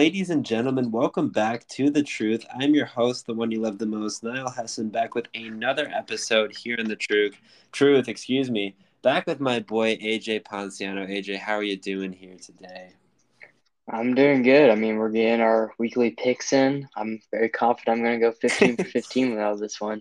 ladies 0.00 0.30
and 0.30 0.46
gentlemen, 0.46 0.90
welcome 0.90 1.28
back 1.28 1.68
to 1.68 1.90
The 1.90 2.02
Truth. 2.02 2.46
I'm 2.58 2.74
your 2.74 2.86
host, 2.86 3.26
the 3.26 3.34
one 3.34 3.50
you 3.50 3.60
love 3.60 3.76
the 3.76 3.84
most, 3.84 4.24
Niall 4.24 4.48
Hessen, 4.48 4.88
back 4.88 5.14
with 5.14 5.26
another 5.34 5.90
episode 5.94 6.56
here 6.56 6.76
in 6.76 6.88
The 6.88 6.96
Truth. 6.96 7.34
Truth, 7.70 8.08
excuse 8.08 8.50
me. 8.50 8.74
Back 9.02 9.26
with 9.26 9.40
my 9.40 9.60
boy, 9.60 9.98
AJ 9.98 10.44
Ponciano. 10.44 11.06
AJ, 11.06 11.36
how 11.40 11.52
are 11.52 11.62
you 11.62 11.76
doing 11.76 12.14
here 12.14 12.36
today? 12.38 12.94
I'm 13.92 14.14
doing 14.14 14.42
good. 14.42 14.70
I 14.70 14.74
mean, 14.74 14.96
we're 14.96 15.10
getting 15.10 15.42
our 15.42 15.74
weekly 15.76 16.12
picks 16.12 16.54
in. 16.54 16.88
I'm 16.96 17.20
very 17.30 17.50
confident 17.50 17.98
I'm 17.98 18.02
going 18.02 18.18
to 18.18 18.26
go 18.26 18.32
15 18.32 18.78
for 18.78 18.84
15 18.84 19.30
without 19.32 19.60
this 19.60 19.82
one. 19.82 20.00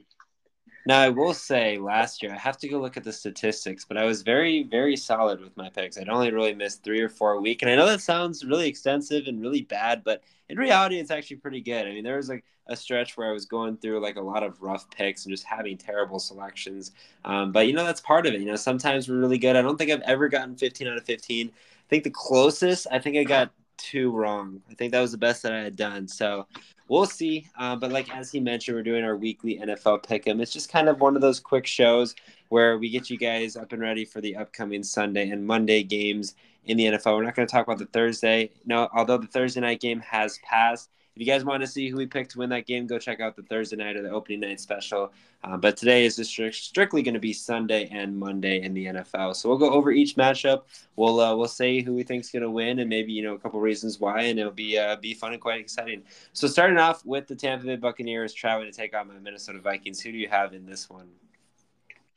Now, 0.90 1.02
I 1.02 1.10
will 1.10 1.36
say 1.36 1.78
last 1.78 2.24
year, 2.24 2.34
I 2.34 2.38
have 2.40 2.58
to 2.58 2.68
go 2.68 2.80
look 2.80 2.98
at 2.98 3.04
the 3.04 3.13
statistics, 3.13 3.86
but 3.86 3.95
I 3.95 4.05
was 4.05 4.23
very, 4.23 4.63
very 4.63 4.96
solid 4.96 5.40
with 5.40 5.55
my 5.55 5.70
picks. 5.70 6.00
I'd 6.00 6.09
only 6.09 6.32
really 6.32 6.55
missed 6.55 6.84
three 6.84 7.00
or 7.00 7.09
four 7.09 7.34
a 7.34 7.40
week. 7.40 7.62
And 7.62 7.70
I 7.70 7.76
know 7.76 7.86
that 7.86 8.02
sounds 8.02 8.44
really 8.44 8.68
extensive 8.68 9.27
and 9.27 9.40
really 9.40 9.62
bad, 9.62 10.04
but 10.04 10.23
in 10.49 10.58
reality, 10.58 10.98
it's 10.98 11.12
actually 11.12 11.38
pretty 11.38 11.62
good. 11.62 11.86
I 11.86 11.91
mean, 11.94 12.04
there 12.04 12.18
was 12.18 12.27
like 12.27 12.44
a 12.66 12.76
stretch 12.76 13.18
where 13.18 13.30
I 13.30 13.32
was 13.32 13.46
going 13.46 13.77
through 13.77 13.99
like 13.99 14.16
a 14.16 14.22
lot 14.22 14.41
of 14.41 14.63
rough 14.63 14.90
picks 14.90 15.26
and 15.26 15.32
just 15.32 15.44
having 15.44 15.77
terrible 15.77 16.18
selections. 16.18 16.91
Um, 17.24 17.52
but, 17.52 17.68
you 17.68 17.74
know, 17.74 17.85
that's 17.85 18.02
part 18.02 18.26
of 18.26 18.34
it. 18.34 18.40
You 18.40 18.48
know, 18.48 18.55
sometimes 18.55 19.08
we're 19.08 19.20
really 19.20 19.38
good. 19.38 19.55
I 19.55 19.62
don't 19.62 19.77
think 19.77 19.91
I've 19.91 20.02
ever 20.02 20.27
gotten 20.27 20.55
15 20.55 20.88
out 20.88 20.98
of 20.98 21.05
15. 21.05 21.49
I 21.49 21.52
think 21.88 22.04
the 22.04 22.10
closest, 22.10 22.88
I 22.91 22.98
think 22.98 23.16
I 23.16 23.26
got 23.26 23.52
two 23.80 24.12
wrong. 24.12 24.62
I 24.70 24.74
think 24.76 24.92
that 24.92 25.02
was 25.02 25.12
the 25.12 25.18
best 25.18 25.42
that 25.44 25.54
I 25.54 25.62
had 25.62 25.76
done. 25.76 26.08
So 26.08 26.46
we'll 26.88 27.06
see. 27.06 27.48
Uh, 27.58 27.76
but 27.76 27.92
like 27.92 28.16
as 28.16 28.32
he 28.32 28.40
mentioned, 28.40 28.76
we're 28.76 28.84
doing 28.84 29.04
our 29.04 29.16
weekly 29.16 29.60
NFL 29.60 30.04
pick'em. 30.04 30.42
It's 30.42 30.54
just 30.54 30.72
kind 30.72 30.90
of 30.90 31.02
one 31.02 31.16
of 31.16 31.22
those 31.22 31.40
quick 31.40 31.66
shows 31.66 32.16
where 32.50 32.78
we 32.78 32.90
get 32.90 33.10
you 33.10 33.18
guys 33.18 33.55
up 33.55 33.72
and 33.72 33.82
ready 33.82 34.05
for 34.05 34.22
the 34.22 34.36
upcoming 34.36 34.84
Sunday 34.84 35.30
and 35.30 35.46
Monday 35.46 35.84
games 35.84 36.36
in 36.66 36.77
the 36.77 36.86
NFL. 36.86 37.16
We're 37.16 37.24
not 37.24 37.36
going 37.36 37.48
to 37.48 37.52
talk 37.52 37.66
about 37.66 37.80
the 37.80 37.86
Thursday. 37.88 38.52
No, 38.66 38.90
although 38.94 39.18
the 39.18 39.27
Thursday 39.27 39.62
night 39.62 39.80
game 39.80 40.02
has 40.02 40.38
passed. 40.40 40.90
If 41.15 41.21
you 41.21 41.26
guys 41.26 41.43
want 41.43 41.62
to 41.62 41.68
see 41.68 41.90
who 41.90 41.98
we 41.98 42.05
picked 42.05 42.32
to 42.32 42.40
win 42.40 42.49
that 42.52 42.65
game, 42.65 42.88
go 42.88 42.98
check 42.98 43.20
out 43.20 43.35
the 43.35 43.43
Thursday 43.43 43.76
night 43.76 43.96
or 43.96 44.02
the 44.02 44.10
opening 44.10 44.40
night 44.40 44.60
special. 44.60 45.12
Uh, 45.43 45.57
but 45.57 45.76
today 45.76 46.05
is 46.05 46.15
just 46.15 46.63
strictly 46.63 47.02
going 47.02 47.13
to 47.13 47.20
be 47.20 47.34
Sunday 47.34 47.90
and 47.91 48.18
Monday 48.18 48.62
in 48.62 48.74
the 48.74 48.85
NFL. 48.85 49.35
So 49.35 49.49
we'll 49.49 49.57
go 49.57 49.70
over 49.70 49.91
each 49.91 50.15
matchup. 50.15 50.63
We'll 50.96 51.20
uh, 51.20 51.35
we'll 51.35 51.48
say 51.48 51.82
who 51.82 51.93
we 51.93 52.04
think 52.04 52.24
is 52.24 52.30
going 52.30 52.43
to 52.43 52.49
win 52.49 52.80
and 52.80 52.90
maybe 52.90 53.12
you 53.12 53.24
know 53.24 53.34
a 53.34 53.40
couple 53.40 53.60
reasons 53.60 53.99
why, 53.99 54.21
and 54.24 54.40
it'll 54.40 54.52
be 54.52 54.77
uh, 54.77 54.96
be 54.98 55.13
fun 55.13 55.34
and 55.34 55.41
quite 55.41 55.60
exciting. 55.60 56.04
So 56.34 56.48
starting 56.48 56.77
off 56.77 57.05
with 57.05 57.27
the 57.27 57.35
Tampa 57.35 57.65
Bay 57.65 57.76
Buccaneers 57.76 58.34
traveling 58.34 58.71
to 58.71 58.77
take 58.77 58.96
on 58.96 59.07
my 59.07 59.15
Minnesota 59.20 59.60
Vikings. 59.60 60.02
Who 60.02 60.12
do 60.12 60.18
you 60.18 60.27
have 60.27 60.54
in 60.54 60.65
this 60.65 60.90
one? 60.90 61.07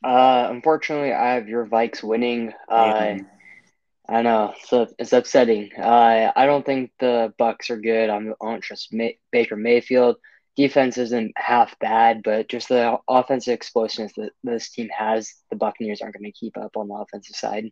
Uh, 0.03 0.47
unfortunately, 0.49 1.13
I 1.13 1.33
have 1.33 1.47
your 1.47 1.65
Vikes 1.65 2.03
winning. 2.03 2.53
Uh, 2.67 3.17
I 4.07 4.21
know, 4.21 4.53
so 4.65 4.87
it's 4.99 5.13
upsetting. 5.13 5.71
Uh, 5.77 6.31
I 6.35 6.45
don't 6.45 6.65
think 6.65 6.91
the 6.99 7.33
Bucs 7.39 7.69
are 7.69 7.77
good. 7.77 8.09
I'm, 8.09 8.33
I 8.41 8.51
don't 8.51 8.61
trust 8.61 8.93
May- 8.93 9.19
Baker 9.31 9.55
Mayfield. 9.55 10.17
Defense 10.57 10.97
isn't 10.97 11.31
half 11.37 11.77
bad, 11.79 12.21
but 12.23 12.47
just 12.49 12.67
the 12.69 12.97
offensive 13.07 13.53
explosiveness 13.53 14.13
that 14.17 14.31
this 14.43 14.69
team 14.71 14.89
has, 14.89 15.33
the 15.49 15.55
Buccaneers 15.55 16.01
aren't 16.01 16.15
going 16.15 16.25
to 16.25 16.37
keep 16.37 16.57
up 16.57 16.75
on 16.75 16.89
the 16.89 16.95
offensive 16.95 17.35
side. 17.35 17.71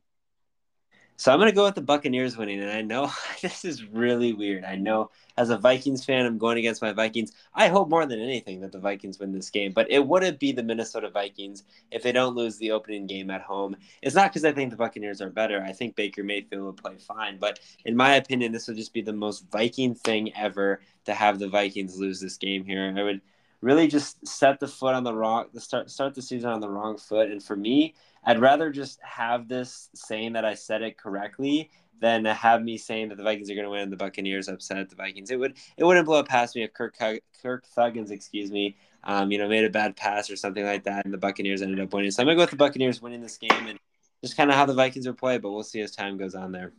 So 1.21 1.31
I'm 1.31 1.37
going 1.37 1.51
to 1.51 1.55
go 1.55 1.65
with 1.65 1.75
the 1.75 1.81
Buccaneers 1.81 2.35
winning. 2.35 2.61
And 2.61 2.71
I 2.71 2.81
know 2.81 3.11
this 3.43 3.63
is 3.63 3.85
really 3.85 4.33
weird. 4.33 4.65
I 4.65 4.75
know 4.75 5.11
as 5.37 5.51
a 5.51 5.57
Vikings 5.57 6.03
fan, 6.03 6.25
I'm 6.25 6.39
going 6.39 6.57
against 6.57 6.81
my 6.81 6.93
Vikings. 6.93 7.33
I 7.53 7.67
hope 7.67 7.89
more 7.89 8.07
than 8.07 8.19
anything 8.19 8.59
that 8.61 8.71
the 8.71 8.79
Vikings 8.79 9.19
win 9.19 9.31
this 9.31 9.51
game, 9.51 9.71
but 9.71 9.85
it 9.91 10.03
wouldn't 10.03 10.39
be 10.39 10.51
the 10.51 10.63
Minnesota 10.63 11.11
Vikings 11.11 11.63
if 11.91 12.01
they 12.01 12.11
don't 12.11 12.35
lose 12.35 12.57
the 12.57 12.71
opening 12.71 13.05
game 13.05 13.29
at 13.29 13.43
home. 13.43 13.75
It's 14.01 14.15
not 14.15 14.31
because 14.31 14.45
I 14.45 14.51
think 14.51 14.71
the 14.71 14.77
Buccaneers 14.77 15.21
are 15.21 15.29
better. 15.29 15.61
I 15.61 15.73
think 15.73 15.95
Baker 15.95 16.23
Mayfield 16.23 16.63
would 16.63 16.77
play 16.77 16.97
fine. 16.97 17.37
But 17.37 17.59
in 17.85 17.95
my 17.95 18.15
opinion, 18.15 18.51
this 18.51 18.67
would 18.67 18.77
just 18.77 18.91
be 18.91 19.03
the 19.03 19.13
most 19.13 19.45
Viking 19.51 19.93
thing 19.93 20.35
ever 20.35 20.81
to 21.05 21.13
have 21.13 21.37
the 21.37 21.49
Vikings 21.49 21.99
lose 21.99 22.19
this 22.19 22.37
game 22.37 22.65
here. 22.65 22.91
I 22.97 23.03
would 23.03 23.21
really 23.61 23.87
just 23.87 24.25
set 24.27 24.59
the 24.59 24.67
foot 24.67 24.95
on 24.95 25.03
the 25.03 25.13
wrong, 25.13 25.45
start, 25.59 25.91
start 25.91 26.15
the 26.15 26.21
season 26.23 26.49
on 26.49 26.61
the 26.61 26.69
wrong 26.69 26.97
foot. 26.97 27.29
And 27.29 27.43
for 27.43 27.55
me, 27.55 27.93
I'd 28.23 28.39
rather 28.39 28.69
just 28.69 28.99
have 29.01 29.47
this 29.47 29.89
saying 29.95 30.33
that 30.33 30.45
I 30.45 30.53
said 30.53 30.81
it 30.81 30.97
correctly 30.97 31.69
than 32.01 32.25
have 32.25 32.63
me 32.63 32.77
saying 32.77 33.09
that 33.09 33.17
the 33.17 33.23
Vikings 33.23 33.49
are 33.49 33.53
going 33.53 33.65
to 33.65 33.69
win 33.69 33.81
and 33.81 33.91
the 33.91 33.97
Buccaneers 33.97 34.47
upset 34.47 34.89
the 34.89 34.95
Vikings. 34.95 35.29
It 35.29 35.39
would 35.39 35.55
it 35.77 35.83
wouldn't 35.83 36.05
blow 36.05 36.23
past 36.23 36.55
me 36.55 36.63
if 36.63 36.73
Kirk 36.73 36.97
Kirk 36.97 37.65
Thuggins, 37.77 38.11
excuse 38.11 38.51
me, 38.51 38.75
um, 39.03 39.31
you 39.31 39.37
know, 39.37 39.47
made 39.47 39.63
a 39.63 39.69
bad 39.69 39.95
pass 39.95 40.29
or 40.29 40.35
something 40.35 40.65
like 40.65 40.83
that, 40.83 41.05
and 41.05 41.13
the 41.13 41.17
Buccaneers 41.17 41.61
ended 41.61 41.79
up 41.79 41.93
winning. 41.93 42.11
So 42.11 42.21
I'm 42.21 42.27
gonna 42.27 42.35
go 42.35 42.43
with 42.43 42.49
the 42.49 42.55
Buccaneers 42.55 43.01
winning 43.01 43.21
this 43.21 43.37
game 43.37 43.67
and 43.67 43.79
just 44.23 44.35
kind 44.35 44.49
of 44.49 44.55
how 44.55 44.65
the 44.65 44.73
Vikings 44.73 45.07
are 45.07 45.13
played, 45.13 45.41
but 45.41 45.51
we'll 45.51 45.63
see 45.63 45.81
as 45.81 45.91
time 45.91 46.17
goes 46.17 46.35
on 46.35 46.51
there. 46.51 46.73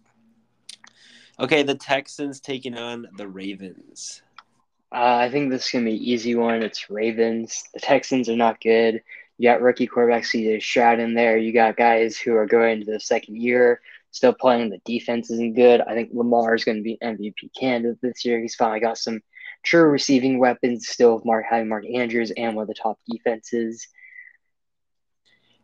Okay, 1.41 1.63
the 1.63 1.75
Texans 1.75 2.41
taking 2.41 2.77
on 2.77 3.07
the 3.17 3.27
Ravens. 3.27 4.23
Uh, 4.93 5.17
I 5.17 5.31
think 5.31 5.51
this 5.51 5.67
is 5.67 5.71
gonna 5.71 5.85
be 5.85 5.93
an 5.93 6.03
easy 6.03 6.35
one. 6.35 6.63
It's 6.63 6.91
Ravens. 6.91 7.65
The 7.75 7.81
Texans 7.81 8.29
are 8.29 8.37
not 8.37 8.61
good. 8.61 9.03
You 9.43 9.49
got 9.49 9.61
rookie 9.61 9.89
quarterback 9.89 10.23
CJ 10.23 10.63
Stroud 10.63 11.01
in 11.01 11.15
there. 11.15 11.37
You 11.37 11.53
got 11.53 11.77
guys 11.77 12.17
who 12.17 12.37
are 12.37 12.47
going 12.47 12.79
into 12.79 12.93
the 12.93 13.01
second 13.01 13.43
year, 13.43 13.81
still 14.13 14.33
playing. 14.33 14.71
The 14.71 14.79
defense 14.85 15.33
isn't 15.33 15.57
good. 15.57 15.81
I 15.81 15.95
think 15.95 16.11
Lamar 16.13 16.55
is 16.55 16.63
going 16.63 16.77
to 16.77 16.83
be 16.85 16.97
MVP 17.03 17.51
candidate 17.59 17.99
this 18.01 18.25
year. 18.25 18.41
He's 18.41 18.55
finally 18.55 18.79
got 18.79 18.99
some 18.99 19.21
true 19.65 19.83
receiving 19.83 20.39
weapons 20.39 20.87
still 20.87 21.17
with 21.17 21.25
Mark 21.25 21.45
having 21.51 21.69
Mark 21.69 21.85
Andrews 21.93 22.31
and 22.37 22.55
one 22.55 22.63
of 22.63 22.69
the 22.69 22.75
top 22.75 23.01
defenses. 23.11 23.89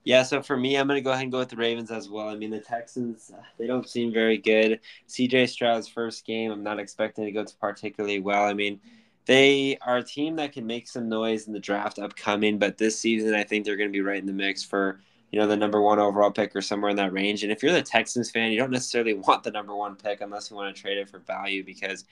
Yeah, 0.03 0.25
so 0.25 0.43
for 0.43 0.56
me, 0.56 0.77
I'm 0.77 0.89
going 0.89 0.99
to 0.99 1.00
go 1.00 1.12
ahead 1.12 1.22
and 1.22 1.31
go 1.31 1.39
with 1.39 1.50
the 1.50 1.55
Ravens 1.55 1.93
as 1.93 2.09
well. 2.09 2.28
I 2.28 2.34
mean, 2.34 2.50
the 2.50 2.59
Texans, 2.59 3.31
uh, 3.33 3.41
they 3.60 3.69
don't 3.69 3.89
seem 3.89 4.12
very 4.12 4.39
good. 4.39 4.81
CJ 5.09 5.50
Stroud's 5.50 5.87
first 5.87 6.27
game, 6.27 6.50
I'm 6.50 6.65
not 6.65 6.81
expecting 6.81 7.22
it 7.22 7.27
to 7.28 7.33
go 7.33 7.45
to 7.45 7.56
particularly 7.59 8.19
well. 8.19 8.45
I 8.45 8.55
mean, 8.55 8.81
they 9.28 9.77
are 9.83 9.99
a 9.99 10.03
team 10.03 10.37
that 10.37 10.53
can 10.53 10.66
make 10.66 10.89
some 10.89 11.06
noise 11.06 11.47
in 11.47 11.53
the 11.53 11.61
draft 11.61 11.99
upcoming, 11.99 12.59
but 12.59 12.78
this 12.78 12.99
season 12.99 13.34
I 13.34 13.44
think 13.44 13.66
they're 13.66 13.77
going 13.77 13.91
to 13.91 13.93
be 13.93 14.00
right 14.00 14.19
in 14.19 14.25
the 14.25 14.33
mix 14.33 14.65
for 14.65 15.00
you 15.31 15.39
know 15.39 15.47
the 15.47 15.56
number 15.56 15.83
one 15.83 15.99
overall 15.99 16.31
pick 16.31 16.56
or 16.56 16.62
somewhere 16.62 16.91
in 16.91 16.97
that 16.97 17.12
range. 17.12 17.43
And 17.43 17.53
if 17.53 17.62
you're 17.62 17.72
the 17.72 17.83
Texans 17.83 18.31
fan, 18.31 18.50
you 18.50 18.59
don't 18.59 18.71
necessarily 18.71 19.12
want 19.28 19.43
the 19.44 19.50
number 19.50 19.77
one 19.77 19.97
pick 19.97 20.22
unless 20.22 20.50
you 20.50 20.56
want 20.56 20.75
to 20.75 20.83
trade 20.83 20.97
it 20.97 21.11
for 21.11 21.19
value 21.19 21.62
because 21.62 22.06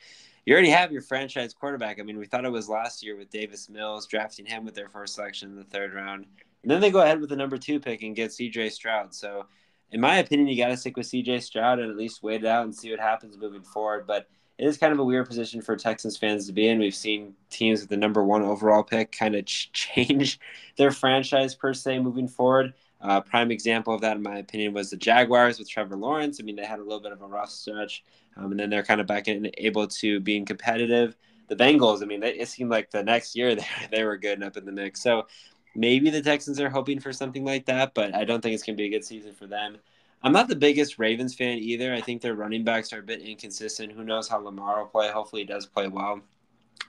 you 0.45 0.53
already 0.53 0.69
have 0.69 0.93
your 0.93 1.01
franchise 1.01 1.55
quarterback. 1.55 1.99
I 1.99 2.03
mean, 2.03 2.19
we 2.19 2.27
thought 2.27 2.45
it 2.45 2.53
was 2.53 2.69
last 2.69 3.03
year 3.03 3.17
with 3.17 3.31
Davis 3.31 3.71
Mills 3.71 4.07
drafting 4.07 4.45
him 4.45 4.67
with 4.67 4.75
their 4.75 4.91
first 4.91 5.15
selection 5.15 5.49
in 5.49 5.57
the 5.57 5.65
third 5.65 5.95
round, 5.95 6.27
and 6.63 6.71
then 6.71 6.83
they 6.83 6.91
go 6.91 7.01
ahead 7.01 7.19
with 7.19 7.31
the 7.31 7.37
number 7.37 7.57
two 7.57 7.81
pick 7.81 8.03
and 8.03 8.15
get 8.15 8.31
C.J. 8.31 8.69
Stroud. 8.69 9.15
So, 9.15 9.47
in 9.91 10.03
my 10.03 10.19
opinion, 10.19 10.49
you 10.49 10.57
got 10.59 10.69
to 10.69 10.77
stick 10.77 10.99
with 10.99 11.07
C.J. 11.07 11.41
Stroud 11.41 11.79
and 11.79 11.91
at 11.91 11.97
least 11.97 12.23
wait 12.23 12.45
it 12.45 12.47
out 12.47 12.65
and 12.65 12.75
see 12.75 12.91
what 12.91 13.01
happens 13.01 13.39
moving 13.39 13.63
forward. 13.63 14.07
But 14.07 14.29
it 14.59 14.67
is 14.67 14.79
kind 14.79 14.93
of 14.93 14.99
a 14.99 15.05
weird 15.05 15.27
position 15.27 15.61
for 15.61 15.77
Texans 15.77 16.17
fans 16.17 16.47
to 16.47 16.53
be 16.53 16.69
in. 16.69 16.79
We've 16.79 16.95
seen 16.95 17.35
teams 17.51 17.81
with 17.81 17.91
the 17.91 17.97
number 17.97 18.25
one 18.25 18.43
overall 18.43 18.83
pick 18.83 19.13
kind 19.13 19.35
of 19.35 19.45
ch- 19.45 19.71
change 19.73 20.41
their 20.77 20.91
franchise 20.91 21.55
per 21.55 21.75
se 21.75 21.99
moving 21.99 22.29
forward. 22.29 22.75
Uh, 23.01 23.21
prime 23.21 23.51
example 23.51 23.95
of 23.95 24.01
that, 24.01 24.17
in 24.17 24.23
my 24.23 24.39
opinion, 24.39 24.73
was 24.73 24.91
the 24.91 24.97
Jaguars 24.97 25.59
with 25.59 25.69
Trevor 25.69 25.97
Lawrence. 25.97 26.39
I 26.41 26.45
mean, 26.45 26.57
they 26.57 26.65
had 26.65 26.79
a 26.79 26.83
little 26.83 27.01
bit 27.01 27.13
of 27.13 27.21
a 27.21 27.27
rough 27.27 27.51
stretch, 27.51 28.03
um, 28.37 28.51
and 28.51 28.59
then 28.59 28.71
they're 28.71 28.83
kind 28.83 29.01
of 29.01 29.07
back 29.07 29.29
and 29.29 29.51
able 29.59 29.87
to 29.87 30.21
being 30.21 30.47
competitive. 30.47 31.17
The 31.49 31.57
Bengals, 31.57 32.03
I 32.03 32.07
mean, 32.07 32.21
they, 32.21 32.33
it 32.35 32.49
seemed 32.49 32.71
like 32.71 32.91
the 32.91 33.03
next 33.03 33.37
year 33.37 33.55
they, 33.57 33.67
they 33.91 34.05
were 34.05 34.17
good 34.17 34.39
and 34.39 34.45
up 34.45 34.57
in 34.57 34.65
the 34.65 34.73
mix. 34.73 35.03
So 35.03 35.27
maybe 35.75 36.09
the 36.09 36.23
Texans 36.23 36.59
are 36.59 36.71
hoping 36.71 36.99
for 36.99 37.13
something 37.13 37.45
like 37.45 37.67
that, 37.67 37.93
but 37.93 38.15
I 38.15 38.25
don't 38.25 38.41
think 38.41 38.55
it's 38.55 38.65
going 38.65 38.77
to 38.77 38.83
be 38.83 38.87
a 38.87 38.91
good 38.91 39.05
season 39.05 39.35
for 39.35 39.47
them. 39.47 39.77
I'm 40.27 40.33
not 40.33 40.49
the 40.49 40.57
biggest 40.57 40.99
Ravens 40.99 41.37
fan 41.37 41.59
either. 41.59 41.95
I 41.95 42.01
think 42.01 42.21
their 42.21 42.35
running 42.35 42.65
backs 42.65 42.93
are 42.93 42.99
a 42.99 43.03
bit 43.03 43.23
inconsistent. 43.23 43.93
Who 43.93 44.03
knows 44.03 44.27
how 44.27 44.39
Lamar 44.39 44.81
will 44.81 44.89
play? 44.89 45.09
Hopefully, 45.09 45.43
he 45.43 45.47
does 45.47 45.67
play 45.67 45.87
well. 45.87 46.21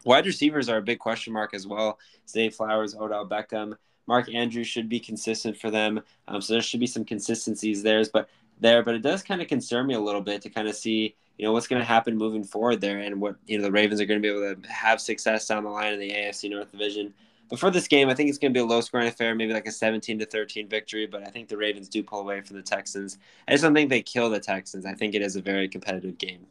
Wide 0.05 0.25
receivers 0.25 0.69
are 0.69 0.77
a 0.77 0.81
big 0.81 0.97
question 0.97 1.33
mark 1.33 1.53
as 1.53 1.67
well. 1.67 1.99
Zay 2.27 2.49
Flowers, 2.49 2.95
Odell 2.95 3.29
Beckham, 3.29 3.77
Mark 4.07 4.33
Andrews 4.33 4.65
should 4.65 4.89
be 4.89 4.99
consistent 4.99 5.55
for 5.55 5.69
them. 5.69 6.01
Um, 6.27 6.41
so 6.41 6.53
there 6.53 6.63
should 6.63 6.79
be 6.79 6.87
some 6.87 7.05
consistencies 7.05 7.83
there, 7.83 8.03
but 8.11 8.27
there. 8.59 8.81
But 8.81 8.95
it 8.95 9.03
does 9.03 9.21
kind 9.21 9.39
of 9.39 9.47
concern 9.47 9.85
me 9.85 9.93
a 9.93 9.99
little 9.99 10.21
bit 10.21 10.41
to 10.41 10.49
kind 10.49 10.67
of 10.67 10.75
see 10.75 11.15
you 11.37 11.45
know 11.45 11.53
what's 11.53 11.67
going 11.67 11.79
to 11.79 11.85
happen 11.85 12.17
moving 12.17 12.43
forward 12.43 12.81
there, 12.81 12.97
and 12.97 13.21
what 13.21 13.35
you 13.45 13.59
know 13.59 13.63
the 13.63 13.71
Ravens 13.71 14.01
are 14.01 14.07
going 14.07 14.19
to 14.19 14.27
be 14.27 14.35
able 14.35 14.55
to 14.55 14.67
have 14.67 14.99
success 14.99 15.47
down 15.47 15.63
the 15.63 15.69
line 15.69 15.93
in 15.93 15.99
the 15.99 16.09
AFC 16.09 16.49
North 16.49 16.71
Division. 16.71 17.13
But 17.49 17.59
for 17.59 17.71
this 17.71 17.87
game, 17.87 18.09
I 18.09 18.13
think 18.13 18.29
it's 18.29 18.37
going 18.37 18.53
to 18.53 18.57
be 18.57 18.61
a 18.61 18.65
low 18.65 18.81
scoring 18.81 19.07
affair, 19.07 19.33
maybe 19.33 19.53
like 19.53 19.67
a 19.67 19.71
17 19.71 20.19
to 20.19 20.25
13 20.25 20.67
victory. 20.67 21.07
But 21.07 21.25
I 21.25 21.29
think 21.29 21.47
the 21.47 21.57
Ravens 21.57 21.87
do 21.87 22.03
pull 22.03 22.19
away 22.19 22.41
from 22.41 22.57
the 22.57 22.61
Texans. 22.61 23.17
I 23.47 23.51
just 23.51 23.63
don't 23.63 23.73
think 23.73 23.89
they 23.89 24.01
kill 24.01 24.29
the 24.29 24.39
Texans. 24.39 24.85
I 24.85 24.93
think 24.93 25.15
it 25.15 25.21
is 25.21 25.35
a 25.35 25.41
very 25.41 25.69
competitive 25.69 26.17
game. 26.17 26.45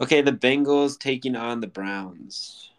Okay, 0.00 0.22
the 0.22 0.32
Bengals 0.32 0.98
taking 0.98 1.34
on 1.34 1.60
the 1.60 1.66
Browns. 1.66 2.70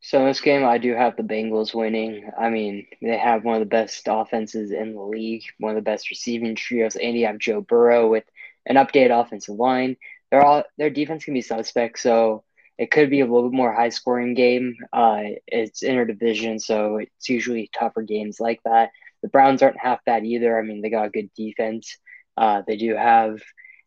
So 0.00 0.24
this 0.24 0.40
game, 0.40 0.64
I 0.64 0.78
do 0.78 0.94
have 0.94 1.16
the 1.16 1.22
Bengals 1.22 1.74
winning. 1.74 2.30
I 2.38 2.48
mean, 2.48 2.86
they 3.02 3.18
have 3.18 3.44
one 3.44 3.56
of 3.56 3.60
the 3.60 3.66
best 3.66 4.04
offenses 4.06 4.70
in 4.70 4.94
the 4.94 5.02
league, 5.02 5.42
one 5.58 5.72
of 5.72 5.76
the 5.76 5.90
best 5.90 6.08
receiving 6.10 6.54
trios, 6.54 6.96
and 6.96 7.16
you 7.16 7.26
have 7.26 7.38
Joe 7.38 7.60
Burrow 7.60 8.08
with 8.08 8.24
an 8.66 8.76
updated 8.76 9.10
offensive 9.10 9.56
line. 9.56 9.96
They're 10.30 10.44
all 10.44 10.62
their 10.78 10.90
defense 10.90 11.24
can 11.24 11.34
be 11.34 11.42
suspect, 11.42 11.98
so 11.98 12.44
it 12.78 12.90
could 12.90 13.10
be 13.10 13.20
a 13.20 13.26
little 13.26 13.48
bit 13.48 13.56
more 13.56 13.72
high 13.72 13.88
scoring 13.88 14.34
game. 14.34 14.76
Uh, 14.92 15.22
it's 15.46 15.82
interdivision, 15.82 16.60
so 16.60 16.96
it's 16.96 17.28
usually 17.28 17.70
tougher 17.78 18.02
games 18.02 18.38
like 18.40 18.60
that. 18.64 18.90
The 19.22 19.28
Browns 19.28 19.62
aren't 19.62 19.80
half 19.80 20.04
bad 20.04 20.24
either. 20.24 20.58
I 20.58 20.62
mean, 20.62 20.82
they 20.82 20.90
got 20.90 21.06
a 21.06 21.10
good 21.10 21.30
defense. 21.34 21.96
Uh, 22.36 22.62
they 22.66 22.76
do 22.76 22.94
have 22.94 23.40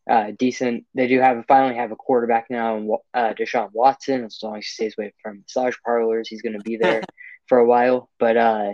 uh, 0.09 0.31
decent. 0.37 0.85
They 0.95 1.07
do 1.07 1.19
have 1.19 1.45
finally 1.47 1.75
have 1.75 1.91
a 1.91 1.95
quarterback 1.95 2.47
now, 2.49 2.99
uh, 3.13 3.33
Deshaun 3.33 3.69
Watson. 3.73 4.25
As 4.25 4.39
long 4.41 4.57
as 4.57 4.65
he 4.65 4.69
stays 4.69 4.95
away 4.97 5.13
from 5.21 5.41
massage 5.41 5.75
parlors, 5.85 6.27
he's 6.27 6.41
going 6.41 6.57
to 6.57 6.63
be 6.63 6.77
there 6.77 7.03
for 7.47 7.59
a 7.59 7.65
while. 7.65 8.09
But 8.17 8.37
uh, 8.37 8.73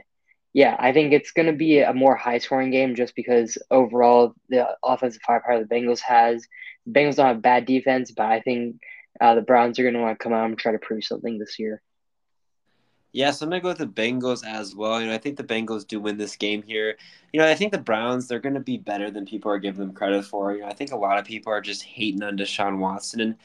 yeah, 0.53 0.77
I 0.79 0.93
think 0.93 1.11
it's 1.11 1.31
going 1.31 1.47
to 1.47 1.53
be 1.53 1.79
a 1.79 1.93
more 1.93 2.15
high 2.15 2.37
scoring 2.37 2.71
game 2.71 2.95
just 2.95 3.13
because 3.15 3.57
overall 3.69 4.33
the 4.47 4.77
offensive 4.81 5.21
firepower 5.27 5.59
the 5.59 5.65
Bengals 5.65 5.99
has. 5.99 6.47
The 6.85 6.93
Bengals 6.93 7.17
don't 7.17 7.27
have 7.27 7.41
bad 7.41 7.65
defense, 7.65 8.11
but 8.11 8.27
I 8.27 8.39
think 8.39 8.77
uh, 9.21 9.35
the 9.35 9.41
Browns 9.41 9.79
are 9.79 9.83
going 9.83 9.95
to 9.95 10.01
want 10.01 10.19
to 10.19 10.23
come 10.23 10.33
out 10.33 10.45
and 10.45 10.57
try 10.57 10.71
to 10.71 10.79
prove 10.79 11.03
something 11.03 11.37
this 11.37 11.59
year. 11.59 11.81
Yeah, 13.15 13.31
so 13.31 13.45
I'm 13.45 13.49
gonna 13.49 13.61
go 13.61 13.69
with 13.69 13.77
the 13.77 13.87
Bengals 13.87 14.45
as 14.45 14.75
well. 14.75 14.99
You 14.99 15.07
know, 15.07 15.13
I 15.13 15.17
think 15.17 15.37
the 15.37 15.43
Bengals 15.45 15.87
do 15.87 16.01
win 16.01 16.17
this 16.17 16.35
game 16.35 16.61
here. 16.61 16.97
You 17.31 17.39
know, 17.39 17.47
I 17.47 17.55
think 17.55 17.71
the 17.71 17.77
Browns 17.77 18.27
they're 18.27 18.41
gonna 18.41 18.59
be 18.59 18.75
better 18.75 19.09
than 19.09 19.25
people 19.25 19.49
are 19.49 19.57
giving 19.57 19.79
them 19.79 19.93
credit 19.93 20.25
for. 20.25 20.51
You 20.51 20.63
know, 20.63 20.67
I 20.67 20.73
think 20.73 20.91
a 20.91 20.97
lot 20.97 21.17
of 21.17 21.23
people 21.23 21.53
are 21.53 21.61
just 21.61 21.81
hating 21.81 22.23
on 22.23 22.37
Deshaun 22.37 22.77
Watson, 22.77 23.21
and 23.21 23.37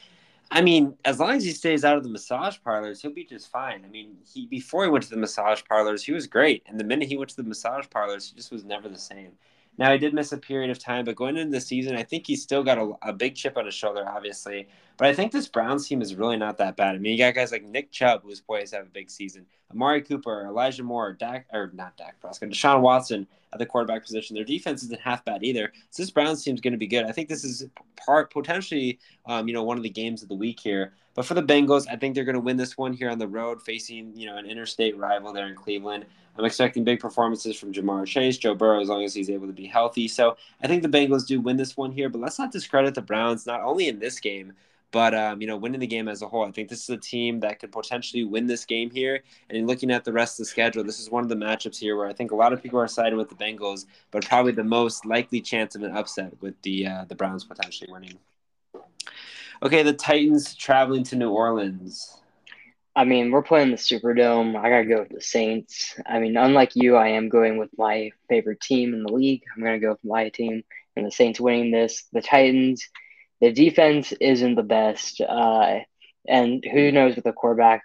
I 0.51 0.61
mean, 0.61 0.97
as 1.05 1.21
long 1.21 1.37
as 1.37 1.45
he 1.45 1.51
stays 1.51 1.85
out 1.85 1.95
of 1.95 2.03
the 2.03 2.09
massage 2.09 2.57
parlors, 2.61 3.01
he'll 3.01 3.13
be 3.13 3.23
just 3.23 3.49
fine. 3.49 3.85
I 3.85 3.87
mean, 3.87 4.17
he 4.29 4.45
before 4.45 4.83
he 4.83 4.89
went 4.89 5.05
to 5.05 5.09
the 5.09 5.15
massage 5.15 5.61
parlors, 5.63 6.03
he 6.03 6.11
was 6.11 6.27
great, 6.27 6.63
and 6.67 6.77
the 6.77 6.83
minute 6.83 7.07
he 7.07 7.15
went 7.15 7.29
to 7.29 7.37
the 7.37 7.43
massage 7.43 7.89
parlors, 7.89 8.27
he 8.27 8.35
just 8.35 8.51
was 8.51 8.65
never 8.65 8.89
the 8.89 8.99
same. 8.99 9.31
Now 9.77 9.93
he 9.93 9.97
did 9.97 10.13
miss 10.13 10.33
a 10.33 10.37
period 10.37 10.69
of 10.69 10.79
time, 10.79 11.05
but 11.05 11.15
going 11.15 11.37
into 11.37 11.51
the 11.51 11.61
season, 11.61 11.95
I 11.95 12.03
think 12.03 12.27
he's 12.27 12.43
still 12.43 12.63
got 12.63 12.77
a, 12.77 12.91
a, 13.03 13.13
big 13.13 13.35
chip 13.35 13.57
on 13.57 13.65
his 13.65 13.73
shoulder, 13.73 14.05
obviously. 14.05 14.67
But 14.97 15.07
I 15.07 15.13
think 15.13 15.31
this 15.31 15.47
Browns 15.47 15.87
team 15.87 16.01
is 16.01 16.15
really 16.15 16.37
not 16.37 16.57
that 16.57 16.77
bad. 16.77 16.95
I 16.95 16.97
mean, 16.99 17.13
you 17.13 17.17
got 17.17 17.33
guys 17.33 17.51
like 17.51 17.63
Nick 17.63 17.91
Chubb, 17.91 18.21
who's 18.23 18.39
poised 18.39 18.71
to 18.71 18.77
have 18.77 18.87
a 18.87 18.89
big 18.89 19.09
season, 19.09 19.45
Amari 19.71 20.01
Cooper, 20.01 20.45
Elijah 20.45 20.83
Moore, 20.83 21.13
Dak, 21.13 21.47
or 21.51 21.71
not 21.73 21.97
Dak 21.97 22.19
Prescott, 22.19 22.49
Deshaun 22.49 22.81
Watson 22.81 23.27
at 23.53 23.59
the 23.59 23.65
quarterback 23.65 24.03
position. 24.03 24.35
Their 24.35 24.45
defense 24.45 24.83
isn't 24.83 25.01
half 25.01 25.25
bad 25.25 25.43
either. 25.43 25.71
So 25.89 26.03
this 26.03 26.11
Browns 26.11 26.43
team 26.43 26.55
is 26.55 26.61
going 26.61 26.73
to 26.73 26.77
be 26.77 26.87
good. 26.87 27.05
I 27.05 27.11
think 27.11 27.29
this 27.29 27.43
is 27.43 27.65
part 27.95 28.31
potentially, 28.31 28.99
um, 29.25 29.47
you 29.47 29.53
know, 29.53 29.63
one 29.63 29.77
of 29.77 29.83
the 29.83 29.89
games 29.89 30.23
of 30.23 30.29
the 30.29 30.35
week 30.35 30.59
here. 30.59 30.93
But 31.13 31.25
for 31.25 31.33
the 31.33 31.43
Bengals, 31.43 31.87
I 31.89 31.97
think 31.97 32.15
they're 32.15 32.23
going 32.23 32.35
to 32.35 32.41
win 32.41 32.57
this 32.57 32.77
one 32.77 32.93
here 32.93 33.09
on 33.09 33.19
the 33.19 33.27
road, 33.27 33.61
facing 33.61 34.15
you 34.15 34.27
know 34.27 34.37
an 34.37 34.45
interstate 34.45 34.97
rival 34.97 35.33
there 35.33 35.47
in 35.47 35.55
Cleveland. 35.55 36.05
I'm 36.37 36.45
expecting 36.45 36.85
big 36.85 37.01
performances 37.01 37.59
from 37.59 37.73
Ja'Marr 37.73 38.07
Chase, 38.07 38.37
Joe 38.37 38.55
Burrow, 38.55 38.79
as 38.79 38.87
long 38.87 39.03
as 39.03 39.13
he's 39.13 39.29
able 39.29 39.47
to 39.47 39.53
be 39.53 39.65
healthy. 39.65 40.07
So 40.07 40.37
I 40.63 40.67
think 40.67 40.81
the 40.81 40.87
Bengals 40.87 41.27
do 41.27 41.41
win 41.41 41.57
this 41.57 41.75
one 41.75 41.91
here. 41.91 42.07
But 42.07 42.21
let's 42.21 42.39
not 42.39 42.53
discredit 42.53 42.95
the 42.95 43.01
Browns, 43.01 43.45
not 43.45 43.61
only 43.61 43.89
in 43.89 43.99
this 43.99 44.21
game, 44.21 44.53
but 44.91 45.15
um, 45.15 45.41
you 45.41 45.47
know, 45.47 45.57
winning 45.57 45.79
the 45.79 45.87
game 45.87 46.07
as 46.07 46.21
a 46.21 46.27
whole, 46.27 46.45
I 46.45 46.51
think 46.51 46.69
this 46.69 46.83
is 46.83 46.89
a 46.89 46.97
team 46.97 47.39
that 47.39 47.59
could 47.59 47.71
potentially 47.71 48.23
win 48.23 48.45
this 48.45 48.65
game 48.65 48.91
here. 48.91 49.23
And 49.49 49.67
looking 49.67 49.91
at 49.91 50.03
the 50.03 50.11
rest 50.11 50.39
of 50.39 50.45
the 50.45 50.49
schedule, 50.49 50.83
this 50.83 50.99
is 50.99 51.09
one 51.09 51.23
of 51.23 51.29
the 51.29 51.35
matchups 51.35 51.77
here 51.77 51.97
where 51.97 52.07
I 52.07 52.13
think 52.13 52.31
a 52.31 52.35
lot 52.35 52.53
of 52.53 52.61
people 52.61 52.79
are 52.79 52.87
siding 52.87 53.17
with 53.17 53.29
the 53.29 53.35
Bengals, 53.35 53.85
but 54.11 54.25
probably 54.25 54.51
the 54.51 54.63
most 54.63 55.05
likely 55.05 55.41
chance 55.41 55.75
of 55.75 55.83
an 55.83 55.95
upset 55.95 56.33
with 56.41 56.61
the 56.61 56.87
uh, 56.87 57.05
the 57.07 57.15
Browns 57.15 57.43
potentially 57.45 57.89
winning. 57.91 58.17
Okay, 59.63 59.83
the 59.83 59.93
Titans 59.93 60.55
traveling 60.55 61.03
to 61.03 61.15
New 61.15 61.29
Orleans. 61.29 62.17
I 62.93 63.05
mean, 63.05 63.31
we're 63.31 63.41
playing 63.41 63.71
the 63.71 63.77
Superdome. 63.77 64.57
I 64.57 64.69
gotta 64.69 64.85
go 64.85 64.99
with 64.99 65.09
the 65.09 65.21
Saints. 65.21 65.97
I 66.05 66.19
mean, 66.19 66.35
unlike 66.35 66.71
you, 66.75 66.97
I 66.97 67.09
am 67.09 67.29
going 67.29 67.57
with 67.57 67.69
my 67.77 68.11
favorite 68.27 68.59
team 68.59 68.93
in 68.93 69.03
the 69.03 69.13
league. 69.13 69.43
I'm 69.55 69.63
gonna 69.63 69.79
go 69.79 69.91
with 69.91 70.03
my 70.03 70.27
team, 70.29 70.63
and 70.97 71.05
the 71.05 71.11
Saints 71.11 71.39
winning 71.39 71.71
this. 71.71 72.03
The 72.11 72.21
Titans 72.21 72.89
the 73.41 73.51
defense 73.51 74.13
isn't 74.19 74.55
the 74.55 74.63
best, 74.63 75.21
uh, 75.21 75.79
and 76.27 76.63
who 76.63 76.91
knows 76.91 77.15
with 77.15 77.25
the 77.25 77.33
quarterback 77.33 77.81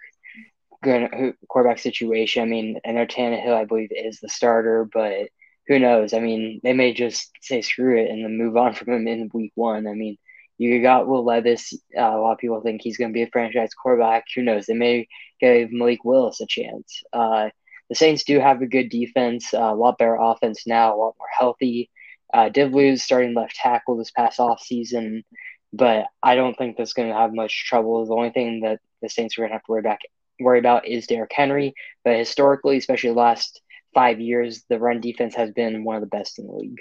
quarterback 1.47 1.79
situation. 1.79 2.43
I 2.43 2.45
mean, 2.45 2.79
I 2.85 2.91
know 2.91 3.05
Tannehill, 3.05 3.53
I 3.53 3.65
believe, 3.65 3.89
is 3.91 4.19
the 4.19 4.29
starter, 4.29 4.87
but 4.91 5.29
who 5.67 5.79
knows? 5.79 6.13
I 6.13 6.19
mean, 6.19 6.61
they 6.63 6.73
may 6.73 6.93
just 6.93 7.31
say 7.41 7.61
screw 7.61 7.97
it 8.01 8.09
and 8.09 8.23
then 8.23 8.37
move 8.37 8.55
on 8.55 8.73
from 8.75 8.93
him 8.93 9.07
in 9.07 9.29
week 9.33 9.51
one. 9.55 9.87
I 9.87 9.93
mean, 9.93 10.17
you 10.57 10.81
got 10.81 11.07
Will 11.07 11.23
Levis. 11.25 11.73
Uh, 11.95 12.01
a 12.01 12.19
lot 12.19 12.33
of 12.33 12.39
people 12.39 12.61
think 12.61 12.81
he's 12.81 12.97
going 12.97 13.11
to 13.11 13.13
be 13.13 13.23
a 13.23 13.29
franchise 13.31 13.73
quarterback. 13.73 14.25
Who 14.35 14.41
knows? 14.41 14.65
They 14.65 14.73
may 14.73 15.07
give 15.39 15.71
Malik 15.71 16.03
Willis 16.03 16.41
a 16.41 16.47
chance. 16.47 17.03
Uh, 17.13 17.49
the 17.89 17.95
Saints 17.95 18.23
do 18.23 18.39
have 18.39 18.61
a 18.61 18.67
good 18.67 18.89
defense, 18.89 19.53
uh, 19.53 19.59
a 19.59 19.75
lot 19.75 19.97
better 19.97 20.17
offense 20.19 20.67
now, 20.67 20.95
a 20.95 20.97
lot 20.97 21.15
more 21.17 21.27
healthy. 21.37 21.89
Uh, 22.33 22.49
lose 22.55 23.03
starting 23.03 23.33
left 23.33 23.55
tackle 23.55 23.97
this 23.97 24.11
past 24.11 24.39
off 24.39 24.61
season, 24.61 25.23
but 25.73 26.05
I 26.21 26.35
don't 26.35 26.57
think 26.57 26.77
that's 26.77 26.93
going 26.93 27.09
to 27.09 27.15
have 27.15 27.33
much 27.33 27.65
trouble. 27.65 28.05
The 28.05 28.13
only 28.13 28.31
thing 28.31 28.61
that 28.61 28.79
the 29.01 29.09
Saints 29.09 29.37
are 29.37 29.41
going 29.41 29.49
to 29.49 29.55
have 29.55 29.63
to 29.63 29.71
worry 29.71 29.81
back 29.81 29.99
worry 30.39 30.59
about 30.59 30.87
is 30.87 31.07
Derrick 31.07 31.31
Henry. 31.33 31.73
But 32.03 32.17
historically, 32.17 32.77
especially 32.77 33.11
the 33.11 33.15
last 33.15 33.61
five 33.93 34.19
years, 34.19 34.63
the 34.69 34.79
run 34.79 35.01
defense 35.01 35.35
has 35.35 35.51
been 35.51 35.83
one 35.83 35.95
of 35.95 36.01
the 36.01 36.07
best 36.07 36.39
in 36.39 36.47
the 36.47 36.53
league. 36.53 36.79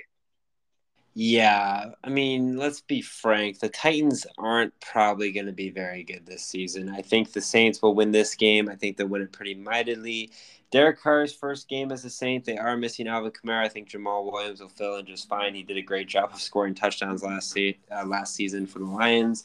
Yeah, 1.18 1.92
I 2.04 2.10
mean, 2.10 2.58
let's 2.58 2.82
be 2.82 3.00
frank. 3.00 3.58
The 3.58 3.70
Titans 3.70 4.26
aren't 4.36 4.78
probably 4.80 5.32
going 5.32 5.46
to 5.46 5.52
be 5.52 5.70
very 5.70 6.04
good 6.04 6.26
this 6.26 6.42
season. 6.42 6.90
I 6.90 7.00
think 7.00 7.32
the 7.32 7.40
Saints 7.40 7.80
will 7.80 7.94
win 7.94 8.12
this 8.12 8.34
game. 8.34 8.68
I 8.68 8.76
think 8.76 8.98
they'll 8.98 9.06
win 9.06 9.22
it 9.22 9.32
pretty 9.32 9.54
mightily. 9.54 10.30
Derek 10.70 11.00
Carr's 11.00 11.32
first 11.32 11.68
game 11.68 11.92
as 11.92 12.04
a 12.04 12.10
Saint, 12.10 12.44
they 12.44 12.58
are 12.58 12.76
missing 12.76 13.06
Alvin 13.06 13.30
Kamara. 13.30 13.64
I 13.64 13.68
think 13.68 13.88
Jamaal 13.88 14.30
Williams 14.30 14.60
will 14.60 14.68
fill 14.68 14.96
in 14.96 15.06
just 15.06 15.28
fine. 15.28 15.54
He 15.54 15.62
did 15.62 15.76
a 15.76 15.82
great 15.82 16.08
job 16.08 16.30
of 16.32 16.40
scoring 16.40 16.74
touchdowns 16.74 17.22
last 17.22 17.50
se- 17.50 17.78
uh, 17.90 18.04
last 18.04 18.34
season 18.34 18.66
for 18.66 18.80
the 18.80 18.84
Lions. 18.84 19.44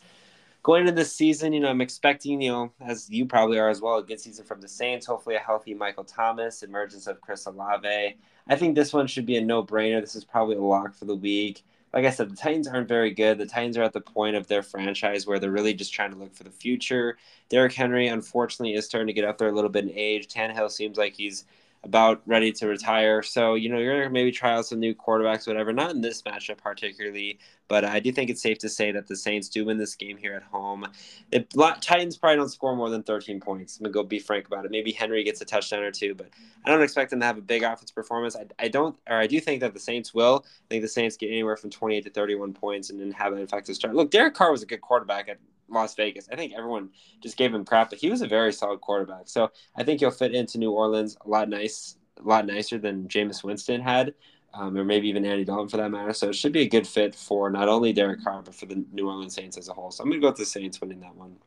Going 0.63 0.81
into 0.81 0.93
this 0.93 1.13
season, 1.13 1.53
you 1.53 1.59
know, 1.59 1.69
I'm 1.69 1.81
expecting, 1.81 2.41
you 2.41 2.51
know, 2.51 2.71
as 2.81 3.09
you 3.09 3.25
probably 3.25 3.57
are 3.59 3.69
as 3.69 3.81
well, 3.81 3.97
a 3.97 4.03
good 4.03 4.19
season 4.19 4.45
from 4.45 4.61
the 4.61 4.67
Saints. 4.67 5.05
Hopefully, 5.05 5.35
a 5.35 5.39
healthy 5.39 5.73
Michael 5.73 6.03
Thomas, 6.03 6.63
emergence 6.63 7.07
of 7.07 7.21
Chris 7.21 7.45
Olave. 7.45 8.17
I 8.47 8.55
think 8.55 8.75
this 8.75 8.93
one 8.93 9.07
should 9.07 9.25
be 9.25 9.37
a 9.37 9.41
no-brainer. 9.41 10.01
This 10.01 10.15
is 10.15 10.23
probably 10.23 10.55
a 10.55 10.61
lock 10.61 10.93
for 10.93 11.05
the 11.05 11.15
week 11.15 11.63
like 11.93 12.05
I 12.05 12.09
said, 12.09 12.29
the 12.29 12.35
Titans 12.35 12.67
aren't 12.67 12.87
very 12.87 13.11
good. 13.11 13.37
The 13.37 13.45
Titans 13.45 13.77
are 13.77 13.83
at 13.83 13.93
the 13.93 14.01
point 14.01 14.35
of 14.35 14.47
their 14.47 14.63
franchise 14.63 15.27
where 15.27 15.39
they're 15.39 15.51
really 15.51 15.73
just 15.73 15.93
trying 15.93 16.11
to 16.11 16.17
look 16.17 16.33
for 16.33 16.43
the 16.43 16.51
future. 16.51 17.17
Derrick 17.49 17.73
Henry, 17.73 18.07
unfortunately, 18.07 18.75
is 18.75 18.85
starting 18.85 19.07
to 19.07 19.13
get 19.13 19.25
up 19.25 19.37
there 19.37 19.49
a 19.49 19.53
little 19.53 19.69
bit 19.69 19.85
in 19.85 19.91
age. 19.93 20.27
Tannehill 20.27 20.71
seems 20.71 20.97
like 20.97 21.15
he's 21.15 21.45
about 21.83 22.21
ready 22.27 22.51
to 22.51 22.67
retire. 22.67 23.23
So, 23.23 23.55
you 23.55 23.69
know, 23.69 23.79
you're 23.79 23.95
going 23.95 24.07
to 24.07 24.13
maybe 24.13 24.31
try 24.31 24.53
out 24.53 24.67
some 24.67 24.79
new 24.79 24.93
quarterbacks, 24.93 25.47
whatever. 25.47 25.73
Not 25.73 25.91
in 25.91 26.01
this 26.01 26.21
matchup 26.21 26.59
particularly, 26.59 27.39
but 27.67 27.83
I 27.83 27.99
do 27.99 28.11
think 28.11 28.29
it's 28.29 28.41
safe 28.41 28.59
to 28.59 28.69
say 28.69 28.91
that 28.91 29.07
the 29.07 29.15
Saints 29.15 29.49
do 29.49 29.65
win 29.65 29.77
this 29.77 29.95
game 29.95 30.17
here 30.17 30.33
at 30.33 30.43
home. 30.43 30.85
The 31.31 31.45
Titans 31.81 32.17
probably 32.17 32.37
don't 32.37 32.49
score 32.49 32.75
more 32.75 32.91
than 32.91 33.01
13 33.01 33.39
points. 33.39 33.77
I'm 33.77 33.85
going 33.85 33.93
to 33.93 33.99
go 33.99 34.03
be 34.03 34.19
frank 34.19 34.45
about 34.45 34.65
it. 34.65 34.71
Maybe 34.71 34.91
Henry 34.91 35.23
gets 35.23 35.41
a 35.41 35.45
touchdown 35.45 35.81
or 35.81 35.91
two, 35.91 36.13
but 36.13 36.29
I 36.65 36.69
don't 36.69 36.83
expect 36.83 37.09
them 37.09 37.19
to 37.21 37.25
have 37.25 37.39
a 37.39 37.41
big 37.41 37.63
offense 37.63 37.89
performance. 37.89 38.35
I, 38.35 38.45
I 38.59 38.67
don't, 38.67 38.95
or 39.09 39.17
I 39.17 39.25
do 39.25 39.39
think 39.39 39.61
that 39.61 39.73
the 39.73 39.79
Saints 39.79 40.13
will. 40.13 40.45
I 40.45 40.67
think 40.69 40.83
the 40.83 40.87
Saints 40.87 41.17
get 41.17 41.27
anywhere 41.27 41.57
from 41.57 41.71
28 41.71 42.03
to 42.03 42.09
31 42.11 42.53
points 42.53 42.91
and 42.91 42.99
then 42.99 43.11
have 43.11 43.33
an 43.33 43.39
effective 43.39 43.75
start. 43.75 43.95
Look, 43.95 44.11
Derek 44.11 44.35
Carr 44.35 44.51
was 44.51 44.61
a 44.61 44.67
good 44.67 44.81
quarterback 44.81 45.29
at 45.29 45.39
Las 45.71 45.95
Vegas. 45.95 46.27
I 46.31 46.35
think 46.35 46.53
everyone 46.53 46.89
just 47.21 47.37
gave 47.37 47.53
him 47.53 47.65
crap, 47.65 47.89
but 47.89 47.99
he 47.99 48.09
was 48.09 48.21
a 48.21 48.27
very 48.27 48.53
solid 48.53 48.81
quarterback. 48.81 49.27
So 49.27 49.51
I 49.75 49.83
think 49.83 49.99
he'll 49.99 50.11
fit 50.11 50.33
into 50.33 50.57
New 50.57 50.71
Orleans 50.71 51.17
a 51.25 51.29
lot 51.29 51.49
nice, 51.49 51.97
a 52.17 52.27
lot 52.27 52.45
nicer 52.45 52.77
than 52.77 53.07
Jameis 53.07 53.43
Winston 53.43 53.81
had, 53.81 54.13
um, 54.53 54.77
or 54.77 54.83
maybe 54.83 55.07
even 55.07 55.25
Andy 55.25 55.45
Dalton 55.45 55.69
for 55.69 55.77
that 55.77 55.89
matter. 55.89 56.13
So 56.13 56.29
it 56.29 56.35
should 56.35 56.51
be 56.51 56.61
a 56.61 56.69
good 56.69 56.87
fit 56.87 57.15
for 57.15 57.49
not 57.49 57.69
only 57.69 57.93
Derek 57.93 58.23
Carr 58.23 58.41
but 58.41 58.55
for 58.55 58.65
the 58.65 58.83
New 58.91 59.07
Orleans 59.07 59.35
Saints 59.35 59.57
as 59.57 59.69
a 59.69 59.73
whole. 59.73 59.91
So 59.91 60.03
I'm 60.03 60.09
gonna 60.09 60.21
go 60.21 60.27
with 60.27 60.37
the 60.37 60.45
Saints 60.45 60.81
winning 60.81 60.99
that 61.01 61.15
one. 61.15 61.37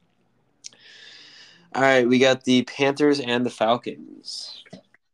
All 1.74 1.82
right, 1.82 2.08
we 2.08 2.20
got 2.20 2.44
the 2.44 2.62
Panthers 2.62 3.18
and 3.18 3.44
the 3.44 3.50
Falcons. 3.50 4.62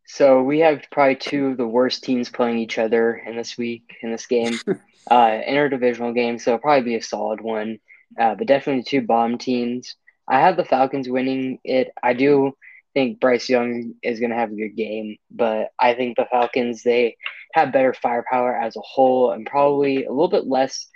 So 0.04 0.42
we 0.42 0.58
have 0.58 0.82
probably 0.90 1.16
two 1.16 1.46
of 1.46 1.56
the 1.56 1.66
worst 1.66 2.02
teams 2.04 2.28
playing 2.28 2.58
each 2.58 2.78
other 2.78 3.14
in 3.14 3.36
this 3.36 3.56
week 3.56 3.96
in 4.02 4.10
this 4.10 4.26
game, 4.26 4.58
uh, 5.10 5.40
interdivisional 5.48 6.14
game. 6.14 6.38
So 6.38 6.50
it'll 6.50 6.60
probably 6.60 6.82
be 6.82 6.96
a 6.96 7.02
solid 7.02 7.40
one 7.40 7.78
uh, 8.18 8.34
but 8.34 8.46
definitely 8.46 8.82
two 8.82 9.02
bomb 9.02 9.38
teams. 9.38 9.96
I 10.28 10.40
have 10.40 10.56
the 10.56 10.64
Falcons 10.64 11.08
winning 11.08 11.58
it. 11.64 11.92
I 12.02 12.14
do 12.14 12.52
think 12.94 13.20
Bryce 13.20 13.48
Young 13.48 13.94
is 14.02 14.20
going 14.20 14.30
to 14.30 14.36
have 14.36 14.52
a 14.52 14.56
good 14.56 14.76
game, 14.76 15.16
but 15.30 15.68
I 15.78 15.94
think 15.94 16.16
the 16.16 16.26
Falcons 16.30 16.82
they 16.82 17.16
have 17.54 17.72
better 17.72 17.94
firepower 17.94 18.54
as 18.56 18.76
a 18.76 18.80
whole 18.80 19.32
and 19.32 19.46
probably 19.46 20.04
a 20.04 20.10
little 20.10 20.28
bit 20.28 20.46
less, 20.46 20.86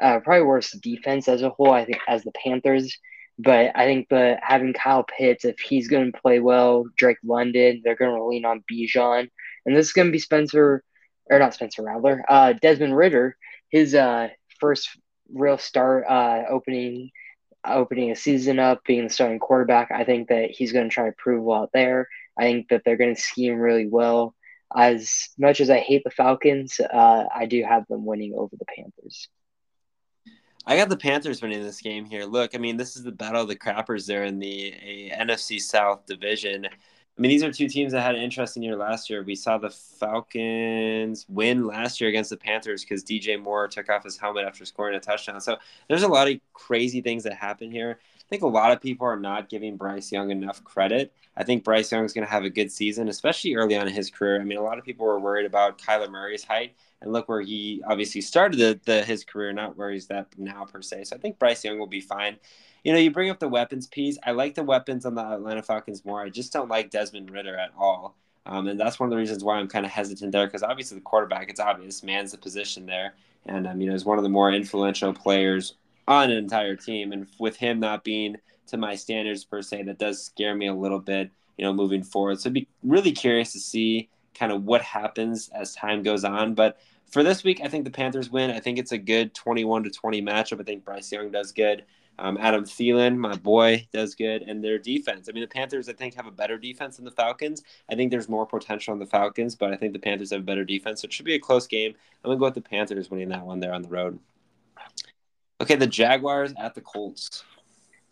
uh, 0.00 0.20
probably 0.20 0.46
worse 0.46 0.70
defense 0.72 1.28
as 1.28 1.42
a 1.42 1.50
whole. 1.50 1.72
I 1.72 1.84
think 1.84 1.98
as 2.08 2.24
the 2.24 2.32
Panthers, 2.32 2.96
but 3.38 3.72
I 3.74 3.84
think 3.84 4.08
the 4.08 4.36
having 4.42 4.72
Kyle 4.72 5.04
Pitts, 5.04 5.44
if 5.44 5.58
he's 5.58 5.88
going 5.88 6.12
to 6.12 6.20
play 6.20 6.40
well, 6.40 6.84
Drake 6.96 7.18
London, 7.24 7.82
they're 7.84 7.96
going 7.96 8.16
to 8.16 8.24
lean 8.24 8.44
on 8.44 8.64
Bijan, 8.70 9.28
and 9.66 9.76
this 9.76 9.86
is 9.86 9.92
going 9.92 10.08
to 10.08 10.12
be 10.12 10.18
Spencer 10.18 10.82
or 11.30 11.38
not 11.38 11.54
Spencer 11.54 11.82
Rattler, 11.82 12.22
uh, 12.28 12.52
Desmond 12.52 12.94
Ridder 12.96 13.36
his 13.74 13.92
uh, 13.92 14.28
first 14.60 14.88
real 15.32 15.58
start 15.58 16.04
uh, 16.08 16.42
opening 16.48 17.10
opening 17.66 18.10
a 18.10 18.16
season 18.16 18.58
up, 18.58 18.84
being 18.84 19.04
the 19.04 19.12
starting 19.12 19.38
quarterback. 19.38 19.90
I 19.90 20.04
think 20.04 20.28
that 20.28 20.50
he's 20.50 20.72
going 20.72 20.88
to 20.88 20.94
try 20.94 21.06
to 21.06 21.16
prove 21.16 21.44
a 21.44 21.48
lot 21.48 21.70
there. 21.72 22.08
I 22.38 22.42
think 22.42 22.68
that 22.68 22.82
they're 22.84 22.96
going 22.96 23.14
to 23.14 23.20
scheme 23.20 23.56
really 23.56 23.86
well. 23.86 24.34
As 24.76 25.30
much 25.38 25.60
as 25.60 25.70
I 25.70 25.78
hate 25.78 26.02
the 26.04 26.10
Falcons, 26.10 26.80
uh, 26.80 27.24
I 27.34 27.46
do 27.46 27.62
have 27.62 27.86
them 27.88 28.04
winning 28.04 28.34
over 28.36 28.56
the 28.56 28.64
Panthers. 28.64 29.28
I 30.66 30.76
got 30.76 30.88
the 30.88 30.96
Panthers 30.96 31.42
winning 31.42 31.62
this 31.62 31.80
game 31.80 32.06
here. 32.06 32.24
Look, 32.24 32.54
I 32.54 32.58
mean, 32.58 32.76
this 32.76 32.96
is 32.96 33.02
the 33.02 33.12
battle 33.12 33.42
of 33.42 33.48
the 33.48 33.56
crappers 33.56 34.06
there 34.06 34.24
in 34.24 34.38
the 34.38 34.74
NFC 35.12 35.60
South 35.60 36.06
division. 36.06 36.66
I 37.16 37.20
mean, 37.20 37.28
these 37.28 37.44
are 37.44 37.52
two 37.52 37.68
teams 37.68 37.92
that 37.92 38.00
had 38.00 38.16
an 38.16 38.22
interesting 38.22 38.62
year 38.62 38.74
last 38.74 39.08
year. 39.08 39.22
We 39.22 39.36
saw 39.36 39.56
the 39.56 39.70
Falcons 39.70 41.26
win 41.28 41.64
last 41.64 42.00
year 42.00 42.10
against 42.10 42.30
the 42.30 42.36
Panthers 42.36 42.82
because 42.82 43.04
DJ 43.04 43.40
Moore 43.40 43.68
took 43.68 43.88
off 43.88 44.02
his 44.02 44.16
helmet 44.16 44.44
after 44.44 44.64
scoring 44.64 44.96
a 44.96 45.00
touchdown. 45.00 45.40
So 45.40 45.56
there's 45.88 46.02
a 46.02 46.08
lot 46.08 46.28
of 46.28 46.40
crazy 46.54 47.00
things 47.00 47.22
that 47.22 47.34
happen 47.34 47.70
here. 47.70 48.00
I 48.00 48.28
think 48.28 48.42
a 48.42 48.48
lot 48.48 48.72
of 48.72 48.80
people 48.80 49.06
are 49.06 49.18
not 49.18 49.48
giving 49.48 49.76
Bryce 49.76 50.10
Young 50.10 50.32
enough 50.32 50.64
credit. 50.64 51.12
I 51.36 51.44
think 51.44 51.62
Bryce 51.62 51.92
Young 51.92 52.04
is 52.04 52.12
going 52.12 52.26
to 52.26 52.32
have 52.32 52.42
a 52.42 52.50
good 52.50 52.72
season, 52.72 53.08
especially 53.08 53.54
early 53.54 53.76
on 53.76 53.86
in 53.86 53.94
his 53.94 54.10
career. 54.10 54.40
I 54.40 54.44
mean, 54.44 54.58
a 54.58 54.62
lot 54.62 54.78
of 54.78 54.84
people 54.84 55.06
were 55.06 55.20
worried 55.20 55.46
about 55.46 55.78
Kyler 55.78 56.10
Murray's 56.10 56.42
height, 56.42 56.74
and 57.00 57.12
look 57.12 57.28
where 57.28 57.42
he 57.42 57.82
obviously 57.86 58.22
started 58.22 58.58
the, 58.58 58.80
the 58.86 59.04
his 59.04 59.24
career, 59.24 59.52
not 59.52 59.76
where 59.76 59.90
he's 59.90 60.10
at 60.10 60.36
now 60.38 60.64
per 60.64 60.82
se. 60.82 61.04
So 61.04 61.16
I 61.16 61.18
think 61.20 61.38
Bryce 61.38 61.64
Young 61.64 61.78
will 61.78 61.86
be 61.86 62.00
fine 62.00 62.38
you 62.84 62.92
know, 62.92 62.98
you 62.98 63.10
bring 63.10 63.30
up 63.30 63.40
the 63.40 63.48
weapons 63.48 63.86
piece. 63.86 64.18
I 64.22 64.32
like 64.32 64.54
the 64.54 64.62
weapons 64.62 65.06
on 65.06 65.14
the 65.14 65.24
Atlanta 65.24 65.62
Falcons 65.62 66.04
more. 66.04 66.22
I 66.22 66.28
just 66.28 66.52
don't 66.52 66.68
like 66.68 66.90
Desmond 66.90 67.30
Ridder 67.30 67.56
at 67.56 67.72
all. 67.76 68.14
Um, 68.46 68.68
and 68.68 68.78
that's 68.78 69.00
one 69.00 69.06
of 69.06 69.10
the 69.10 69.16
reasons 69.16 69.42
why 69.42 69.56
I'm 69.56 69.68
kind 69.68 69.86
of 69.86 69.92
hesitant 69.92 70.32
there 70.32 70.46
because 70.46 70.62
obviously 70.62 70.98
the 70.98 71.02
quarterback, 71.02 71.48
it's 71.48 71.60
obvious, 71.60 72.02
man's 72.02 72.32
the 72.32 72.38
position 72.38 72.84
there. 72.84 73.14
And, 73.46 73.66
um, 73.66 73.80
you 73.80 73.88
know, 73.88 73.94
is 73.94 74.04
one 74.04 74.18
of 74.18 74.22
the 74.22 74.30
more 74.30 74.52
influential 74.52 75.14
players 75.14 75.74
on 76.06 76.30
an 76.30 76.36
entire 76.36 76.76
team. 76.76 77.12
And 77.12 77.26
with 77.38 77.56
him 77.56 77.80
not 77.80 78.04
being 78.04 78.36
to 78.66 78.76
my 78.76 78.94
standards 78.94 79.44
per 79.44 79.62
se, 79.62 79.84
that 79.84 79.98
does 79.98 80.22
scare 80.22 80.54
me 80.54 80.66
a 80.66 80.74
little 80.74 80.98
bit, 80.98 81.30
you 81.56 81.64
know, 81.64 81.72
moving 81.72 82.02
forward. 82.02 82.38
So 82.38 82.50
I'd 82.50 82.54
be 82.54 82.68
really 82.82 83.12
curious 83.12 83.52
to 83.54 83.60
see 83.60 84.10
kind 84.34 84.52
of 84.52 84.64
what 84.64 84.82
happens 84.82 85.48
as 85.54 85.74
time 85.74 86.02
goes 86.02 86.24
on. 86.24 86.54
But 86.54 86.78
for 87.10 87.22
this 87.22 87.44
week, 87.44 87.60
I 87.64 87.68
think 87.68 87.84
the 87.84 87.90
Panthers 87.90 88.28
win. 88.28 88.50
I 88.50 88.60
think 88.60 88.78
it's 88.78 88.92
a 88.92 88.98
good 88.98 89.34
21 89.34 89.84
to 89.84 89.90
20 89.90 90.20
matchup. 90.20 90.60
I 90.60 90.64
think 90.64 90.84
Bryce 90.84 91.10
Young 91.10 91.30
does 91.30 91.52
good. 91.52 91.84
Um, 92.18 92.38
Adam 92.40 92.64
Thielen, 92.64 93.16
my 93.16 93.34
boy, 93.34 93.88
does 93.92 94.14
good, 94.14 94.42
and 94.42 94.62
their 94.62 94.78
defense. 94.78 95.28
I 95.28 95.32
mean, 95.32 95.42
the 95.42 95.48
Panthers, 95.48 95.88
I 95.88 95.92
think, 95.92 96.14
have 96.14 96.26
a 96.26 96.30
better 96.30 96.58
defense 96.58 96.96
than 96.96 97.04
the 97.04 97.10
Falcons. 97.10 97.62
I 97.90 97.94
think 97.94 98.10
there's 98.10 98.28
more 98.28 98.46
potential 98.46 98.92
in 98.92 99.00
the 99.00 99.06
Falcons, 99.06 99.56
but 99.56 99.72
I 99.72 99.76
think 99.76 99.92
the 99.92 99.98
Panthers 99.98 100.30
have 100.30 100.40
a 100.40 100.44
better 100.44 100.64
defense. 100.64 101.02
So 101.02 101.06
it 101.06 101.12
should 101.12 101.26
be 101.26 101.34
a 101.34 101.40
close 101.40 101.66
game. 101.66 101.94
I'm 102.22 102.30
gonna 102.30 102.38
go 102.38 102.46
with 102.46 102.54
the 102.54 102.60
Panthers 102.60 103.10
winning 103.10 103.30
that 103.30 103.44
one 103.44 103.60
there 103.60 103.72
on 103.72 103.82
the 103.82 103.88
road. 103.88 104.18
Okay, 105.60 105.76
the 105.76 105.86
Jaguars 105.86 106.52
at 106.58 106.74
the 106.74 106.80
Colts. 106.80 107.44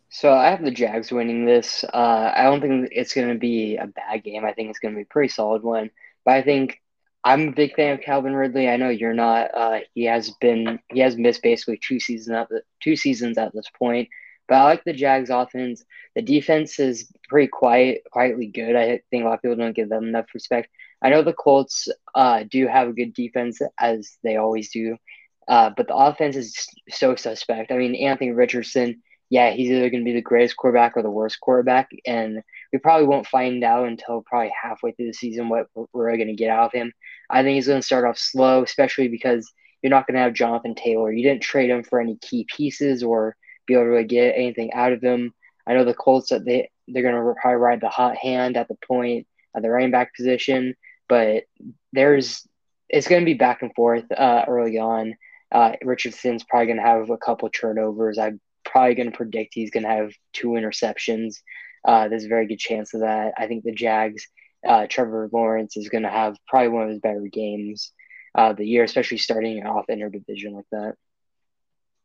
So 0.08 0.32
I 0.32 0.50
have 0.50 0.62
the 0.62 0.70
Jags 0.70 1.10
winning 1.10 1.46
this. 1.46 1.84
Uh, 1.84 2.32
I 2.36 2.42
don't 2.44 2.60
think 2.60 2.90
it's 2.92 3.14
going 3.14 3.28
to 3.28 3.38
be 3.38 3.76
a 3.76 3.86
bad 3.86 4.22
game. 4.22 4.44
I 4.44 4.52
think 4.52 4.68
it's 4.68 4.78
going 4.78 4.92
to 4.92 4.96
be 4.96 5.02
a 5.02 5.06
pretty 5.06 5.28
solid 5.28 5.62
one. 5.62 5.90
But 6.24 6.34
I 6.34 6.42
think 6.42 6.82
I'm 7.24 7.48
a 7.48 7.52
big 7.52 7.74
fan 7.74 7.94
of 7.94 8.00
Calvin 8.00 8.34
Ridley. 8.34 8.68
I 8.68 8.76
know 8.76 8.88
you're 8.88 9.14
not. 9.14 9.54
Uh, 9.54 9.80
he 9.94 10.04
has 10.04 10.30
been 10.40 10.80
he 10.92 11.00
has 11.00 11.16
missed 11.16 11.42
basically 11.42 11.78
two 11.86 12.00
seasons 12.00 12.36
at 12.36 12.48
the 12.48 12.62
two 12.82 12.96
seasons 12.96 13.38
at 13.38 13.52
this 13.52 13.66
point. 13.78 14.08
But 14.48 14.56
I 14.56 14.64
like 14.64 14.84
the 14.84 14.92
Jags 14.92 15.30
offense. 15.30 15.84
The 16.16 16.22
defense 16.22 16.78
is 16.80 17.10
pretty 17.28 17.48
quiet, 17.48 18.02
quietly 18.10 18.46
good. 18.48 18.74
I 18.76 19.00
think 19.10 19.22
a 19.22 19.26
lot 19.28 19.34
of 19.34 19.42
people 19.42 19.56
don't 19.56 19.76
give 19.76 19.88
them 19.88 20.04
enough 20.08 20.26
respect. 20.34 20.68
I 21.02 21.10
know 21.10 21.22
the 21.22 21.32
Colts 21.32 21.88
uh, 22.14 22.44
do 22.50 22.66
have 22.66 22.88
a 22.88 22.92
good 22.92 23.14
defense 23.14 23.60
as 23.78 24.18
they 24.24 24.36
always 24.36 24.70
do, 24.70 24.96
uh, 25.48 25.70
but 25.76 25.88
the 25.88 25.96
offense 25.96 26.36
is 26.36 26.66
so 26.90 27.14
suspect. 27.16 27.70
I 27.72 27.76
mean, 27.76 27.94
Anthony 27.94 28.32
Richardson 28.32 29.02
yeah, 29.32 29.52
he's 29.52 29.70
either 29.70 29.88
going 29.88 30.02
to 30.02 30.04
be 30.04 30.12
the 30.12 30.20
greatest 30.20 30.58
quarterback 30.58 30.94
or 30.94 31.02
the 31.02 31.10
worst 31.10 31.40
quarterback. 31.40 31.88
And 32.04 32.42
we 32.70 32.78
probably 32.78 33.06
won't 33.06 33.26
find 33.26 33.64
out 33.64 33.88
until 33.88 34.20
probably 34.20 34.52
halfway 34.62 34.92
through 34.92 35.06
the 35.06 35.14
season 35.14 35.48
what 35.48 35.68
we're 35.94 36.14
going 36.18 36.28
to 36.28 36.34
get 36.34 36.50
out 36.50 36.66
of 36.66 36.72
him. 36.72 36.92
I 37.30 37.42
think 37.42 37.54
he's 37.54 37.66
going 37.66 37.80
to 37.80 37.86
start 37.86 38.04
off 38.04 38.18
slow, 38.18 38.62
especially 38.62 39.08
because 39.08 39.50
you're 39.80 39.88
not 39.88 40.06
going 40.06 40.16
to 40.16 40.20
have 40.20 40.34
Jonathan 40.34 40.74
Taylor. 40.74 41.10
You 41.10 41.22
didn't 41.22 41.42
trade 41.42 41.70
him 41.70 41.82
for 41.82 41.98
any 41.98 42.18
key 42.20 42.46
pieces 42.54 43.02
or 43.02 43.34
be 43.66 43.72
able 43.72 43.84
to 43.84 43.88
really 43.88 44.04
get 44.04 44.34
anything 44.36 44.70
out 44.74 44.92
of 44.92 45.00
him. 45.00 45.32
I 45.66 45.72
know 45.72 45.86
the 45.86 45.94
Colts 45.94 46.28
that 46.28 46.44
they 46.44 46.70
they're 46.86 47.02
going 47.02 47.14
to 47.14 47.40
probably 47.40 47.56
ride 47.56 47.80
the 47.80 47.88
hot 47.88 48.18
hand 48.18 48.58
at 48.58 48.68
the 48.68 48.76
point 48.86 49.26
at 49.56 49.62
the 49.62 49.70
running 49.70 49.92
back 49.92 50.14
position, 50.14 50.74
but 51.08 51.44
there's 51.94 52.46
it's 52.90 53.08
going 53.08 53.22
to 53.22 53.24
be 53.24 53.32
back 53.32 53.62
and 53.62 53.74
forth 53.74 54.04
uh, 54.12 54.44
early 54.46 54.78
on. 54.78 55.14
Uh, 55.50 55.72
Richardson's 55.82 56.44
probably 56.44 56.66
going 56.66 56.76
to 56.76 56.82
have 56.82 57.08
a 57.08 57.16
couple 57.16 57.48
turnovers. 57.48 58.18
I 58.18 58.32
probably 58.64 58.94
going 58.94 59.10
to 59.10 59.16
predict 59.16 59.54
he's 59.54 59.70
going 59.70 59.84
to 59.84 59.88
have 59.88 60.12
two 60.32 60.48
interceptions. 60.48 61.36
Uh, 61.84 62.08
there's 62.08 62.24
a 62.24 62.28
very 62.28 62.46
good 62.46 62.58
chance 62.58 62.94
of 62.94 63.00
that. 63.00 63.34
I 63.36 63.46
think 63.46 63.64
the 63.64 63.72
Jags, 63.72 64.26
uh, 64.66 64.86
Trevor 64.88 65.28
Lawrence 65.32 65.76
is 65.76 65.88
going 65.88 66.04
to 66.04 66.10
have 66.10 66.36
probably 66.46 66.68
one 66.68 66.84
of 66.84 66.90
his 66.90 67.00
better 67.00 67.26
games 67.32 67.92
uh, 68.34 68.52
the 68.52 68.66
year, 68.66 68.84
especially 68.84 69.18
starting 69.18 69.64
off 69.66 69.86
in 69.88 70.00
her 70.00 70.08
division 70.08 70.54
like 70.54 70.66
that. 70.72 70.94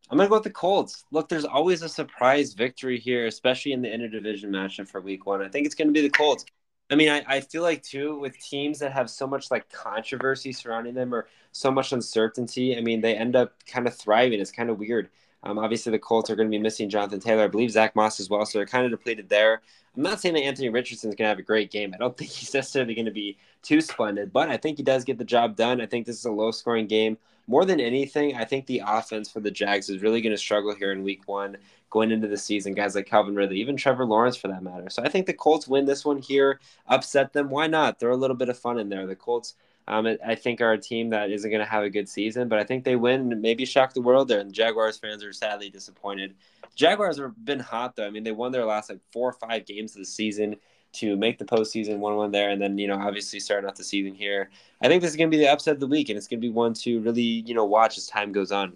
I'm 0.10 0.18
gonna 0.18 0.30
go 0.30 0.36
with 0.36 0.44
the 0.44 0.50
Colts. 0.52 1.04
Look, 1.12 1.28
there's 1.28 1.46
always 1.46 1.82
a 1.82 1.90
surprise 1.90 2.54
victory 2.54 2.98
here, 2.98 3.26
especially 3.26 3.74
in 3.74 3.82
the 3.82 3.90
interdivision 3.90 4.46
matchup 4.46 4.88
for 4.88 5.02
Week 5.02 5.26
One. 5.26 5.42
I 5.42 5.50
think 5.50 5.66
it's 5.66 5.76
gonna 5.76 5.92
be 5.92 6.02
the 6.02 6.10
Colts. 6.10 6.46
I 6.90 6.96
mean, 6.96 7.10
I, 7.10 7.24
I 7.28 7.42
feel 7.42 7.62
like 7.62 7.84
too 7.84 8.18
with 8.18 8.40
teams 8.40 8.80
that 8.80 8.94
have 8.94 9.10
so 9.10 9.28
much 9.28 9.52
like 9.52 9.70
controversy 9.70 10.54
surrounding 10.54 10.94
them 10.94 11.14
or 11.14 11.28
so 11.52 11.70
much 11.70 11.92
uncertainty. 11.92 12.78
I 12.78 12.82
mean, 12.82 13.02
they 13.02 13.16
end 13.16 13.36
up 13.36 13.56
kind 13.66 13.86
of 13.86 13.96
thriving. 13.96 14.40
It's 14.40 14.52
kind 14.52 14.70
of 14.70 14.80
weird. 14.80 15.10
Um, 15.48 15.60
obviously, 15.60 15.94
the 15.94 16.00
Colts 16.00 16.30
are 16.30 16.36
going 16.36 16.51
to 16.51 16.58
be 16.58 16.62
missing 16.62 16.89
Jonathan 16.89 17.22
Taylor. 17.22 17.46
I 17.46 17.48
believe 17.48 17.72
Zach 17.72 17.96
Moss 17.96 18.20
as 18.20 18.30
well, 18.30 18.46
so 18.46 18.60
they're 18.60 18.66
kind 18.66 18.84
of 18.84 18.92
depleted 18.92 19.30
there. 19.30 19.62
I'm 19.96 20.04
not 20.04 20.20
saying 20.20 20.36
that 20.36 20.42
Anthony 20.42 20.68
Richardson 20.68 21.10
is 21.10 21.16
going 21.16 21.24
to 21.24 21.30
have 21.30 21.39
a 21.39 21.44
great 21.44 21.72
game. 21.72 21.94
I 21.94 21.98
don't 21.98 22.18
think 22.18 22.32
he's 22.32 22.54
necessarily 22.54 22.94
going 22.94 23.06
to 23.06 23.12
be 23.12 23.38
too 23.63 23.80
splendid, 23.80 24.34
but 24.34 24.50
I 24.50 24.58
think 24.58 24.75
he 24.75 24.84
does 24.84 25.06
get 25.06 25.18
the 25.18 25.24
job 25.24 25.56
done. 25.56 25.80
I 25.80 25.86
think 25.86 26.06
this 26.06 26.20
is 26.20 26.25
a 26.25 26.32
low 26.32 26.51
scoring 26.51 26.86
game. 26.86 27.18
More 27.48 27.63
than 27.63 27.80
anything, 27.80 28.36
I 28.36 28.44
think 28.44 28.66
the 28.66 28.84
offense 28.86 29.32
for 29.32 29.39
the 29.39 29.50
Jags 29.50 29.89
is 29.89 30.01
really 30.01 30.20
going 30.20 30.34
to 30.34 30.38
struggle 30.38 30.75
here 30.75 30.92
in 30.92 31.01
week 31.01 31.22
one 31.27 31.56
going 31.89 32.12
into 32.12 32.27
the 32.27 32.36
season. 32.36 32.74
Guys 32.74 32.94
like 32.94 33.06
Calvin 33.06 33.34
Ridley, 33.34 33.62
even 33.62 33.77
Trevor 33.77 34.06
Lawrence 34.06 34.36
for 34.36 34.50
that 34.50 34.63
matter. 34.63 34.89
So 34.89 35.01
I 35.01 35.08
think 35.08 35.27
the 35.27 35.34
Colts 35.34 35.66
win 35.66 35.86
this 35.86 36.04
one 36.04 36.18
here, 36.18 36.60
upset 36.88 37.32
them. 37.32 37.50
Why 37.50 37.68
not? 37.68 38.01
Throw 38.01 38.13
a 38.13 38.16
little 38.20 38.36
bit 38.36 38.50
of 38.50 38.60
fun 38.60 38.80
in 38.80 38.89
there. 38.89 39.08
The 39.08 39.16
Colts 39.16 39.56
um, 39.88 40.08
I 40.25 40.36
think 40.36 40.60
are 40.60 40.74
a 40.74 40.77
team 40.77 41.10
that 41.12 41.32
isn't 41.32 41.50
going 41.50 41.63
to 41.63 41.70
have 41.70 41.84
a 41.84 41.89
good 41.89 42.10
season, 42.10 42.50
but 42.50 42.60
I 42.60 42.63
think 42.63 42.84
they 42.84 42.96
win 42.96 43.41
maybe 43.41 43.65
shock 43.65 43.94
the 43.94 44.01
world 44.01 44.27
there. 44.27 44.39
And 44.39 44.53
Jaguars 44.53 44.98
fans 44.98 45.24
are 45.24 45.32
sadly 45.32 45.70
disappointed. 45.70 46.36
Jaguars 46.75 47.17
have 47.20 47.34
been 47.46 47.60
hot 47.60 47.96
though. 47.96 48.06
I 48.06 48.10
mean, 48.10 48.24
they 48.24 48.32
won 48.32 48.51
their 48.51 48.65
last 48.65 48.89
like 48.89 49.00
four 49.13 49.29
or 49.29 49.34
five 49.34 49.65
games 49.65 49.94
of 49.96 50.00
the 50.00 50.06
season 50.06 50.58
to 50.94 51.15
make 51.15 51.38
the 51.38 51.46
postseason, 51.46 52.00
one 52.00 52.15
one 52.15 52.32
there, 52.32 52.50
and 52.50 52.62
then 52.62 52.77
you 52.77 52.88
know 52.88 52.96
obviously 52.96 53.39
starting 53.39 53.70
off 53.70 53.75
the 53.75 53.84
season 53.84 54.13
here. 54.13 54.50
I 54.82 54.88
think 54.88 55.01
this 55.01 55.12
is 55.12 55.17
going 55.17 55.29
to 55.32 55.36
be 55.36 55.41
the 55.41 55.51
upset 55.51 55.75
of 55.75 55.79
the 55.79 55.88
week, 55.88 56.10
and 56.10 56.17
it's 56.17 56.27
going 56.27 56.39
to 56.39 56.48
be 56.48 56.53
one 56.53 56.74
to 56.75 57.00
really 57.01 57.22
you 57.22 57.53
know 57.53 57.65
watch 57.65 57.98
as 57.98 58.08
time 58.08 58.32
goes 58.32 58.51
on. 58.51 58.74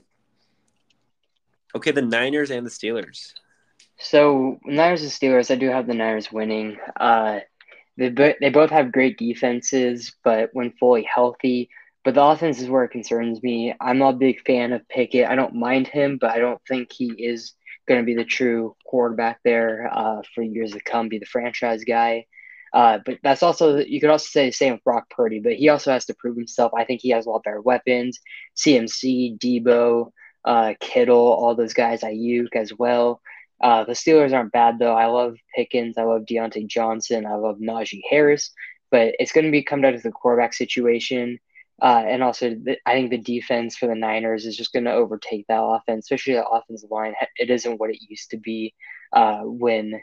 Okay, 1.76 1.92
the 1.92 2.02
Niners 2.02 2.52
and 2.52 2.66
the 2.66 2.70
Steelers. 2.70 3.34
So 3.98 4.60
Niners 4.66 5.04
and 5.04 5.12
Steelers, 5.12 5.52
I 5.52 5.56
do 5.56 5.70
have 5.70 5.88
the 5.88 5.94
Niners 5.94 6.32
winning. 6.32 6.78
Uh, 7.00 7.42
they 8.10 8.36
they 8.40 8.50
both 8.50 8.70
have 8.70 8.92
great 8.92 9.18
defenses, 9.18 10.14
but 10.24 10.50
when 10.54 10.72
fully 10.80 11.04
healthy, 11.04 11.70
but 12.04 12.16
the 12.16 12.24
offense 12.24 12.60
is 12.60 12.70
where 12.70 12.84
it 12.84 12.92
concerns 12.92 13.42
me. 13.44 13.74
I'm 13.80 13.98
not 14.00 14.16
a 14.16 14.18
big 14.18 14.46
fan 14.46 14.74
of 14.74 14.88
Pickett. 14.90 15.28
I 15.30 15.36
don't 15.36 15.56
mind 15.56 15.88
him, 15.88 16.18
but 16.20 16.32
I 16.32 16.40
don't 16.40 16.62
think 16.68 16.92
he 16.92 17.12
is 17.12 17.54
going 17.88 18.00
to 18.00 18.06
be 18.06 18.16
the 18.16 18.26
true 18.26 18.76
quarterback 18.86 19.40
there 19.44 19.90
uh, 19.92 20.22
for 20.34 20.42
years 20.42 20.72
to 20.72 20.82
come, 20.82 21.10
be 21.10 21.20
the 21.20 21.26
franchise 21.26 21.84
guy. 21.84 22.26
Uh, 22.74 23.00
but 23.06 23.20
that's 23.22 23.44
also 23.44 23.78
you 23.78 24.00
could 24.00 24.10
also 24.10 24.28
say 24.28 24.46
the 24.48 24.52
same 24.52 24.74
with 24.74 24.84
Brock 24.84 25.10
Purdy, 25.10 25.40
but 25.40 25.54
he 25.54 25.70
also 25.70 25.92
has 25.92 26.06
to 26.06 26.16
prove 26.16 26.38
himself. 26.38 26.72
I 26.76 26.86
think 26.86 27.02
he 27.02 27.10
has 27.10 27.26
a 27.26 27.30
lot 27.30 27.44
better 27.44 27.62
weapons. 27.62 28.20
CMC, 28.56 29.38
Deebo, 29.38 30.12
uh, 30.46 30.74
Kittle, 30.80 31.18
all 31.18 31.56
those 31.56 31.74
guys, 31.74 32.02
Aiyuk 32.02 32.56
as 32.56 32.74
well. 32.74 33.22
Uh, 33.62 33.84
the 33.84 33.94
Steelers 33.94 34.34
aren't 34.34 34.52
bad 34.52 34.80
though. 34.80 34.96
I 34.96 35.06
love 35.06 35.36
Pickens. 35.56 35.98
I 35.98 36.04
love 36.04 36.24
Diontae 36.24 36.68
Johnson. 36.68 37.26
I 37.26 37.36
love 37.36 37.58
Najee 37.58 38.02
Harris. 38.10 38.52
But 38.90 39.16
it's 39.20 39.32
going 39.32 39.46
to 39.46 39.52
be 39.52 39.64
come 39.64 39.82
down 39.82 39.94
to 39.94 40.00
the 40.00 40.12
quarterback 40.12 40.54
situation. 40.54 41.40
Uh, 41.82 42.04
and 42.06 42.22
also, 42.22 42.50
the, 42.50 42.78
I 42.86 42.94
think 42.94 43.10
the 43.10 43.18
defense 43.18 43.76
for 43.76 43.88
the 43.88 43.96
Niners 43.96 44.46
is 44.46 44.58
just 44.58 44.74
going 44.74 44.86
to 44.86 44.94
overtake 44.94 45.46
that 45.48 45.62
offense, 45.62 46.06
especially 46.06 46.34
the 46.34 46.48
offensive 46.48 46.92
line. 46.92 47.14
It 47.38 47.50
isn't 47.50 47.80
what 47.80 47.90
it 47.90 48.02
used 48.08 48.32
to 48.32 48.38
be 48.38 48.76
uh, 49.14 49.42
when 49.42 50.02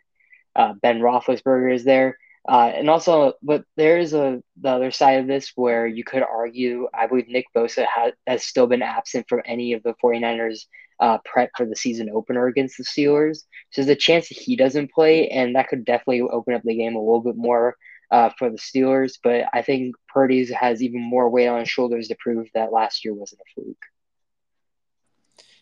uh, 0.56 0.74
Ben 0.82 1.00
Roethlisberger 1.00 1.72
is 1.72 1.84
there. 1.84 2.16
Uh, 2.48 2.72
and 2.74 2.88
also, 2.88 3.34
but 3.42 3.62
there 3.76 3.98
is 3.98 4.14
a 4.14 4.42
the 4.60 4.70
other 4.70 4.90
side 4.90 5.20
of 5.20 5.26
this 5.26 5.52
where 5.54 5.86
you 5.86 6.02
could 6.02 6.22
argue. 6.22 6.88
I 6.94 7.06
believe 7.06 7.28
Nick 7.28 7.44
Bosa 7.54 7.86
has, 7.94 8.14
has 8.26 8.42
still 8.42 8.66
been 8.66 8.80
absent 8.80 9.26
from 9.28 9.42
any 9.44 9.74
of 9.74 9.82
the 9.82 9.94
49ers 10.02 10.60
uh, 10.98 11.18
prep 11.26 11.50
for 11.56 11.66
the 11.66 11.76
season 11.76 12.08
opener 12.10 12.46
against 12.46 12.78
the 12.78 12.84
Steelers. 12.84 13.44
So 13.70 13.82
there's 13.82 13.88
a 13.88 13.96
chance 13.96 14.30
that 14.30 14.38
he 14.38 14.56
doesn't 14.56 14.92
play, 14.92 15.28
and 15.28 15.54
that 15.56 15.68
could 15.68 15.84
definitely 15.84 16.22
open 16.22 16.54
up 16.54 16.62
the 16.64 16.74
game 16.74 16.96
a 16.96 17.00
little 17.00 17.20
bit 17.20 17.36
more 17.36 17.76
uh, 18.10 18.30
for 18.38 18.48
the 18.48 18.56
Steelers. 18.56 19.18
But 19.22 19.44
I 19.52 19.60
think 19.60 19.94
Purdy's 20.08 20.50
has 20.50 20.82
even 20.82 21.02
more 21.02 21.28
weight 21.28 21.48
on 21.48 21.60
his 21.60 21.68
shoulders 21.68 22.08
to 22.08 22.16
prove 22.18 22.48
that 22.54 22.72
last 22.72 23.04
year 23.04 23.12
wasn't 23.12 23.42
a 23.42 23.60
fluke. 23.60 23.84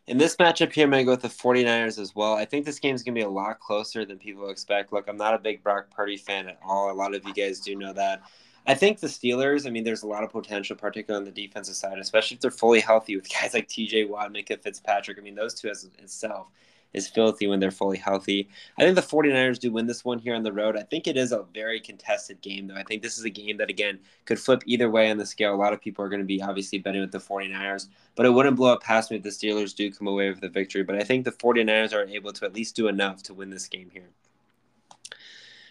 In 0.06 0.18
this 0.18 0.36
matchup 0.36 0.72
here, 0.72 0.84
I'm 0.84 0.90
going 0.90 1.00
to 1.00 1.04
go 1.04 1.10
with 1.10 1.22
the 1.22 1.28
49ers 1.28 1.98
as 1.98 2.14
well. 2.14 2.34
I 2.34 2.44
think 2.44 2.64
this 2.64 2.78
game 2.78 2.94
is 2.94 3.02
going 3.02 3.14
to 3.16 3.18
be 3.18 3.24
a 3.24 3.28
lot 3.28 3.58
closer 3.58 4.04
than 4.04 4.18
people 4.18 4.50
expect. 4.50 4.92
Look, 4.92 5.08
I'm 5.08 5.16
not 5.16 5.34
a 5.34 5.38
big 5.38 5.64
Brock 5.64 5.90
Purdy 5.90 6.16
fan 6.16 6.46
at 6.46 6.60
all. 6.64 6.92
A 6.92 6.94
lot 6.94 7.12
of 7.12 7.24
you 7.24 7.34
guys 7.34 7.58
do 7.58 7.74
know 7.74 7.92
that. 7.92 8.22
I 8.68 8.74
think 8.74 9.00
the 9.00 9.08
Steelers, 9.08 9.66
I 9.66 9.70
mean, 9.70 9.82
there's 9.82 10.04
a 10.04 10.06
lot 10.06 10.22
of 10.22 10.30
potential, 10.30 10.76
particularly 10.76 11.26
on 11.26 11.32
the 11.32 11.46
defensive 11.46 11.74
side, 11.74 11.98
especially 11.98 12.36
if 12.36 12.40
they're 12.40 12.52
fully 12.52 12.78
healthy 12.78 13.16
with 13.16 13.28
guys 13.28 13.52
like 13.52 13.66
TJ 13.66 14.08
Watt, 14.08 14.32
Minkah 14.32 14.62
Fitzpatrick. 14.62 15.18
I 15.18 15.22
mean, 15.22 15.34
those 15.34 15.54
two 15.54 15.68
as 15.68 15.88
itself 15.98 16.50
is 16.96 17.06
filthy 17.06 17.46
when 17.46 17.60
they're 17.60 17.70
fully 17.70 17.98
healthy. 17.98 18.48
I 18.78 18.82
think 18.82 18.96
the 18.96 19.02
49ers 19.02 19.60
do 19.60 19.70
win 19.70 19.86
this 19.86 20.04
one 20.04 20.18
here 20.18 20.34
on 20.34 20.42
the 20.42 20.52
road. 20.52 20.76
I 20.76 20.82
think 20.82 21.06
it 21.06 21.16
is 21.16 21.30
a 21.30 21.44
very 21.54 21.78
contested 21.78 22.40
game, 22.40 22.66
though. 22.66 22.74
I 22.74 22.82
think 22.82 23.02
this 23.02 23.18
is 23.18 23.24
a 23.24 23.30
game 23.30 23.58
that, 23.58 23.70
again, 23.70 24.00
could 24.24 24.40
flip 24.40 24.62
either 24.66 24.90
way 24.90 25.10
on 25.10 25.18
the 25.18 25.26
scale. 25.26 25.54
A 25.54 25.56
lot 25.56 25.72
of 25.72 25.80
people 25.80 26.04
are 26.04 26.08
going 26.08 26.22
to 26.22 26.26
be 26.26 26.42
obviously 26.42 26.78
betting 26.78 27.02
with 27.02 27.12
the 27.12 27.18
49ers, 27.18 27.88
but 28.16 28.26
it 28.26 28.30
wouldn't 28.30 28.56
blow 28.56 28.72
up 28.72 28.82
past 28.82 29.10
me 29.10 29.18
if 29.18 29.22
the 29.22 29.28
Steelers 29.28 29.76
do 29.76 29.92
come 29.92 30.08
away 30.08 30.30
with 30.30 30.40
the 30.40 30.48
victory. 30.48 30.82
But 30.82 30.96
I 30.96 31.04
think 31.04 31.24
the 31.24 31.32
49ers 31.32 31.92
are 31.92 32.06
able 32.06 32.32
to 32.32 32.46
at 32.46 32.54
least 32.54 32.74
do 32.74 32.88
enough 32.88 33.22
to 33.24 33.34
win 33.34 33.50
this 33.50 33.68
game 33.68 33.90
here. 33.92 34.08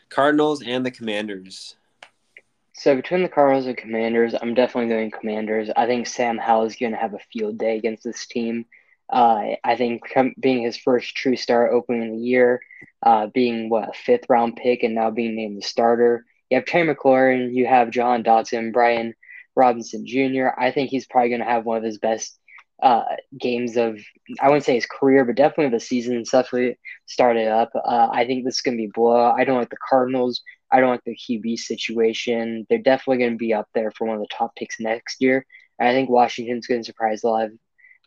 Cardinals 0.10 0.62
and 0.62 0.86
the 0.86 0.92
Commanders. 0.92 1.76
So 2.74 2.96
between 2.96 3.24
the 3.24 3.30
Cardinals 3.30 3.66
and 3.66 3.78
Commanders, 3.78 4.36
I'm 4.40 4.54
definitely 4.54 4.90
going 4.90 5.10
Commanders. 5.10 5.70
I 5.76 5.88
think 5.88 6.08
Sam 6.08 6.38
Howell 6.38 6.66
is 6.66 6.76
going 6.76 6.92
to 6.92 6.98
have 6.98 7.14
a 7.14 7.20
field 7.34 7.58
day 7.58 7.78
against 7.78 8.04
this 8.04 8.26
team. 8.28 8.66
Uh, 9.10 9.56
I 9.64 9.76
think 9.76 10.02
being 10.40 10.64
his 10.64 10.78
first 10.78 11.16
true 11.16 11.36
start 11.36 11.72
opening 11.74 12.12
the 12.12 12.24
year, 12.24 12.62
uh, 13.04 13.28
being 13.28 13.70
what 13.70 13.90
a 13.90 13.94
fifth 13.94 14.26
round 14.30 14.56
pick 14.56 14.84
and 14.84 14.96
now 14.96 15.12
being 15.12 15.36
named 15.36 15.58
the 15.58 15.62
starter. 15.62 16.26
You 16.50 16.58
have 16.58 16.66
Terry 16.66 16.94
McLaurin, 16.94 17.54
you 17.54 17.66
have 17.66 17.92
Jahan 17.92 18.24
Dotson, 18.24 18.74
Brian 18.74 19.14
Robinson 19.56 20.06
Jr. 20.06 20.50
I 20.58 20.72
think 20.72 20.90
he's 20.90 21.08
probably 21.08 21.30
going 21.30 21.42
to 21.42 21.48
have 21.48 21.66
one 21.66 21.78
of 21.78 21.84
his 21.84 21.98
best 21.98 22.38
uh, 22.84 23.04
games 23.40 23.78
of 23.78 24.00
I 24.42 24.48
wouldn't 24.48 24.66
say 24.66 24.76
his 24.76 24.86
career, 24.86 25.24
but 25.24 25.36
definitely 25.36 25.70
the 25.70 25.80
season 25.80 26.18
And 26.18 26.28
definitely 26.30 26.78
started 27.06 27.48
up. 27.48 27.72
Uh, 27.76 28.10
I 28.12 28.26
think 28.26 28.44
this 28.44 28.56
is 28.56 28.62
going 28.62 28.78
to 28.78 28.84
be 28.84 28.92
blow. 28.94 29.32
I 29.32 29.44
don't 29.44 29.58
like 29.58 29.70
the 29.70 29.78
Cardinals. 29.88 30.42
I 30.72 30.80
don't 30.80 30.90
like 30.90 31.04
the 31.06 31.16
QB 31.16 31.58
situation. 31.60 32.66
They're 32.70 32.80
definitely 32.80 33.20
going 33.20 33.32
to 33.32 33.38
be 33.38 33.54
up 33.54 33.70
there 33.74 33.92
for 33.92 34.08
one 34.08 34.18
of 34.18 34.22
the 34.22 34.36
top 34.36 34.56
picks 34.56 34.80
next 34.80 35.22
year. 35.22 35.46
And 35.80 35.88
I 35.88 35.94
think 35.94 36.10
Washington's 36.10 36.68
going 36.68 36.82
to 36.82 36.86
surprise 36.86 37.24
a 37.24 37.28
lot 37.28 37.46
of 37.46 37.52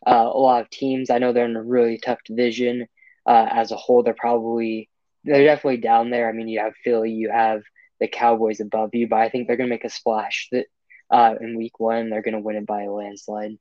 uh, 0.05 0.29
a 0.31 0.37
lot 0.37 0.61
of 0.61 0.69
teams. 0.69 1.09
I 1.09 1.17
know 1.17 1.33
they're 1.33 1.45
in 1.45 1.55
a 1.55 1.63
really 1.63 1.97
tough 1.97 2.19
division 2.25 2.87
uh, 3.25 3.47
as 3.51 3.71
a 3.71 3.75
whole. 3.75 4.03
They're 4.03 4.13
probably 4.13 4.89
they're 5.23 5.43
definitely 5.43 5.77
down 5.77 6.09
there. 6.09 6.29
I 6.29 6.31
mean, 6.31 6.47
you 6.47 6.59
have 6.59 6.73
Philly, 6.83 7.11
you 7.11 7.29
have 7.29 7.61
the 7.99 8.07
Cowboys 8.07 8.59
above 8.59 8.91
you, 8.93 9.07
but 9.07 9.19
I 9.19 9.29
think 9.29 9.47
they're 9.47 9.57
going 9.57 9.69
to 9.69 9.73
make 9.73 9.83
a 9.83 9.89
splash 9.89 10.47
that 10.51 10.65
uh, 11.11 11.35
in 11.39 11.57
Week 11.57 11.79
One. 11.79 12.09
They're 12.09 12.21
going 12.21 12.35
to 12.35 12.39
win 12.39 12.55
it 12.55 12.65
by 12.65 12.83
a 12.83 12.91
landslide. 12.91 13.57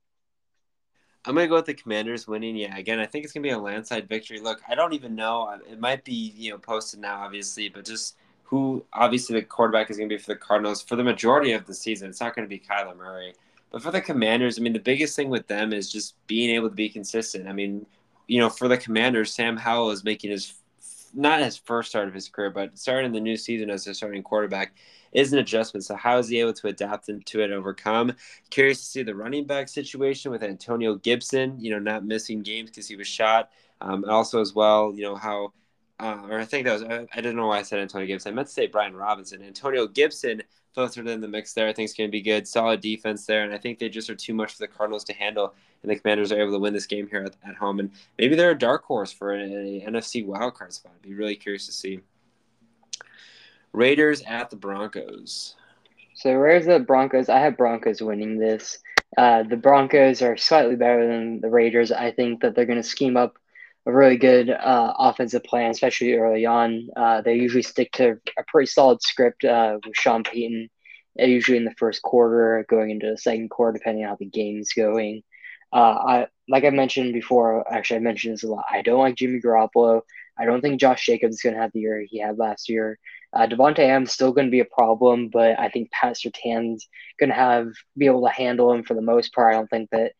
I'm 1.25 1.35
gonna 1.35 1.47
go 1.47 1.57
with 1.57 1.67
the 1.67 1.75
Commanders 1.75 2.27
winning. 2.27 2.57
Yeah, 2.57 2.75
again, 2.77 3.01
I 3.01 3.05
think 3.05 3.25
it's 3.25 3.35
gonna 3.35 3.43
be 3.43 3.51
a 3.51 3.59
landslide 3.59 4.09
victory. 4.09 4.41
Look, 4.41 4.63
I 4.67 4.75
don't 4.75 4.95
even 4.95 5.15
know. 5.15 5.59
It 5.71 5.79
might 5.79 6.03
be 6.03 6.15
you 6.15 6.53
know 6.53 6.59
posted 6.59 7.01
now, 7.01 7.21
obviously, 7.21 7.69
but 7.69 7.85
just 7.85 8.17
who 8.45 8.83
obviously 8.95 9.39
the 9.39 9.45
quarterback 9.45 9.91
is 9.91 9.99
gonna 9.99 10.09
be 10.09 10.17
for 10.17 10.33
the 10.33 10.37
Cardinals 10.37 10.81
for 10.81 10.97
the 10.97 11.05
majority 11.05 11.53
of 11.53 11.67
the 11.67 11.75
season. 11.75 12.09
It's 12.09 12.21
not 12.21 12.35
gonna 12.35 12.49
be 12.49 12.59
Kyler 12.59 12.97
Murray, 12.97 13.35
but 13.71 13.83
for 13.83 13.91
the 13.91 14.01
Commanders, 14.01 14.59
I 14.59 14.63
mean, 14.63 14.73
the 14.73 14.79
biggest 14.79 15.15
thing 15.17 15.29
with 15.29 15.47
them 15.47 15.73
is 15.73 15.91
just 15.91 16.15
being 16.27 16.51
able 16.51 16.69
to 16.69 16.75
be 16.75 16.89
consistent. 16.89 17.49
I 17.49 17.53
mean, 17.53 17.87
you 18.27 18.41
know, 18.41 18.49
for 18.49 18.69
the 18.69 18.79
Commanders, 18.79 19.33
Sam 19.33 19.57
Howell 19.57 19.91
is 19.91 20.05
making 20.05 20.31
his 20.31 20.55
not 21.15 21.41
his 21.41 21.57
first 21.57 21.89
start 21.89 22.09
of 22.09 22.15
his 22.15 22.29
career, 22.29 22.51
but 22.51 22.79
starting 22.79 23.13
the 23.13 23.21
new 23.21 23.37
season 23.37 23.71
as 23.71 23.87
a 23.87 23.95
starting 23.95 24.23
quarterback 24.23 24.75
is 25.13 25.33
an 25.33 25.39
adjustment. 25.39 25.85
So 25.85 25.97
how 25.97 26.19
is 26.19 26.29
he 26.29 26.39
able 26.41 26.53
to 26.53 26.69
adapt 26.69 27.09
into 27.09 27.41
it 27.41 27.51
overcome? 27.51 28.13
Curious 28.51 28.79
to 28.81 28.85
see 28.85 29.03
the 29.03 29.15
running 29.15 29.47
back 29.47 29.69
situation 29.69 30.31
with 30.31 30.43
Antonio 30.43 30.97
Gibson, 30.97 31.59
you 31.59 31.71
know, 31.71 31.79
not 31.79 32.05
missing 32.05 32.43
games 32.43 32.71
because 32.71 32.89
he 32.89 32.97
was 32.97 33.07
shot. 33.07 33.51
Um, 33.81 34.05
also 34.07 34.41
as 34.41 34.55
well, 34.55 34.93
you 34.95 35.03
know, 35.03 35.17
how 35.17 35.53
uh, 36.01 36.23
or 36.29 36.39
I 36.39 36.45
think 36.45 36.67
that 36.67 36.73
was 36.73 36.83
I, 36.85 37.07
I 37.13 37.17
didn't 37.17 37.37
know 37.37 37.49
why 37.49 37.59
I 37.59 37.63
said 37.63 37.81
Antonio 37.81 38.07
Gibson. 38.07 38.33
I 38.33 38.35
meant 38.35 38.49
to 38.49 38.55
say 38.55 38.67
Brian 38.67 38.95
Robinson. 38.95 39.43
Antonio 39.43 39.87
Gibson 39.87 40.43
filtered 40.79 41.09
in 41.09 41.21
the 41.21 41.27
mix 41.27 41.55
there. 41.55 41.67
I 41.67 41.73
think 41.73 41.87
it's 41.87 41.99
going 41.99 42.07
to 42.07 42.13
be 42.13 42.23
good. 42.23 42.47
Solid 42.47 42.81
defense 42.81 43.27
there, 43.27 43.43
and 43.43 43.53
I 43.53 43.59
think 43.59 43.81
they 43.81 43.89
just 43.89 44.09
are 44.09 44.15
too 44.15 44.33
much 44.33 44.53
for 44.53 44.59
the 44.59 44.69
Cardinals 44.69 45.03
to 45.05 45.13
handle. 45.13 45.53
And 45.83 45.91
the 45.91 45.97
Commanders 45.97 46.31
are 46.31 46.41
able 46.41 46.53
to 46.53 46.61
win 46.61 46.73
this 46.73 46.87
game 46.87 47.09
here 47.09 47.25
at, 47.25 47.35
at 47.45 47.57
home, 47.57 47.81
and 47.81 47.91
maybe 48.17 48.37
they're 48.37 48.53
a 48.53 48.59
dark 48.59 48.85
horse 48.85 49.11
for 49.11 49.33
an 49.33 49.51
NFC 49.51 50.25
wildcard 50.25 50.73
spot. 50.73 50.93
I'd 50.95 51.03
be 51.03 51.15
really 51.15 51.35
curious 51.35 51.67
to 51.67 51.73
see. 51.73 51.99
Raiders 53.73 54.23
at 54.23 54.51
the 54.51 54.57
Broncos. 54.57 55.57
So 56.15 56.33
Raiders 56.35 56.69
at 56.69 56.79
the 56.79 56.85
Broncos. 56.85 57.29
I 57.29 57.41
have 57.41 57.57
Broncos 57.57 58.01
winning 58.01 58.39
this. 58.39 58.79
Uh, 59.17 59.43
the 59.43 59.57
Broncos 59.57 60.23
are 60.23 60.37
slightly 60.37 60.77
better 60.77 61.09
than 61.09 61.41
the 61.41 61.51
Raiders. 61.51 61.91
I 61.91 62.13
think 62.13 62.43
that 62.43 62.55
they're 62.55 62.67
going 62.67 62.81
to 62.81 62.89
scheme 62.89 63.17
up 63.17 63.37
a 63.89 63.93
really 63.93 64.19
good 64.19 64.51
uh, 64.51 64.93
offensive 64.99 65.43
plan, 65.45 65.71
especially 65.71 66.13
early 66.13 66.45
on. 66.45 66.89
Uh, 66.95 67.23
they 67.23 67.37
usually 67.37 67.63
stick 67.63 67.91
to 67.93 68.21
a 68.39 68.45
pretty 68.47 68.67
solid 68.67 69.01
script 69.03 69.45
uh, 69.45 69.79
with 69.85 69.97
Sean 69.97 70.23
Payton, 70.23 70.69
uh, 71.19 71.25
usually 71.25 71.57
in 71.57 71.65
the 71.65 71.75
first 71.79 72.03
quarter, 72.03 72.67
going 72.69 72.91
into 72.91 73.11
the 73.11 73.17
second 73.17 73.49
quarter, 73.49 73.79
depending 73.79 74.05
on 74.05 74.11
how 74.11 74.17
the 74.17 74.27
game's 74.27 74.75
going. 74.75 75.23
Uh, 75.73 75.77
I 75.77 76.27
like 76.49 76.65
I 76.65 76.71
mentioned 76.71 77.15
before. 77.15 77.65
Actually, 77.73 77.97
I 77.97 78.01
mentioned 78.01 78.35
this 78.35 78.45
a 78.45 78.49
lot. 78.49 78.67
I 78.71 78.83
don't 78.83 79.01
like 79.01 79.17
Jimmy 79.17 79.41
Garoppolo. 79.41 80.03
I 80.39 80.45
don't 80.45 80.61
think 80.61 80.81
Josh 80.81 81.05
Jacobs 81.07 81.37
is 81.37 81.43
going 81.43 81.55
to 81.55 81.61
have 81.61 81.73
the 81.73 81.81
year 81.81 82.05
he 82.07 82.21
had 82.21 82.39
last 82.39 82.69
year. 82.69 82.99
Uh, 83.33 83.47
Davante 83.47 83.81
Adams 83.81 84.13
still 84.13 84.33
going 84.33 84.47
to 84.47 84.51
be 84.51 84.61
a 84.61 84.67
problem, 84.67 85.31
but 85.33 85.59
I 85.59 85.69
think 85.71 85.91
Pat 85.91 86.17
Surtain's 86.17 86.89
going 87.19 87.31
to 87.31 87.35
have 87.35 87.69
be 87.97 88.07
able 88.07 88.27
to 88.27 88.33
handle 88.33 88.71
him 88.73 88.83
for 88.83 88.95
the 88.95 89.03
most 89.03 89.35
part. 89.35 89.55
I 89.55 89.57
don't 89.57 89.69
think 89.69 89.91
that 89.91 90.13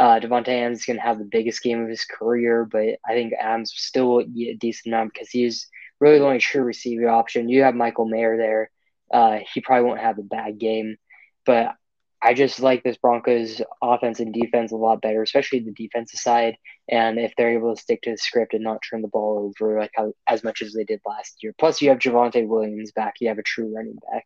uh, 0.00 0.18
Davante 0.18 0.48
Adams 0.48 0.78
is 0.78 0.86
going 0.86 0.96
to 0.96 1.02
have 1.02 1.18
the 1.18 1.28
biggest 1.30 1.62
game 1.62 1.82
of 1.82 1.88
his 1.88 2.06
career, 2.06 2.64
but 2.64 2.96
I 3.06 3.12
think 3.12 3.34
Adams 3.38 3.74
still 3.76 4.20
a 4.20 4.24
decent 4.24 4.86
enough 4.94 5.08
because 5.12 5.28
he's 5.28 5.68
really 6.00 6.18
the 6.18 6.24
only 6.24 6.38
true 6.38 6.62
receiver 6.62 7.10
option. 7.10 7.50
You 7.50 7.64
have 7.64 7.74
Michael 7.74 8.08
Mayer 8.08 8.38
there. 8.38 8.70
Uh, 9.12 9.40
he 9.52 9.60
probably 9.60 9.86
won't 9.86 10.00
have 10.00 10.18
a 10.18 10.22
bad 10.22 10.58
game, 10.58 10.96
but 11.44 11.74
I 12.22 12.32
just 12.32 12.60
like 12.60 12.82
this 12.82 12.96
Broncos 12.96 13.60
offense 13.82 14.20
and 14.20 14.32
defense 14.32 14.72
a 14.72 14.76
lot 14.76 15.02
better, 15.02 15.22
especially 15.22 15.60
the 15.60 15.72
defensive 15.72 16.18
side. 16.18 16.56
And 16.88 17.18
if 17.18 17.34
they're 17.36 17.52
able 17.52 17.74
to 17.74 17.80
stick 17.80 18.00
to 18.02 18.12
the 18.12 18.16
script 18.16 18.54
and 18.54 18.64
not 18.64 18.80
turn 18.88 19.02
the 19.02 19.08
ball 19.08 19.52
over 19.60 19.78
like 19.78 19.90
how, 19.94 20.14
as 20.26 20.42
much 20.42 20.62
as 20.62 20.72
they 20.72 20.84
did 20.84 21.00
last 21.04 21.42
year. 21.42 21.54
Plus, 21.58 21.82
you 21.82 21.90
have 21.90 21.98
Javonte 21.98 22.48
Williams 22.48 22.92
back. 22.92 23.16
You 23.20 23.28
have 23.28 23.38
a 23.38 23.42
true 23.42 23.70
running 23.74 23.98
back 24.10 24.24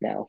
now. 0.00 0.28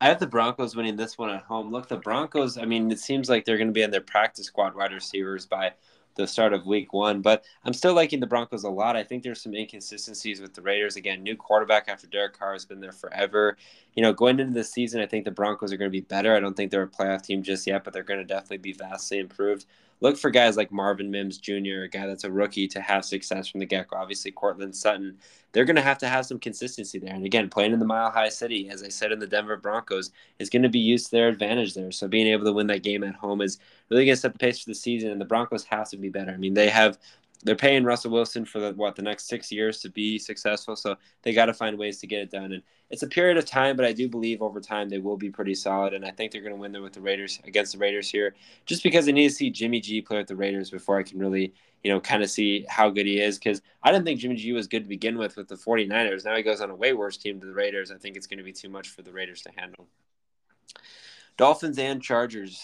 I 0.00 0.08
have 0.08 0.20
the 0.20 0.26
Broncos 0.26 0.76
winning 0.76 0.96
this 0.96 1.16
one 1.16 1.30
at 1.30 1.44
home. 1.44 1.70
Look, 1.70 1.88
the 1.88 1.96
Broncos, 1.96 2.58
I 2.58 2.66
mean, 2.66 2.90
it 2.90 3.00
seems 3.00 3.30
like 3.30 3.44
they're 3.44 3.56
going 3.56 3.68
to 3.68 3.72
be 3.72 3.84
on 3.84 3.90
their 3.90 4.02
practice 4.02 4.46
squad 4.46 4.74
wide 4.74 4.92
receivers 4.92 5.46
by 5.46 5.72
the 6.16 6.26
start 6.26 6.52
of 6.52 6.66
week 6.66 6.92
one. 6.92 7.22
But 7.22 7.44
I'm 7.64 7.72
still 7.72 7.94
liking 7.94 8.20
the 8.20 8.26
Broncos 8.26 8.64
a 8.64 8.68
lot. 8.68 8.94
I 8.94 9.02
think 9.02 9.22
there's 9.22 9.40
some 9.40 9.54
inconsistencies 9.54 10.40
with 10.40 10.52
the 10.52 10.60
Raiders. 10.60 10.96
Again, 10.96 11.22
new 11.22 11.34
quarterback 11.34 11.88
after 11.88 12.06
Derek 12.06 12.38
Carr 12.38 12.52
has 12.52 12.66
been 12.66 12.80
there 12.80 12.92
forever. 12.92 13.56
You 13.94 14.02
know, 14.02 14.12
going 14.12 14.38
into 14.38 14.52
the 14.52 14.64
season, 14.64 15.00
I 15.00 15.06
think 15.06 15.24
the 15.24 15.30
Broncos 15.30 15.72
are 15.72 15.78
going 15.78 15.90
to 15.90 15.98
be 15.98 16.02
better. 16.02 16.36
I 16.36 16.40
don't 16.40 16.54
think 16.54 16.70
they're 16.70 16.82
a 16.82 16.88
playoff 16.88 17.22
team 17.22 17.42
just 17.42 17.66
yet, 17.66 17.82
but 17.82 17.94
they're 17.94 18.02
going 18.02 18.20
to 18.20 18.26
definitely 18.26 18.58
be 18.58 18.72
vastly 18.74 19.18
improved. 19.18 19.64
Look 20.00 20.16
for 20.16 20.30
guys 20.30 20.56
like 20.56 20.70
Marvin 20.70 21.10
Mims 21.10 21.38
Jr., 21.38 21.84
a 21.84 21.88
guy 21.88 22.06
that's 22.06 22.24
a 22.24 22.30
rookie, 22.30 22.68
to 22.68 22.80
have 22.80 23.04
success 23.04 23.48
from 23.48 23.60
the 23.60 23.66
get 23.66 23.88
go. 23.88 23.96
Obviously, 23.96 24.30
Courtland 24.30 24.76
Sutton. 24.76 25.16
They're 25.52 25.64
going 25.64 25.76
to 25.76 25.82
have 25.82 25.96
to 25.98 26.08
have 26.08 26.26
some 26.26 26.38
consistency 26.38 26.98
there. 26.98 27.14
And 27.14 27.24
again, 27.24 27.48
playing 27.48 27.72
in 27.72 27.78
the 27.78 27.86
Mile 27.86 28.10
High 28.10 28.28
City, 28.28 28.68
as 28.68 28.82
I 28.82 28.88
said 28.88 29.10
in 29.10 29.18
the 29.18 29.26
Denver 29.26 29.56
Broncos, 29.56 30.10
is 30.38 30.50
going 30.50 30.62
to 30.64 30.68
be 30.68 30.78
used 30.78 31.06
to 31.06 31.10
their 31.12 31.28
advantage 31.28 31.72
there. 31.72 31.90
So 31.90 32.08
being 32.08 32.26
able 32.26 32.44
to 32.44 32.52
win 32.52 32.66
that 32.66 32.82
game 32.82 33.02
at 33.04 33.14
home 33.14 33.40
is 33.40 33.58
really 33.88 34.04
going 34.04 34.16
to 34.16 34.20
set 34.20 34.34
the 34.34 34.38
pace 34.38 34.60
for 34.60 34.68
the 34.68 34.74
season. 34.74 35.10
And 35.10 35.20
the 35.20 35.24
Broncos 35.24 35.64
have 35.64 35.88
to 35.90 35.96
be 35.96 36.10
better. 36.10 36.32
I 36.32 36.36
mean, 36.36 36.52
they 36.52 36.68
have 36.68 36.98
they're 37.46 37.54
paying 37.54 37.84
Russell 37.84 38.10
Wilson 38.10 38.44
for 38.44 38.58
the, 38.58 38.72
what 38.72 38.96
the 38.96 39.02
next 39.02 39.28
six 39.28 39.52
years 39.52 39.80
to 39.80 39.88
be 39.88 40.18
successful. 40.18 40.74
So 40.74 40.96
they 41.22 41.32
got 41.32 41.46
to 41.46 41.54
find 41.54 41.78
ways 41.78 42.00
to 42.00 42.06
get 42.08 42.20
it 42.20 42.30
done. 42.32 42.52
And 42.52 42.62
it's 42.90 43.04
a 43.04 43.06
period 43.06 43.36
of 43.36 43.44
time, 43.44 43.76
but 43.76 43.84
I 43.84 43.92
do 43.92 44.08
believe 44.08 44.42
over 44.42 44.60
time 44.60 44.88
they 44.88 44.98
will 44.98 45.16
be 45.16 45.30
pretty 45.30 45.54
solid. 45.54 45.94
And 45.94 46.04
I 46.04 46.10
think 46.10 46.32
they're 46.32 46.42
going 46.42 46.54
to 46.54 46.60
win 46.60 46.72
there 46.72 46.82
with 46.82 46.92
the 46.92 47.00
Raiders 47.00 47.38
against 47.44 47.72
the 47.72 47.78
Raiders 47.78 48.10
here, 48.10 48.34
just 48.66 48.82
because 48.82 49.08
I 49.08 49.12
need 49.12 49.28
to 49.28 49.34
see 49.34 49.50
Jimmy 49.50 49.80
G 49.80 50.00
play 50.00 50.18
with 50.18 50.26
the 50.26 50.34
Raiders 50.34 50.70
before 50.70 50.98
I 50.98 51.04
can 51.04 51.20
really, 51.20 51.54
you 51.84 51.92
know, 51.92 52.00
kind 52.00 52.24
of 52.24 52.30
see 52.30 52.66
how 52.68 52.90
good 52.90 53.06
he 53.06 53.20
is. 53.20 53.38
Because 53.38 53.62
I 53.80 53.92
didn't 53.92 54.06
think 54.06 54.18
Jimmy 54.18 54.34
G 54.34 54.52
was 54.52 54.66
good 54.66 54.82
to 54.82 54.88
begin 54.88 55.16
with 55.16 55.36
with 55.36 55.46
the 55.46 55.54
49ers. 55.54 56.24
Now 56.24 56.34
he 56.34 56.42
goes 56.42 56.60
on 56.60 56.70
a 56.70 56.74
way 56.74 56.94
worse 56.94 57.16
team 57.16 57.38
to 57.38 57.46
the 57.46 57.54
Raiders. 57.54 57.92
I 57.92 57.96
think 57.96 58.16
it's 58.16 58.26
going 58.26 58.38
to 58.38 58.44
be 58.44 58.52
too 58.52 58.68
much 58.68 58.88
for 58.88 59.02
the 59.02 59.12
Raiders 59.12 59.42
to 59.42 59.52
handle. 59.56 59.86
Dolphins 61.36 61.78
and 61.78 62.02
Chargers. 62.02 62.60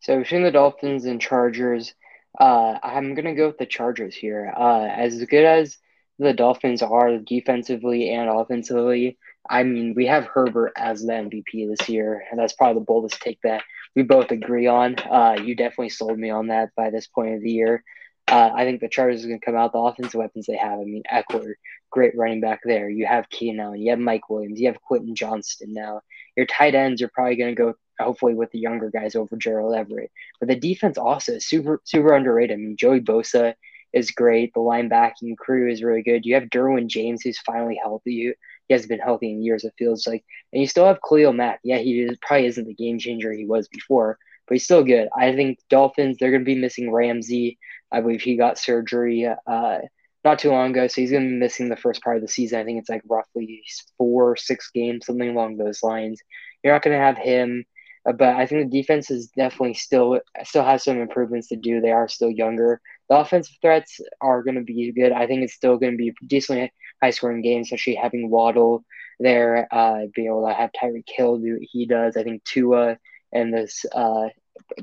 So 0.00 0.18
between 0.18 0.42
the 0.42 0.50
Dolphins 0.50 1.06
and 1.06 1.18
Chargers, 1.18 1.94
uh, 2.38 2.78
I'm 2.82 3.14
gonna 3.14 3.34
go 3.34 3.48
with 3.48 3.58
the 3.58 3.66
Chargers 3.66 4.14
here. 4.14 4.52
Uh, 4.56 4.86
as 4.86 5.24
good 5.24 5.44
as 5.44 5.78
the 6.18 6.32
Dolphins 6.32 6.82
are 6.82 7.18
defensively 7.18 8.10
and 8.10 8.28
offensively, 8.28 9.18
I 9.48 9.62
mean, 9.62 9.94
we 9.94 10.06
have 10.06 10.26
Herbert 10.26 10.72
as 10.76 11.02
the 11.02 11.12
MVP 11.12 11.68
this 11.68 11.88
year, 11.88 12.24
and 12.30 12.38
that's 12.38 12.54
probably 12.54 12.80
the 12.80 12.86
boldest 12.86 13.20
take 13.20 13.40
that 13.42 13.62
we 13.94 14.02
both 14.02 14.30
agree 14.30 14.66
on. 14.66 14.96
Uh, 14.98 15.36
you 15.42 15.54
definitely 15.54 15.90
sold 15.90 16.18
me 16.18 16.30
on 16.30 16.48
that 16.48 16.70
by 16.76 16.90
this 16.90 17.06
point 17.06 17.34
of 17.34 17.42
the 17.42 17.50
year. 17.50 17.82
Uh, 18.28 18.50
I 18.54 18.64
think 18.64 18.80
the 18.80 18.88
Chargers 18.88 19.24
are 19.24 19.28
going 19.28 19.38
to 19.38 19.46
come 19.46 19.56
out 19.56 19.72
the 19.72 19.78
offensive 19.78 20.18
weapons 20.18 20.46
they 20.46 20.56
have. 20.56 20.80
I 20.80 20.84
mean, 20.84 21.02
Ekeler, 21.12 21.52
great 21.90 22.16
running 22.16 22.40
back 22.40 22.60
there. 22.64 22.90
You 22.90 23.06
have 23.06 23.28
Keenan 23.30 23.60
Allen, 23.60 23.80
you 23.80 23.90
have 23.90 24.00
Mike 24.00 24.28
Williams, 24.28 24.60
you 24.60 24.66
have 24.66 24.82
Quentin 24.82 25.14
Johnston 25.14 25.72
now. 25.72 26.00
Your 26.36 26.46
tight 26.46 26.74
ends 26.74 27.02
are 27.02 27.10
probably 27.14 27.36
going 27.36 27.54
to 27.54 27.62
go 27.62 27.74
hopefully 27.98 28.34
with 28.34 28.50
the 28.50 28.58
younger 28.58 28.90
guys 28.90 29.14
over 29.14 29.36
Gerald 29.36 29.74
Everett. 29.74 30.10
But 30.40 30.48
the 30.48 30.56
defense 30.56 30.98
also 30.98 31.32
is 31.34 31.46
super 31.46 31.80
super 31.84 32.14
underrated. 32.14 32.54
I 32.54 32.60
mean, 32.60 32.76
Joey 32.76 33.00
Bosa 33.00 33.54
is 33.92 34.10
great. 34.10 34.52
The 34.52 34.60
linebacking 34.60 35.36
crew 35.38 35.70
is 35.70 35.82
really 35.82 36.02
good. 36.02 36.26
You 36.26 36.34
have 36.34 36.44
Derwin 36.44 36.86
James, 36.88 37.22
who's 37.22 37.38
finally 37.38 37.80
healthy. 37.82 38.34
He 38.68 38.74
has 38.74 38.86
been 38.86 38.98
healthy 38.98 39.30
in 39.30 39.42
years. 39.42 39.64
It 39.64 39.74
feels 39.78 40.06
like, 40.06 40.24
and 40.52 40.60
you 40.60 40.68
still 40.68 40.86
have 40.86 40.98
Khalil 41.08 41.32
Mack. 41.32 41.60
Yeah, 41.62 41.78
he 41.78 42.00
is, 42.00 42.18
probably 42.20 42.46
isn't 42.46 42.66
the 42.66 42.74
game 42.74 42.98
changer 42.98 43.32
he 43.32 43.46
was 43.46 43.68
before, 43.68 44.18
but 44.46 44.54
he's 44.54 44.64
still 44.64 44.84
good. 44.84 45.08
I 45.16 45.34
think 45.34 45.58
Dolphins 45.70 46.18
they're 46.18 46.30
going 46.30 46.42
to 46.42 46.44
be 46.44 46.60
missing 46.60 46.92
Ramsey. 46.92 47.58
I 47.92 48.00
believe 48.00 48.20
he 48.20 48.36
got 48.36 48.58
surgery 48.58 49.26
uh, 49.26 49.78
not 50.24 50.40
too 50.40 50.50
long 50.50 50.72
ago, 50.72 50.88
so 50.88 51.00
he's 51.00 51.12
going 51.12 51.22
to 51.22 51.30
be 51.30 51.36
missing 51.36 51.68
the 51.68 51.76
first 51.76 52.02
part 52.02 52.16
of 52.16 52.22
the 52.22 52.28
season. 52.28 52.58
I 52.58 52.64
think 52.64 52.80
it's 52.80 52.90
like 52.90 53.02
roughly 53.08 53.62
four, 53.96 54.36
six 54.36 54.70
games, 54.74 55.06
something 55.06 55.30
along 55.30 55.56
those 55.56 55.82
lines. 55.84 56.20
You're 56.62 56.74
not 56.74 56.82
going 56.82 56.98
to 56.98 57.04
have 57.04 57.16
him, 57.16 57.64
but 58.12 58.36
I 58.36 58.46
think 58.46 58.70
the 58.70 58.80
defense 58.80 59.10
is 59.10 59.28
definitely 59.28 59.74
still 59.74 60.20
still 60.44 60.64
has 60.64 60.84
some 60.84 60.98
improvements 60.98 61.48
to 61.48 61.56
do. 61.56 61.80
They 61.80 61.90
are 61.90 62.08
still 62.08 62.30
younger. 62.30 62.80
The 63.08 63.18
offensive 63.18 63.56
threats 63.60 64.00
are 64.20 64.42
going 64.42 64.54
to 64.56 64.62
be 64.62 64.92
good. 64.92 65.12
I 65.12 65.26
think 65.26 65.42
it's 65.42 65.54
still 65.54 65.76
going 65.76 65.92
to 65.92 65.98
be 65.98 66.14
decently 66.26 66.72
high 67.02 67.10
scoring 67.10 67.42
game, 67.42 67.62
especially 67.62 67.96
having 67.96 68.30
Waddle 68.30 68.84
there, 69.18 69.66
uh, 69.72 70.02
being 70.14 70.28
able 70.28 70.46
to 70.46 70.54
have 70.54 70.70
Tyreek 70.72 71.04
Hill 71.08 71.38
do 71.38 71.54
what 71.54 71.68
he 71.70 71.86
does. 71.86 72.16
I 72.16 72.22
think 72.22 72.44
Tua 72.44 72.98
and 73.32 73.52
this 73.52 73.84
uh, 73.92 74.28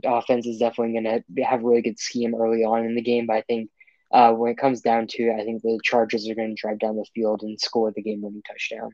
offense 0.04 0.46
is 0.46 0.60
definitely 0.60 0.94
going 0.94 1.24
to 1.36 1.44
have 1.44 1.62
a 1.62 1.66
really 1.66 1.82
good 1.82 2.00
scheme 2.00 2.36
early 2.36 2.64
on 2.64 2.86
in 2.86 2.96
the 2.96 3.02
game. 3.02 3.28
But 3.28 3.38
I 3.38 3.42
think 3.44 3.70
uh, 4.12 4.34
when 4.34 4.52
it 4.52 4.58
comes 4.58 4.82
down 4.82 5.08
to 5.08 5.24
it, 5.24 5.40
I 5.40 5.44
think 5.44 5.62
the 5.62 5.80
Chargers 5.84 6.30
are 6.30 6.36
going 6.36 6.56
to 6.56 6.62
drive 6.62 6.80
down 6.80 6.96
the 6.98 7.06
field 7.16 7.42
and 7.42 7.60
score 7.60 7.92
the 7.92 8.04
game 8.04 8.22
winning 8.22 8.44
touchdown. 8.48 8.92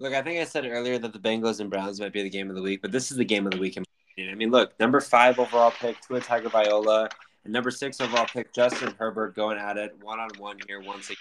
Look, 0.00 0.14
I 0.14 0.22
think 0.22 0.40
I 0.40 0.44
said 0.44 0.64
earlier 0.64 0.98
that 0.98 1.12
the 1.12 1.18
Bengals 1.18 1.60
and 1.60 1.68
Browns 1.68 2.00
might 2.00 2.14
be 2.14 2.22
the 2.22 2.30
game 2.30 2.48
of 2.48 2.56
the 2.56 2.62
week, 2.62 2.80
but 2.80 2.90
this 2.90 3.10
is 3.10 3.18
the 3.18 3.24
game 3.24 3.46
of 3.46 3.52
the 3.52 3.58
week. 3.58 3.76
I 3.76 4.34
mean, 4.34 4.50
look, 4.50 4.78
number 4.80 4.98
five 4.98 5.38
overall 5.38 5.70
pick, 5.70 6.00
Tua 6.00 6.20
Tagovailoa, 6.22 7.10
and 7.44 7.52
number 7.52 7.70
six 7.70 8.00
overall 8.00 8.24
pick, 8.24 8.54
Justin 8.54 8.94
Herbert, 8.98 9.36
going 9.36 9.58
at 9.58 9.76
it 9.76 9.94
one 10.00 10.18
on 10.18 10.30
one 10.38 10.56
here 10.66 10.80
once 10.80 11.10
again. 11.10 11.18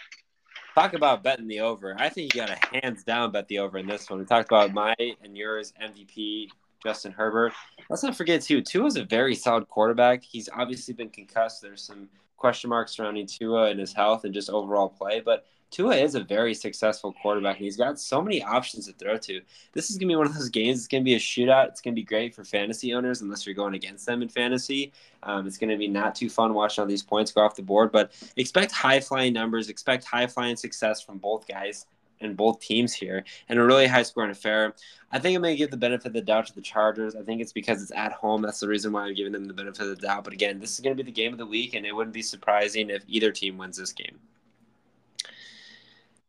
Talk 0.75 0.93
about 0.93 1.23
betting 1.23 1.47
the 1.47 1.59
over. 1.59 1.93
I 1.99 2.07
think 2.07 2.33
you 2.33 2.39
got 2.39 2.47
to 2.47 2.79
hands 2.79 3.03
down 3.03 3.33
bet 3.33 3.49
the 3.49 3.59
over 3.59 3.77
in 3.77 3.85
this 3.85 4.09
one. 4.09 4.19
We 4.19 4.25
talked 4.25 4.49
about 4.49 4.73
my 4.73 4.95
and 4.97 5.35
yours 5.35 5.73
MVP, 5.83 6.47
Justin 6.81 7.11
Herbert. 7.11 7.51
Let's 7.89 8.03
not 8.03 8.15
forget, 8.15 8.41
too, 8.41 8.61
Tua 8.61 8.85
is 8.85 8.95
a 8.95 9.03
very 9.03 9.35
solid 9.35 9.67
quarterback. 9.67 10.23
He's 10.23 10.47
obviously 10.55 10.93
been 10.93 11.09
concussed. 11.09 11.61
There's 11.61 11.83
some 11.83 12.07
question 12.37 12.69
marks 12.69 12.93
surrounding 12.93 13.27
Tua 13.27 13.71
and 13.71 13.79
his 13.79 13.91
health 13.91 14.23
and 14.23 14.33
just 14.33 14.49
overall 14.49 14.87
play, 14.87 15.19
but 15.19 15.45
Tua 15.71 15.95
is 15.95 16.15
a 16.15 16.23
very 16.23 16.53
successful 16.53 17.13
quarterback, 17.13 17.57
and 17.57 17.65
he's 17.65 17.77
got 17.77 17.99
so 17.99 18.21
many 18.21 18.43
options 18.43 18.87
to 18.87 18.93
throw 18.93 19.17
to. 19.17 19.41
This 19.73 19.89
is 19.89 19.97
going 19.97 20.07
to 20.07 20.13
be 20.13 20.15
one 20.15 20.25
of 20.25 20.33
those 20.33 20.49
games. 20.49 20.79
It's 20.79 20.87
going 20.87 21.03
to 21.03 21.05
be 21.05 21.15
a 21.15 21.19
shootout. 21.19 21.67
It's 21.67 21.81
going 21.81 21.93
to 21.93 21.99
be 21.99 22.05
great 22.05 22.33
for 22.33 22.43
fantasy 22.43 22.93
owners, 22.93 23.21
unless 23.21 23.45
you're 23.45 23.55
going 23.55 23.75
against 23.75 24.05
them 24.05 24.21
in 24.21 24.29
fantasy. 24.29 24.91
Um, 25.23 25.45
it's 25.45 25.57
going 25.57 25.69
to 25.69 25.77
be 25.77 25.87
not 25.87 26.15
too 26.15 26.29
fun 26.29 26.53
watching 26.53 26.81
all 26.81 26.87
these 26.87 27.03
points 27.03 27.31
go 27.31 27.41
off 27.41 27.55
the 27.55 27.61
board, 27.61 27.91
but 27.91 28.11
expect 28.35 28.71
high 28.71 28.99
flying 28.99 29.33
numbers. 29.33 29.69
Expect 29.69 30.05
high 30.05 30.27
flying 30.27 30.55
success 30.55 31.01
from 31.01 31.19
both 31.19 31.47
guys 31.47 31.85
and 32.21 32.35
both 32.35 32.59
teams 32.59 32.93
here, 32.93 33.23
and 33.47 33.59
a 33.59 33.63
really 33.63 33.87
high 33.87 34.03
scoring 34.03 34.31
affair. 34.31 34.73
I 35.11 35.19
think 35.19 35.35
I'm 35.35 35.41
going 35.41 35.53
to 35.53 35.57
give 35.57 35.71
the 35.71 35.77
benefit 35.77 36.07
of 36.07 36.13
the 36.13 36.21
doubt 36.21 36.47
to 36.47 36.55
the 36.55 36.61
Chargers. 36.61 37.15
I 37.15 37.21
think 37.21 37.41
it's 37.41 37.53
because 37.53 37.81
it's 37.81 37.91
at 37.95 38.11
home. 38.11 38.41
That's 38.41 38.59
the 38.59 38.67
reason 38.67 38.91
why 38.91 39.05
I'm 39.05 39.13
giving 39.13 39.31
them 39.31 39.45
the 39.45 39.53
benefit 39.53 39.81
of 39.81 39.87
the 39.89 40.07
doubt. 40.07 40.23
But 40.23 40.33
again, 40.33 40.59
this 40.59 40.73
is 40.73 40.79
going 40.79 40.95
to 40.95 41.01
be 41.01 41.09
the 41.09 41.15
game 41.15 41.31
of 41.31 41.39
the 41.39 41.45
week, 41.45 41.75
and 41.75 41.85
it 41.85 41.95
wouldn't 41.95 42.13
be 42.13 42.21
surprising 42.21 42.89
if 42.89 43.03
either 43.07 43.31
team 43.31 43.57
wins 43.57 43.77
this 43.77 43.93
game. 43.93 44.19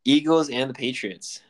Eagles 0.05 0.49
and 0.49 0.71
the 0.71 0.75
Patriots. 0.75 1.41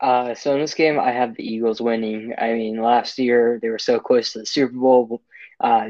Uh, 0.00 0.34
so 0.34 0.54
in 0.54 0.60
this 0.60 0.74
game, 0.74 1.00
I 1.00 1.12
have 1.12 1.34
the 1.34 1.42
Eagles 1.46 1.80
winning. 1.80 2.34
I 2.36 2.52
mean, 2.52 2.82
last 2.82 3.18
year 3.18 3.58
they 3.60 3.68
were 3.68 3.78
so 3.78 3.98
close 3.98 4.32
to 4.32 4.40
the 4.40 4.46
Super 4.46 4.74
Bowl. 4.74 5.22
Uh, 5.58 5.88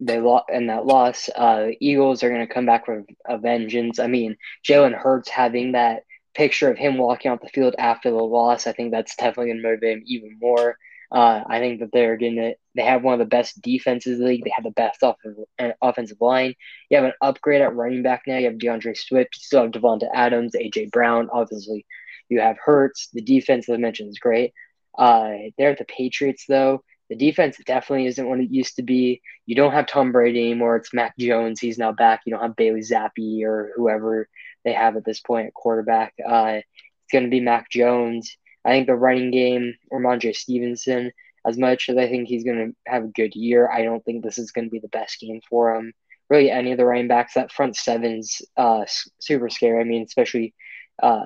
they 0.00 0.18
lost, 0.20 0.46
and 0.52 0.68
that 0.70 0.86
loss. 0.86 1.28
Uh, 1.28 1.68
Eagles 1.80 2.22
are 2.22 2.30
going 2.30 2.46
to 2.46 2.52
come 2.52 2.66
back 2.66 2.88
with 2.88 3.06
a 3.26 3.38
vengeance. 3.38 3.98
I 3.98 4.08
mean, 4.08 4.36
Jalen 4.68 4.94
Hurts 4.94 5.28
having 5.28 5.72
that 5.72 6.02
picture 6.34 6.68
of 6.68 6.76
him 6.76 6.98
walking 6.98 7.30
off 7.30 7.40
the 7.40 7.48
field 7.48 7.76
after 7.78 8.10
the 8.10 8.16
loss, 8.16 8.66
I 8.66 8.72
think 8.72 8.90
that's 8.90 9.14
definitely 9.14 9.46
going 9.52 9.58
to 9.58 9.62
motivate 9.62 9.98
him 9.98 10.04
even 10.06 10.36
more. 10.40 10.76
Uh, 11.14 11.44
I 11.46 11.60
think 11.60 11.78
that 11.78 11.90
they're 11.92 12.16
to 12.16 12.54
they 12.74 12.82
have 12.82 13.04
one 13.04 13.14
of 13.14 13.20
the 13.20 13.24
best 13.24 13.62
defenses 13.62 14.18
in 14.18 14.24
the 14.24 14.30
league. 14.30 14.42
They 14.44 14.52
have 14.56 14.64
the 14.64 14.72
best 14.72 14.98
offensive, 15.00 15.44
uh, 15.60 15.68
offensive 15.80 16.20
line. 16.20 16.54
You 16.90 16.96
have 16.96 17.04
an 17.04 17.12
upgrade 17.22 17.62
at 17.62 17.76
running 17.76 18.02
back 18.02 18.22
now. 18.26 18.36
You 18.36 18.46
have 18.46 18.58
D'Andre 18.58 18.94
Swift. 18.94 19.36
You 19.36 19.40
still 19.44 19.62
have 19.62 19.70
Devonta 19.70 20.08
Adams, 20.12 20.56
AJ 20.56 20.90
Brown. 20.90 21.28
Obviously, 21.32 21.86
you 22.28 22.40
have 22.40 22.56
Hurts. 22.58 23.10
The 23.12 23.22
defense, 23.22 23.68
as 23.68 23.74
I 23.74 23.76
mentioned, 23.76 24.08
is 24.08 24.18
great. 24.18 24.52
Uh, 24.98 25.30
there 25.56 25.70
at 25.70 25.78
the 25.78 25.84
Patriots, 25.84 26.46
though, 26.48 26.82
the 27.08 27.16
defense 27.16 27.58
definitely 27.64 28.06
isn't 28.06 28.28
what 28.28 28.40
it 28.40 28.50
used 28.50 28.76
to 28.76 28.82
be. 28.82 29.22
You 29.46 29.54
don't 29.54 29.72
have 29.72 29.86
Tom 29.86 30.10
Brady 30.10 30.40
anymore. 30.40 30.76
It's 30.76 30.92
Mac 30.92 31.16
Jones. 31.16 31.60
He's 31.60 31.78
now 31.78 31.92
back. 31.92 32.22
You 32.26 32.32
don't 32.32 32.42
have 32.42 32.56
Bailey 32.56 32.80
Zappe 32.80 33.44
or 33.44 33.72
whoever 33.76 34.28
they 34.64 34.72
have 34.72 34.96
at 34.96 35.04
this 35.04 35.20
point 35.20 35.46
at 35.46 35.54
quarterback. 35.54 36.14
Uh, 36.18 36.54
it's 36.58 37.12
going 37.12 37.24
to 37.24 37.30
be 37.30 37.40
Mac 37.40 37.70
Jones. 37.70 38.36
I 38.64 38.70
think 38.70 38.86
the 38.86 38.94
running 38.94 39.30
game, 39.30 39.74
Rhamondre 39.92 40.34
Stevenson, 40.34 41.12
as 41.46 41.58
much 41.58 41.88
as 41.88 41.96
I 41.96 42.08
think 42.08 42.28
he's 42.28 42.44
going 42.44 42.72
to 42.72 42.90
have 42.90 43.04
a 43.04 43.08
good 43.08 43.34
year, 43.34 43.70
I 43.70 43.82
don't 43.82 44.04
think 44.04 44.22
this 44.22 44.38
is 44.38 44.50
going 44.50 44.66
to 44.66 44.70
be 44.70 44.78
the 44.78 44.88
best 44.88 45.20
game 45.20 45.40
for 45.48 45.74
him. 45.74 45.92
Really, 46.30 46.50
any 46.50 46.72
of 46.72 46.78
the 46.78 46.86
running 46.86 47.08
backs, 47.08 47.34
that 47.34 47.52
front 47.52 47.76
seven's 47.76 48.40
uh, 48.56 48.84
super 49.20 49.50
scary. 49.50 49.80
I 49.80 49.84
mean, 49.84 50.02
especially 50.02 50.54
uh, 51.02 51.24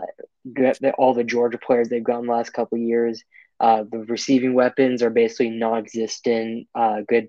all 0.96 1.14
the 1.14 1.24
Georgia 1.24 1.58
players 1.58 1.88
they've 1.88 2.02
gotten 2.02 2.26
the 2.26 2.32
last 2.32 2.52
couple 2.52 2.78
years. 2.78 3.22
Uh, 3.60 3.84
the 3.90 3.98
receiving 3.98 4.54
weapons 4.54 5.02
are 5.02 5.10
basically 5.10 5.50
non-existent. 5.50 6.66
Uh, 6.74 7.02
good 7.06 7.28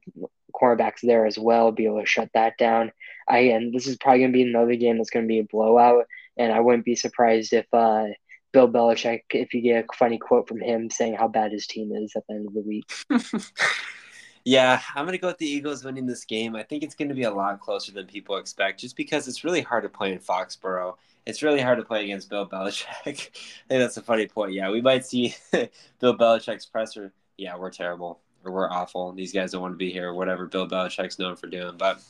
cornerbacks 0.59 1.01
there 1.03 1.25
as 1.25 1.37
well, 1.37 1.71
be 1.71 1.85
able 1.85 1.99
to 1.99 2.05
shut 2.05 2.29
that 2.33 2.57
down. 2.57 2.91
I 3.27 3.39
and 3.39 3.73
this 3.73 3.87
is 3.87 3.97
probably 3.97 4.19
going 4.19 4.31
to 4.31 4.37
be 4.37 4.43
another 4.43 4.75
game 4.75 4.97
that's 4.97 5.09
going 5.09 5.25
to 5.25 5.27
be 5.27 5.39
a 5.39 5.43
blowout, 5.43 6.05
and 6.37 6.51
I 6.51 6.59
wouldn't 6.59 6.85
be 6.85 6.95
surprised 6.95 7.53
if 7.53 7.65
uh, 7.73 8.05
Bill 8.51 8.67
Belichick, 8.67 9.21
if 9.31 9.53
you 9.53 9.61
get 9.61 9.85
a 9.85 9.93
funny 9.95 10.17
quote 10.17 10.47
from 10.47 10.59
him 10.59 10.89
saying 10.89 11.15
how 11.15 11.27
bad 11.27 11.51
his 11.51 11.67
team 11.67 11.91
is 11.93 12.13
at 12.15 12.25
the 12.27 12.35
end 12.35 12.47
of 12.47 12.53
the 12.53 12.61
week. 12.61 12.91
yeah, 14.45 14.81
I'm 14.95 15.05
going 15.05 15.17
to 15.17 15.21
go 15.21 15.27
with 15.27 15.37
the 15.37 15.49
Eagles 15.49 15.83
winning 15.83 16.07
this 16.07 16.25
game. 16.25 16.55
I 16.55 16.63
think 16.63 16.83
it's 16.83 16.95
going 16.95 17.09
to 17.09 17.15
be 17.15 17.23
a 17.23 17.31
lot 17.31 17.59
closer 17.59 17.91
than 17.91 18.07
people 18.07 18.37
expect, 18.37 18.79
just 18.79 18.95
because 18.95 19.27
it's 19.27 19.43
really 19.43 19.61
hard 19.61 19.83
to 19.83 19.89
play 19.89 20.11
in 20.11 20.19
Foxborough. 20.19 20.95
It's 21.25 21.43
really 21.43 21.61
hard 21.61 21.77
to 21.77 21.85
play 21.85 22.03
against 22.03 22.29
Bill 22.29 22.47
Belichick. 22.47 22.87
I 23.05 23.11
think 23.11 23.31
that's 23.67 23.97
a 23.97 24.01
funny 24.01 24.25
point. 24.25 24.53
Yeah, 24.53 24.71
we 24.71 24.81
might 24.81 25.05
see 25.05 25.35
Bill 25.99 26.17
Belichick's 26.17 26.65
presser. 26.65 27.13
Yeah, 27.37 27.55
we're 27.55 27.69
terrible 27.69 28.19
or 28.43 28.51
we're 28.51 28.69
awful. 28.69 29.11
These 29.11 29.33
guys 29.33 29.51
don't 29.51 29.61
want 29.61 29.73
to 29.73 29.77
be 29.77 29.91
here, 29.91 30.13
whatever 30.13 30.45
Bill 30.47 30.67
Belichick's 30.67 31.19
known 31.19 31.35
for 31.35 31.47
doing. 31.47 31.75
But 31.77 32.01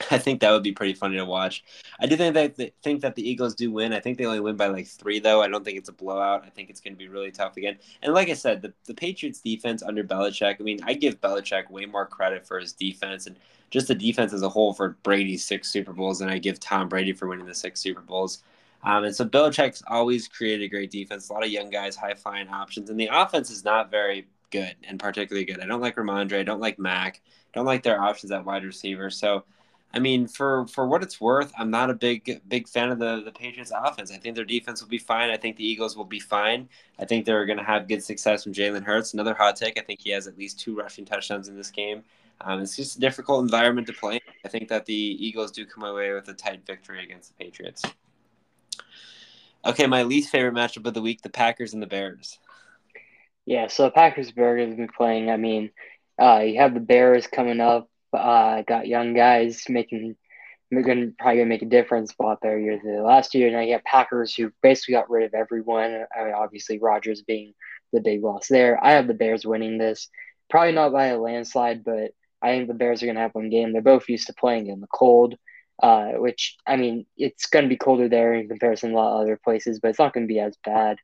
I 0.10 0.18
think 0.18 0.40
that 0.40 0.50
would 0.50 0.62
be 0.62 0.72
pretty 0.72 0.94
funny 0.94 1.16
to 1.16 1.24
watch. 1.24 1.64
I 2.00 2.06
do 2.06 2.16
think 2.16 2.34
that 2.34 2.56
they 2.56 2.72
think 2.82 3.00
that 3.02 3.14
the 3.14 3.28
Eagles 3.28 3.54
do 3.54 3.70
win. 3.70 3.92
I 3.92 4.00
think 4.00 4.18
they 4.18 4.26
only 4.26 4.40
win 4.40 4.56
by 4.56 4.66
like 4.66 4.86
three, 4.86 5.18
though. 5.18 5.42
I 5.42 5.48
don't 5.48 5.64
think 5.64 5.78
it's 5.78 5.88
a 5.88 5.92
blowout. 5.92 6.44
I 6.44 6.50
think 6.50 6.70
it's 6.70 6.80
going 6.80 6.94
to 6.94 6.98
be 6.98 7.08
really 7.08 7.30
tough 7.30 7.56
again. 7.56 7.78
And 8.02 8.14
like 8.14 8.28
I 8.28 8.34
said, 8.34 8.62
the, 8.62 8.72
the 8.84 8.94
Patriots 8.94 9.40
defense 9.40 9.82
under 9.82 10.04
Belichick. 10.04 10.56
I 10.60 10.62
mean, 10.62 10.80
I 10.84 10.94
give 10.94 11.20
Belichick 11.20 11.70
way 11.70 11.86
more 11.86 12.06
credit 12.06 12.46
for 12.46 12.58
his 12.58 12.72
defense 12.72 13.26
and 13.26 13.36
just 13.70 13.88
the 13.88 13.94
defense 13.94 14.32
as 14.32 14.42
a 14.42 14.48
whole 14.48 14.72
for 14.72 14.96
Brady's 15.02 15.46
six 15.46 15.68
Super 15.68 15.92
Bowls, 15.92 16.20
and 16.20 16.30
I 16.30 16.38
give 16.38 16.58
Tom 16.58 16.88
Brady 16.88 17.12
for 17.12 17.28
winning 17.28 17.46
the 17.46 17.54
six 17.54 17.80
Super 17.80 18.00
Bowls. 18.00 18.42
Um, 18.84 19.04
and 19.04 19.14
so 19.14 19.24
Belichick's 19.24 19.82
always 19.88 20.28
created 20.28 20.64
a 20.64 20.68
great 20.68 20.90
defense, 20.90 21.28
a 21.28 21.32
lot 21.32 21.44
of 21.44 21.50
young 21.50 21.68
guys, 21.68 21.96
high 21.96 22.14
flying 22.14 22.48
options, 22.48 22.90
and 22.90 22.98
the 22.98 23.10
offense 23.12 23.50
is 23.50 23.64
not 23.64 23.90
very 23.90 24.28
good 24.50 24.76
and 24.84 24.98
particularly 24.98 25.44
good. 25.44 25.60
I 25.60 25.66
don't 25.66 25.80
like 25.80 25.96
Rhamondre. 25.96 26.38
I 26.38 26.42
don't 26.42 26.60
like 26.60 26.78
Mac. 26.78 27.20
Don't 27.52 27.66
like 27.66 27.82
their 27.82 28.00
options 28.00 28.32
at 28.32 28.44
wide 28.44 28.64
receiver. 28.64 29.10
So, 29.10 29.44
I 29.92 30.00
mean, 30.00 30.28
for 30.28 30.66
for 30.66 30.86
what 30.86 31.02
it's 31.02 31.20
worth, 31.20 31.52
I'm 31.56 31.70
not 31.70 31.88
a 31.88 31.94
big 31.94 32.42
big 32.46 32.68
fan 32.68 32.90
of 32.90 32.98
the 32.98 33.22
the 33.24 33.32
Patriots 33.32 33.72
offense. 33.74 34.12
I 34.12 34.18
think 34.18 34.36
their 34.36 34.44
defense 34.44 34.82
will 34.82 34.88
be 34.88 34.98
fine. 34.98 35.30
I 35.30 35.36
think 35.38 35.56
the 35.56 35.66
Eagles 35.66 35.96
will 35.96 36.04
be 36.04 36.20
fine. 36.20 36.68
I 36.98 37.06
think 37.06 37.24
they're 37.24 37.46
going 37.46 37.58
to 37.58 37.64
have 37.64 37.88
good 37.88 38.02
success 38.04 38.44
from 38.44 38.52
Jalen 38.52 38.84
Hurts. 38.84 39.14
Another 39.14 39.34
hot 39.34 39.56
take. 39.56 39.78
I 39.78 39.82
think 39.82 40.00
he 40.02 40.10
has 40.10 40.26
at 40.26 40.36
least 40.36 40.60
two 40.60 40.76
rushing 40.76 41.06
touchdowns 41.06 41.48
in 41.48 41.56
this 41.56 41.70
game. 41.70 42.02
Um, 42.42 42.60
it's 42.60 42.76
just 42.76 42.98
a 42.98 43.00
difficult 43.00 43.42
environment 43.42 43.86
to 43.88 43.92
play. 43.92 44.20
I 44.44 44.48
think 44.48 44.68
that 44.68 44.84
the 44.86 44.94
Eagles 44.94 45.50
do 45.50 45.64
come 45.64 45.84
away 45.84 46.12
with 46.12 46.28
a 46.28 46.34
tight 46.34 46.64
victory 46.66 47.02
against 47.02 47.36
the 47.36 47.44
Patriots. 47.44 47.82
Okay, 49.64 49.86
my 49.86 50.02
least 50.02 50.30
favorite 50.30 50.54
matchup 50.54 50.86
of 50.86 50.94
the 50.94 51.02
week: 51.02 51.22
the 51.22 51.30
Packers 51.30 51.72
and 51.72 51.82
the 51.82 51.86
Bears. 51.86 52.38
Yeah, 53.46 53.68
so 53.68 53.90
Packers 53.90 54.30
Bears 54.30 54.76
been 54.76 54.88
playing. 54.88 55.30
I 55.30 55.38
mean, 55.38 55.70
uh, 56.20 56.40
you 56.44 56.60
have 56.60 56.74
the 56.74 56.80
Bears 56.80 57.26
coming 57.26 57.60
up. 57.60 57.88
Uh, 58.12 58.62
got 58.62 58.86
young 58.86 59.14
guys 59.14 59.64
making, 59.68 60.16
going 60.72 61.14
probably 61.18 61.38
gonna 61.38 61.46
make 61.46 61.62
a 61.62 61.66
difference 61.66 62.10
spot 62.10 62.38
there 62.42 62.58
year 62.58 62.80
the 62.82 63.02
last 63.02 63.34
year. 63.34 63.50
Now 63.50 63.60
you 63.60 63.72
have 63.72 63.84
Packers 63.84 64.34
who 64.34 64.52
basically 64.62 64.94
got 64.94 65.10
rid 65.10 65.24
of 65.26 65.34
everyone. 65.34 66.04
I 66.16 66.24
mean, 66.24 66.34
obviously 66.34 66.78
Rodgers 66.78 67.22
being 67.22 67.54
the 67.92 68.00
big 68.00 68.22
loss 68.22 68.48
there. 68.48 68.82
I 68.82 68.92
have 68.92 69.06
the 69.06 69.14
Bears 69.14 69.46
winning 69.46 69.78
this, 69.78 70.08
probably 70.50 70.72
not 70.72 70.92
by 70.92 71.06
a 71.06 71.18
landslide, 71.18 71.84
but 71.84 72.12
I 72.40 72.50
think 72.50 72.68
the 72.68 72.74
Bears 72.74 73.02
are 73.02 73.06
gonna 73.06 73.20
have 73.20 73.34
one 73.34 73.50
game. 73.50 73.72
They're 73.72 73.82
both 73.82 74.08
used 74.08 74.26
to 74.28 74.34
playing 74.34 74.68
in 74.68 74.80
the 74.80 74.86
cold. 74.86 75.36
Uh, 75.80 76.14
which 76.14 76.56
I 76.66 76.76
mean, 76.76 77.06
it's 77.16 77.46
going 77.46 77.64
to 77.64 77.68
be 77.68 77.76
colder 77.76 78.08
there 78.08 78.34
in 78.34 78.48
comparison 78.48 78.90
to 78.90 78.96
a 78.96 78.98
lot 78.98 79.14
of 79.14 79.20
other 79.20 79.36
places, 79.42 79.78
but 79.78 79.90
it's 79.90 79.98
not 80.00 80.12
going 80.12 80.26
to 80.26 80.32
be 80.32 80.40
as 80.40 80.56
bad. 80.64 80.98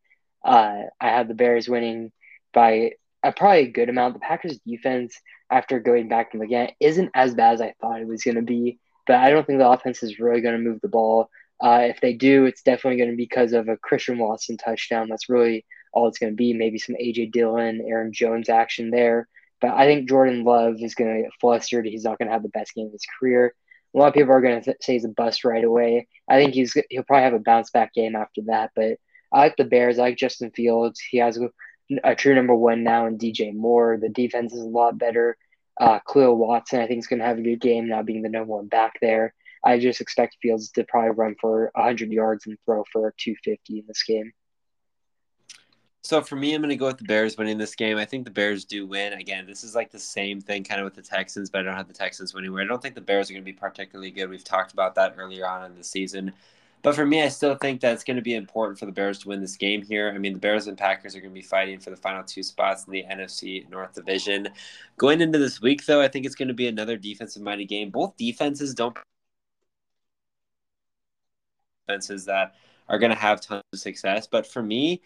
Uh, 0.44 0.82
I 1.00 1.10
have 1.10 1.28
the 1.28 1.34
Bears 1.34 1.68
winning 1.68 2.10
by 2.52 2.92
a 3.22 3.32
probably 3.32 3.60
a 3.60 3.70
good 3.70 3.88
amount. 3.88 4.14
The 4.14 4.20
Packers 4.20 4.58
defense, 4.66 5.16
after 5.54 5.78
going 5.78 6.08
back 6.08 6.34
and 6.34 6.42
again, 6.42 6.70
isn't 6.80 7.10
as 7.14 7.34
bad 7.34 7.54
as 7.54 7.60
I 7.60 7.74
thought 7.80 8.00
it 8.00 8.08
was 8.08 8.24
going 8.24 8.36
to 8.36 8.42
be. 8.42 8.78
But 9.06 9.16
I 9.16 9.30
don't 9.30 9.46
think 9.46 9.58
the 9.58 9.68
offense 9.68 10.02
is 10.02 10.18
really 10.18 10.40
going 10.40 10.56
to 10.56 10.68
move 10.70 10.80
the 10.80 10.88
ball. 10.88 11.30
Uh, 11.62 11.82
if 11.82 12.00
they 12.00 12.12
do, 12.12 12.46
it's 12.46 12.62
definitely 12.62 12.98
going 12.98 13.10
to 13.10 13.16
be 13.16 13.24
because 13.24 13.52
of 13.52 13.68
a 13.68 13.76
Christian 13.76 14.18
Watson 14.18 14.56
touchdown. 14.56 15.08
That's 15.08 15.28
really 15.28 15.64
all 15.92 16.08
it's 16.08 16.18
going 16.18 16.32
to 16.32 16.36
be. 16.36 16.52
Maybe 16.52 16.78
some 16.78 16.96
AJ 16.96 17.32
Dillon, 17.32 17.84
Aaron 17.86 18.12
Jones 18.12 18.48
action 18.48 18.90
there. 18.90 19.28
But 19.60 19.74
I 19.74 19.86
think 19.86 20.08
Jordan 20.08 20.44
Love 20.44 20.76
is 20.80 20.94
going 20.94 21.14
to 21.14 21.22
get 21.22 21.30
flustered. 21.40 21.86
He's 21.86 22.04
not 22.04 22.18
going 22.18 22.28
to 22.28 22.34
have 22.34 22.42
the 22.42 22.48
best 22.48 22.74
game 22.74 22.86
of 22.86 22.92
his 22.92 23.06
career. 23.18 23.54
A 23.94 23.98
lot 23.98 24.08
of 24.08 24.14
people 24.14 24.32
are 24.32 24.40
going 24.40 24.58
to 24.58 24.64
th- 24.64 24.76
say 24.80 24.94
he's 24.94 25.04
a 25.04 25.08
bust 25.08 25.44
right 25.44 25.62
away. 25.62 26.08
I 26.28 26.36
think 26.36 26.54
he's 26.54 26.76
he'll 26.90 27.04
probably 27.04 27.24
have 27.24 27.34
a 27.34 27.38
bounce 27.38 27.70
back 27.70 27.94
game 27.94 28.16
after 28.16 28.42
that. 28.46 28.72
But 28.74 28.98
I 29.32 29.38
like 29.38 29.56
the 29.56 29.64
Bears. 29.64 29.98
I 29.98 30.02
like 30.02 30.16
Justin 30.16 30.50
Fields. 30.50 31.00
He 31.00 31.18
has 31.18 31.38
a, 31.38 31.48
a 32.02 32.14
true 32.14 32.34
number 32.34 32.54
one 32.54 32.82
now 32.82 33.06
in 33.06 33.16
DJ 33.16 33.54
Moore. 33.54 33.98
The 34.00 34.08
defense 34.08 34.52
is 34.52 34.62
a 34.62 34.66
lot 34.66 34.98
better. 34.98 35.36
Uh, 35.80 35.98
Watson, 36.14 36.80
I 36.80 36.86
think, 36.86 37.00
is 37.00 37.06
going 37.06 37.20
to 37.20 37.26
have 37.26 37.38
a 37.38 37.42
good 37.42 37.60
game 37.60 37.88
now 37.88 38.02
being 38.02 38.22
the 38.22 38.28
number 38.28 38.52
one 38.52 38.68
back 38.68 38.94
there. 39.00 39.34
I 39.64 39.78
just 39.78 40.00
expect 40.00 40.36
Fields 40.42 40.70
to 40.72 40.84
probably 40.84 41.10
run 41.10 41.36
for 41.40 41.70
100 41.74 42.10
yards 42.10 42.46
and 42.46 42.56
throw 42.64 42.84
for 42.92 43.14
250 43.18 43.78
in 43.78 43.84
this 43.86 44.02
game. 44.02 44.32
So 46.02 46.20
for 46.20 46.36
me, 46.36 46.52
I'm 46.52 46.60
going 46.60 46.68
to 46.68 46.76
go 46.76 46.86
with 46.86 46.98
the 46.98 47.04
Bears 47.04 47.38
winning 47.38 47.56
this 47.56 47.74
game. 47.74 47.96
I 47.96 48.04
think 48.04 48.26
the 48.26 48.30
Bears 48.30 48.66
do 48.66 48.86
win. 48.86 49.14
Again, 49.14 49.46
this 49.46 49.64
is 49.64 49.74
like 49.74 49.90
the 49.90 49.98
same 49.98 50.38
thing 50.38 50.62
kind 50.62 50.78
of 50.78 50.84
with 50.84 50.94
the 50.94 51.00
Texans, 51.00 51.48
but 51.48 51.60
I 51.60 51.62
don't 51.62 51.76
have 51.76 51.88
the 51.88 51.94
Texans 51.94 52.34
winning. 52.34 52.52
Where 52.52 52.62
I 52.62 52.66
don't 52.66 52.82
think 52.82 52.94
the 52.94 53.00
Bears 53.00 53.30
are 53.30 53.32
going 53.32 53.42
to 53.42 53.50
be 53.50 53.54
particularly 53.54 54.10
good. 54.10 54.28
We've 54.28 54.44
talked 54.44 54.74
about 54.74 54.94
that 54.96 55.14
earlier 55.16 55.48
on 55.48 55.64
in 55.64 55.74
the 55.74 55.82
season. 55.82 56.34
But 56.84 56.94
for 56.94 57.06
me, 57.06 57.22
I 57.22 57.28
still 57.28 57.54
think 57.54 57.80
that 57.80 57.94
it's 57.94 58.04
going 58.04 58.18
to 58.18 58.22
be 58.22 58.34
important 58.34 58.78
for 58.78 58.84
the 58.84 58.92
Bears 58.92 59.18
to 59.20 59.28
win 59.28 59.40
this 59.40 59.56
game 59.56 59.82
here. 59.82 60.12
I 60.14 60.18
mean, 60.18 60.34
the 60.34 60.38
Bears 60.38 60.66
and 60.66 60.76
Packers 60.76 61.16
are 61.16 61.20
going 61.20 61.32
to 61.32 61.34
be 61.34 61.40
fighting 61.40 61.80
for 61.80 61.88
the 61.88 61.96
final 61.96 62.22
two 62.22 62.42
spots 62.42 62.84
in 62.84 62.92
the 62.92 63.04
NFC 63.10 63.66
North 63.70 63.94
Division. 63.94 64.50
Going 64.98 65.22
into 65.22 65.38
this 65.38 65.62
week, 65.62 65.86
though, 65.86 66.02
I 66.02 66.08
think 66.08 66.26
it's 66.26 66.34
going 66.34 66.48
to 66.48 66.54
be 66.54 66.68
another 66.68 66.98
defensive 66.98 67.40
minded 67.40 67.68
game. 67.68 67.88
Both 67.88 68.18
defenses 68.18 68.74
don't 68.74 68.94
defenses 71.88 72.26
that 72.26 72.54
are 72.90 72.98
going 72.98 73.12
to 73.12 73.18
have 73.18 73.40
tons 73.40 73.62
of 73.72 73.78
success. 73.78 74.26
But 74.26 74.46
for 74.46 74.62
me, 74.62 75.00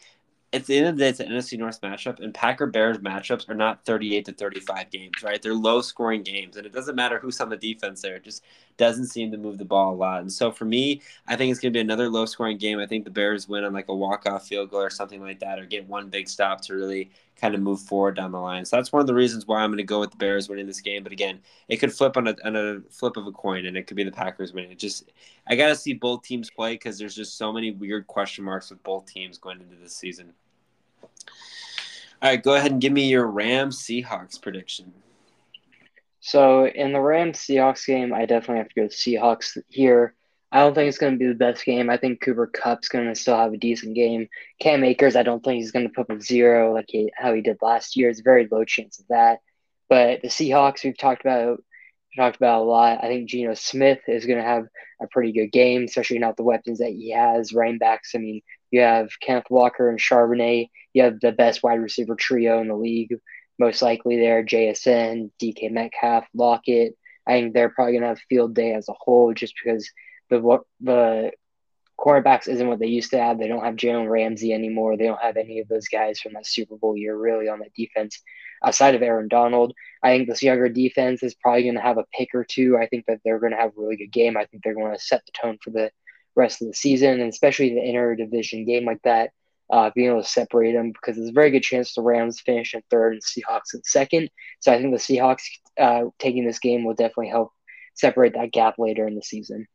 at 0.53 0.67
the 0.67 0.79
end 0.79 0.89
of 0.89 0.97
the 0.97 1.01
day, 1.01 1.09
it's 1.11 1.21
an 1.21 1.29
NFC 1.29 1.59
North 1.59 1.81
matchup, 1.81 2.21
and 2.21 2.33
Packer 2.35 2.67
Bears 2.67 2.99
matchups 2.99 3.49
are 3.49 3.55
not 3.55 3.85
38 3.85 4.25
to 4.25 4.33
35 4.33 4.91
games, 4.91 5.23
right? 5.23 5.41
They're 5.41 5.55
low 5.55 5.81
scoring 5.81 6.23
games, 6.23 6.57
and 6.57 6.67
it 6.67 6.73
doesn't 6.73 6.97
matter 6.97 7.19
who's 7.19 7.41
on 7.41 7.51
the 7.51 7.57
defense 7.57 8.03
there. 8.03 8.19
Just 8.19 8.43
doesn't 8.79 9.09
seem 9.09 9.31
to 9.31 9.37
move 9.37 9.59
the 9.59 9.65
ball 9.65 9.93
a 9.93 9.95
lot. 9.95 10.23
And 10.23 10.33
so 10.33 10.51
for 10.51 10.65
me, 10.65 11.03
I 11.27 11.37
think 11.37 11.51
it's 11.51 11.61
going 11.61 11.73
to 11.73 11.77
be 11.77 11.81
another 11.81 12.09
low 12.09 12.25
scoring 12.25 12.57
game. 12.57 12.79
I 12.79 12.87
think 12.87 13.05
the 13.05 13.11
Bears 13.11 13.49
win 13.49 13.65
on 13.65 13.75
like 13.75 13.89
a 13.89 13.95
walk 13.95 14.25
off 14.27 14.47
field 14.47 14.71
goal 14.71 14.81
or 14.81 14.91
something 14.91 15.21
like 15.21 15.41
that, 15.41 15.59
or 15.59 15.67
get 15.67 15.87
one 15.87 16.09
big 16.09 16.29
stop 16.29 16.63
to 16.63 16.75
really 16.75 17.11
kind 17.37 17.55
of 17.55 17.61
move 17.61 17.81
forward 17.81 18.17
down 18.17 18.33
the 18.33 18.39
line. 18.39 18.65
So 18.65 18.77
that's 18.77 18.93
one 18.93 19.01
of 19.01 19.07
the 19.07 19.15
reasons 19.15 19.47
why 19.47 19.61
I'm 19.61 19.71
going 19.71 19.79
to 19.79 19.85
go 19.85 20.01
with 20.01 20.13
the 20.13 20.17
Bears 20.17 20.49
winning 20.49 20.67
this 20.67 20.81
game. 20.81 21.03
But 21.03 21.13
again, 21.13 21.41
it 21.69 21.77
could 21.77 21.93
flip 21.93 22.17
on 22.17 22.29
a, 22.29 22.37
on 22.45 22.57
a 22.57 22.81
flip 22.91 23.17
of 23.17 23.27
a 23.27 23.33
coin, 23.33 23.67
and 23.67 23.77
it 23.77 23.87
could 23.87 23.97
be 23.97 24.05
the 24.05 24.11
Packers 24.11 24.53
winning. 24.53 24.71
It 24.71 24.79
just 24.79 25.11
I 25.47 25.57
got 25.57 25.69
to 25.69 25.77
see 25.77 25.93
both 25.93 26.23
teams 26.23 26.51
play 26.51 26.75
because 26.75 26.99
there's 26.99 27.15
just 27.15 27.37
so 27.37 27.53
many 27.53 27.73
weird 27.73 28.07
question 28.07 28.45
marks 28.45 28.71
with 28.71 28.83
both 28.83 29.07
teams 29.07 29.39
going 29.39 29.61
into 29.61 29.77
this 29.77 29.95
season. 29.95 30.33
All 32.21 32.31
right, 32.31 32.43
go 32.43 32.55
ahead 32.55 32.73
and 32.73 32.81
give 32.81 32.93
me 32.93 33.09
your 33.09 33.27
Rams 33.27 33.79
Seahawks 33.79 34.41
prediction. 34.41 34.93
So 36.21 36.67
in 36.67 36.93
the 36.93 37.01
Rams 37.01 37.39
Seahawks 37.39 37.87
game, 37.87 38.13
I 38.13 38.27
definitely 38.27 38.59
have 38.59 38.69
to 38.71 38.81
go 38.81 38.87
Seahawks 38.87 39.57
here. 39.69 40.15
I 40.51 40.61
don't 40.61 40.75
think 40.75 40.89
it's 40.89 40.99
going 40.99 41.13
to 41.13 41.19
be 41.19 41.27
the 41.27 41.35
best 41.35 41.65
game. 41.65 41.91
I 41.91 41.99
think 41.99 42.21
Cooper 42.23 42.47
Kupp's 42.47 42.89
going 42.89 43.07
to 43.07 43.15
still 43.15 43.37
have 43.37 43.53
a 43.53 43.59
decent 43.59 43.95
game. 43.95 44.29
Cam 44.61 44.83
Akers, 44.83 45.15
I 45.15 45.23
don't 45.23 45.45
think 45.45 45.57
he's 45.59 45.73
going 45.73 45.87
to 45.87 45.93
put 45.93 46.11
up 46.11 46.23
zero 46.23 46.73
like 46.73 46.87
he, 46.89 47.13
how 47.15 47.35
he 47.35 47.43
did 47.43 47.59
last 47.61 47.97
year. 47.97 48.09
It's 48.09 48.21
very 48.21 48.49
low 48.51 48.65
chance 48.65 48.99
of 48.99 49.07
that. 49.09 49.41
But 49.89 50.23
the 50.23 50.29
Seahawks, 50.29 50.85
we've 50.85 50.97
talked 50.97 51.21
about 51.21 51.63
talked 52.17 52.37
about 52.37 52.63
a 52.63 52.65
lot. 52.65 52.99
I 53.03 53.07
think 53.07 53.29
Geno 53.29 53.55
Smith 53.55 54.01
is 54.09 54.27
going 54.27 54.39
to 54.39 54.45
have 54.45 54.67
a 55.01 55.07
pretty 55.07 55.33
good 55.33 55.53
game, 55.53 55.85
especially 55.85 56.19
not 56.19 56.37
the 56.37 56.43
weapons 56.43 56.79
that 56.79 56.91
he 56.91 57.13
has. 57.13 57.53
Running 57.53 57.79
backs, 57.79 58.13
I 58.15 58.19
mean, 58.19 58.43
you 58.71 58.81
have 58.81 59.11
Kenneth 59.21 59.51
Walker 59.51 59.89
and 59.89 59.99
Charbonnet. 59.99 60.71
You 60.95 61.05
have 61.05 61.21
the 61.21 61.33
best 61.33 61.63
wide 61.63 61.81
receiver 61.81 62.17
trio 62.17 62.61
in 62.61 62.69
the 62.69 62.75
league, 62.75 63.15
most 63.59 63.83
likely 63.83 64.17
there. 64.19 64.45
JSN, 64.45 65.31
DK 65.41 65.71
Metcalf, 65.71 66.27
Lockett. 66.35 66.97
I 67.27 67.33
think 67.33 67.53
they're 67.53 67.69
probably 67.69 67.93
going 67.93 68.03
to 68.03 68.09
have 68.09 68.21
field 68.29 68.55
day 68.55 68.73
as 68.73 68.89
a 68.89 68.95
whole 68.99 69.35
just 69.35 69.55
because 69.63 69.91
the 70.31 70.61
the 70.81 71.33
cornerbacks 71.99 72.49
isn't 72.49 72.69
what 72.69 72.79
they 72.79 72.87
used 72.87 73.11
to 73.11 73.19
have. 73.19 73.39
They 73.39 73.49
don't 73.49 73.65
have 73.65 73.75
Jalen 73.75 74.09
Ramsey 74.09 74.53
anymore. 74.53 74.97
They 74.97 75.07
don't 75.07 75.21
have 75.21 75.37
any 75.37 75.59
of 75.59 75.69
those 75.69 75.89
guys 75.89 76.21
from 76.21 76.35
that 76.35 76.47
Super 76.47 76.77
Bowl 76.77 76.97
year 76.97 77.17
really 77.17 77.49
on 77.49 77.59
that 77.59 77.75
defense 77.75 78.23
outside 78.65 78.95
of 78.95 79.03
Aaron 79.03 79.29
Donald. 79.29 79.75
I 80.03 80.11
think 80.11 80.29
this 80.29 80.43
younger 80.43 80.69
defense 80.69 81.23
is 81.23 81.35
probably 81.35 81.65
going 81.65 81.75
to 81.75 81.81
have 81.81 81.99
a 81.99 82.07
pick 82.17 82.35
or 82.35 82.45
two. 82.45 82.79
I 82.79 82.87
think 82.87 83.07
that 83.07 83.21
they're 83.25 83.41
going 83.41 83.53
to 83.53 83.59
have 83.59 83.71
a 83.71 83.81
really 83.81 83.97
good 83.97 84.13
game. 84.13 84.37
I 84.37 84.45
think 84.47 84.63
they're 84.63 84.75
going 84.75 84.93
to 84.93 85.03
set 85.03 85.23
the 85.27 85.33
tone 85.33 85.59
for 85.63 85.71
the 85.71 85.91
rest 86.37 86.63
of 86.63 86.69
the 86.69 86.75
season, 86.75 87.21
and 87.21 87.33
especially 87.33 87.75
the 87.75 87.85
inter-division 87.85 88.65
game 88.65 88.85
like 88.85 89.03
that, 89.03 89.31
uh, 89.71 89.91
being 89.95 90.11
able 90.11 90.23
to 90.23 90.29
separate 90.29 90.73
them 90.73 90.93
because 90.93 91.17
there's 91.17 91.29
a 91.29 91.33
very 91.33 91.51
good 91.51 91.63
chance 91.63 91.95
the 91.95 92.03
Rams 92.03 92.41
finish 92.41 92.75
in 92.75 92.83
third 92.91 93.15
and 93.15 93.23
Seahawks 93.23 93.75
in 93.75 93.83
second. 93.85 94.31
So 94.61 94.73
I 94.73 94.79
think 94.79 94.93
the 94.93 94.99
Seahawks 94.99 95.43
uh, 95.79 96.05
taking 96.19 96.47
this 96.47 96.59
game 96.59 96.85
will 96.85 96.95
definitely 96.95 97.29
help 97.29 97.53
separate 97.95 98.35
that 98.35 98.53
gap 98.53 98.79
later 98.79 99.07
in 99.07 99.15
the 99.15 99.23
season. 99.23 99.67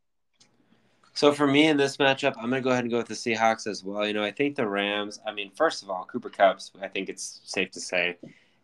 So 1.15 1.31
for 1.31 1.45
me 1.45 1.67
in 1.67 1.77
this 1.77 1.97
matchup, 1.97 2.33
I'm 2.37 2.49
going 2.49 2.61
to 2.61 2.61
go 2.61 2.71
ahead 2.71 2.85
and 2.85 2.91
go 2.91 2.97
with 2.97 3.07
the 3.07 3.13
Seahawks 3.13 3.67
as 3.67 3.83
well. 3.83 4.07
You 4.07 4.13
know, 4.13 4.23
I 4.23 4.31
think 4.31 4.55
the 4.55 4.67
Rams. 4.67 5.19
I 5.27 5.31
mean, 5.31 5.51
first 5.55 5.83
of 5.83 5.89
all, 5.91 6.05
Cooper 6.05 6.31
Kupp's, 6.31 6.71
I 6.81 6.87
think 6.87 7.07
it's 7.07 7.41
safe 7.43 7.69
to 7.71 7.79
say 7.79 8.17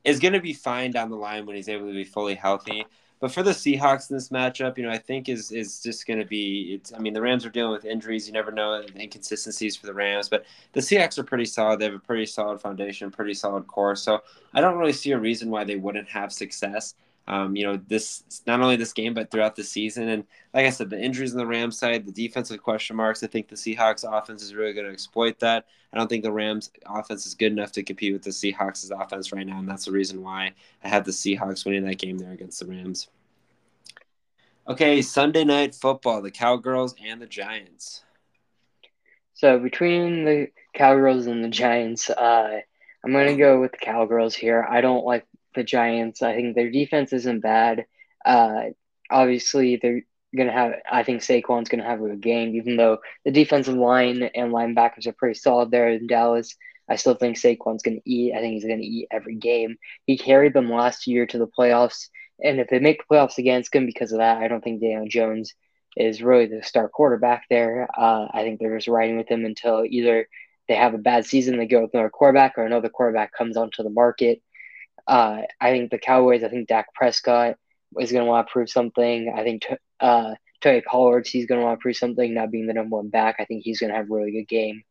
is 0.03 0.19
going 0.19 0.33
to 0.33 0.41
be 0.41 0.53
fine 0.53 0.91
down 0.91 1.09
the 1.09 1.15
line 1.15 1.45
when 1.45 1.55
he's 1.55 1.69
able 1.69 1.87
to 1.87 1.93
be 1.93 2.03
fully 2.03 2.35
healthy. 2.35 2.85
But 3.19 3.33
for 3.33 3.43
the 3.43 3.51
Seahawks 3.51 4.09
in 4.09 4.15
this 4.15 4.29
matchup, 4.29 4.77
you 4.77 4.83
know, 4.83 4.91
I 4.91 4.97
think 4.97 5.27
is 5.27 5.51
is 5.51 5.83
just 5.83 6.07
going 6.07 6.19
to 6.19 6.25
be. 6.25 6.75
It's. 6.75 6.93
I 6.93 6.99
mean, 6.99 7.13
the 7.13 7.21
Rams 7.21 7.45
are 7.45 7.49
dealing 7.49 7.73
with 7.73 7.85
injuries. 7.85 8.27
You 8.27 8.33
never 8.33 8.51
know 8.51 8.81
inconsistencies 8.95 9.75
for 9.75 9.87
the 9.87 9.93
Rams, 9.93 10.29
but 10.29 10.45
the 10.73 10.79
Seahawks 10.79 11.17
are 11.17 11.23
pretty 11.23 11.45
solid. 11.45 11.79
They 11.79 11.85
have 11.85 11.93
a 11.93 11.99
pretty 11.99 12.25
solid 12.25 12.61
foundation, 12.61 13.11
pretty 13.11 13.33
solid 13.33 13.67
core. 13.67 13.95
So 13.95 14.21
I 14.53 14.61
don't 14.61 14.77
really 14.77 14.93
see 14.93 15.11
a 15.11 15.19
reason 15.19 15.49
why 15.49 15.65
they 15.65 15.75
wouldn't 15.75 16.07
have 16.07 16.31
success 16.31 16.95
um, 17.29 17.55
you 17.55 17.63
know, 17.63 17.79
this 17.87 18.23
not 18.47 18.59
only 18.59 18.75
this 18.75 18.91
game 18.91 19.13
but 19.13 19.29
throughout 19.29 19.55
the 19.55 19.63
season. 19.63 20.09
And 20.09 20.25
like 20.53 20.65
I 20.65 20.71
said, 20.71 20.89
the 20.89 20.99
injuries 20.99 21.31
on 21.31 21.37
the 21.37 21.45
Rams 21.45 21.77
side, 21.77 22.05
the 22.05 22.11
defensive 22.11 22.61
question 22.61 22.95
marks. 22.95 23.23
I 23.23 23.27
think 23.27 23.47
the 23.47 23.55
Seahawks 23.55 24.03
offense 24.03 24.41
is 24.41 24.55
really 24.55 24.73
going 24.73 24.87
to 24.87 24.91
exploit 24.91 25.39
that. 25.39 25.67
I 25.93 25.97
don't 25.97 26.07
think 26.07 26.23
the 26.23 26.31
Rams 26.31 26.71
offense 26.87 27.27
is 27.27 27.35
good 27.35 27.51
enough 27.51 27.71
to 27.73 27.83
compete 27.83 28.13
with 28.13 28.23
the 28.23 28.31
Seahawks' 28.31 28.91
offense 28.91 29.31
right 29.31 29.45
now, 29.45 29.59
and 29.59 29.67
that's 29.67 29.85
the 29.85 29.91
reason 29.91 30.21
why 30.21 30.51
I 30.83 30.87
have 30.87 31.03
the 31.05 31.11
Seahawks 31.11 31.65
winning 31.65 31.85
that 31.85 31.97
game 31.97 32.17
there 32.17 32.31
against 32.31 32.59
the 32.59 32.65
Rams. 32.65 33.07
Okay, 34.67 35.01
Sunday 35.01 35.43
night 35.43 35.73
football, 35.73 36.21
the 36.21 36.29
Cowgirls 36.29 36.93
and 37.03 37.21
the 37.21 37.25
Giants. 37.25 38.03
So 39.33 39.57
between 39.57 40.25
the 40.25 40.49
Cowgirls 40.73 41.25
and 41.25 41.43
the 41.43 41.49
Giants, 41.49 42.09
uh, 42.09 42.59
I'm 43.03 43.11
going 43.11 43.27
to 43.27 43.35
go 43.35 43.61
with 43.61 43.71
the 43.71 43.77
Cowgirls 43.77 44.35
here. 44.35 44.67
I 44.69 44.81
don't 44.81 45.05
like 45.05 45.25
the 45.55 45.63
Giants. 45.63 46.21
I 46.21 46.35
think 46.35 46.55
their 46.55 46.71
defense 46.71 47.13
isn't 47.13 47.41
bad. 47.41 47.85
Uh, 48.25 48.71
obviously, 49.09 49.77
they're 49.77 50.01
gonna 50.35 50.51
have. 50.51 50.73
I 50.89 51.03
think 51.03 51.21
Saquon's 51.21 51.69
gonna 51.69 51.83
have 51.83 52.01
a 52.01 52.07
good 52.07 52.21
game, 52.21 52.55
even 52.55 52.77
though 52.77 52.99
the 53.25 53.31
defensive 53.31 53.75
line 53.75 54.23
and 54.35 54.51
linebackers 54.53 55.07
are 55.07 55.13
pretty 55.13 55.39
solid 55.39 55.71
there 55.71 55.89
in 55.89 56.07
Dallas. 56.07 56.55
I 56.87 56.95
still 56.95 57.15
think 57.15 57.37
Saquon's 57.37 57.83
gonna 57.83 57.97
eat. 58.05 58.33
I 58.33 58.39
think 58.39 58.53
he's 58.53 58.65
gonna 58.65 58.81
eat 58.81 59.07
every 59.11 59.35
game. 59.35 59.77
He 60.05 60.17
carried 60.17 60.53
them 60.53 60.71
last 60.71 61.07
year 61.07 61.25
to 61.27 61.37
the 61.37 61.47
playoffs, 61.47 62.09
and 62.43 62.59
if 62.59 62.67
they 62.69 62.79
make 62.79 62.99
the 62.99 63.15
playoffs 63.15 63.37
again, 63.37 63.59
it's 63.59 63.69
gonna 63.69 63.85
be 63.85 63.93
because 63.93 64.11
of 64.11 64.19
that. 64.19 64.37
I 64.37 64.47
don't 64.47 64.63
think 64.63 64.81
Daniel 64.81 65.07
Jones 65.07 65.53
is 65.97 66.21
really 66.21 66.45
the 66.45 66.63
star 66.63 66.87
quarterback 66.89 67.45
there. 67.49 67.87
Uh, 67.97 68.27
I 68.31 68.43
think 68.43 68.59
they're 68.59 68.77
just 68.77 68.87
riding 68.87 69.17
with 69.17 69.27
him 69.29 69.45
until 69.45 69.83
either 69.87 70.27
they 70.67 70.75
have 70.75 70.93
a 70.93 70.99
bad 70.99 71.25
season, 71.25 71.57
they 71.57 71.65
go 71.65 71.81
with 71.81 71.93
another 71.93 72.11
quarterback, 72.11 72.57
or 72.57 72.63
another 72.63 72.89
quarterback 72.89 73.33
comes 73.33 73.57
onto 73.57 73.81
the 73.81 73.89
market 73.89 74.41
uh, 75.09 75.41
I 75.59 75.71
think 75.71 75.89
the 75.89 75.97
Cowboys, 75.97 76.43
I 76.43 76.49
think 76.49 76.67
Dak 76.67 76.93
Prescott 76.93 77.55
is 77.99 78.11
going 78.11 78.23
to 78.23 78.29
want 78.29 78.47
to 78.47 78.51
prove 78.51 78.69
something. 78.69 79.33
I 79.35 79.43
think 79.43 79.65
uh, 79.99 80.35
Tony 80.61 80.81
Pollard's, 80.81 81.29
he's 81.29 81.47
going 81.47 81.59
to 81.59 81.65
want 81.65 81.79
to 81.79 81.81
prove 81.81 81.97
something, 81.97 82.31
not 82.31 82.51
being 82.51 82.67
the 82.67 82.73
number 82.73 82.97
one 82.97 83.09
back. 83.09 83.37
I 83.39 83.45
think 83.45 83.63
he's 83.63 83.79
going 83.79 83.89
to 83.89 83.97
have 83.97 84.05
a 84.09 84.13
really 84.13 84.31
good 84.31 84.47
game. 84.47 84.83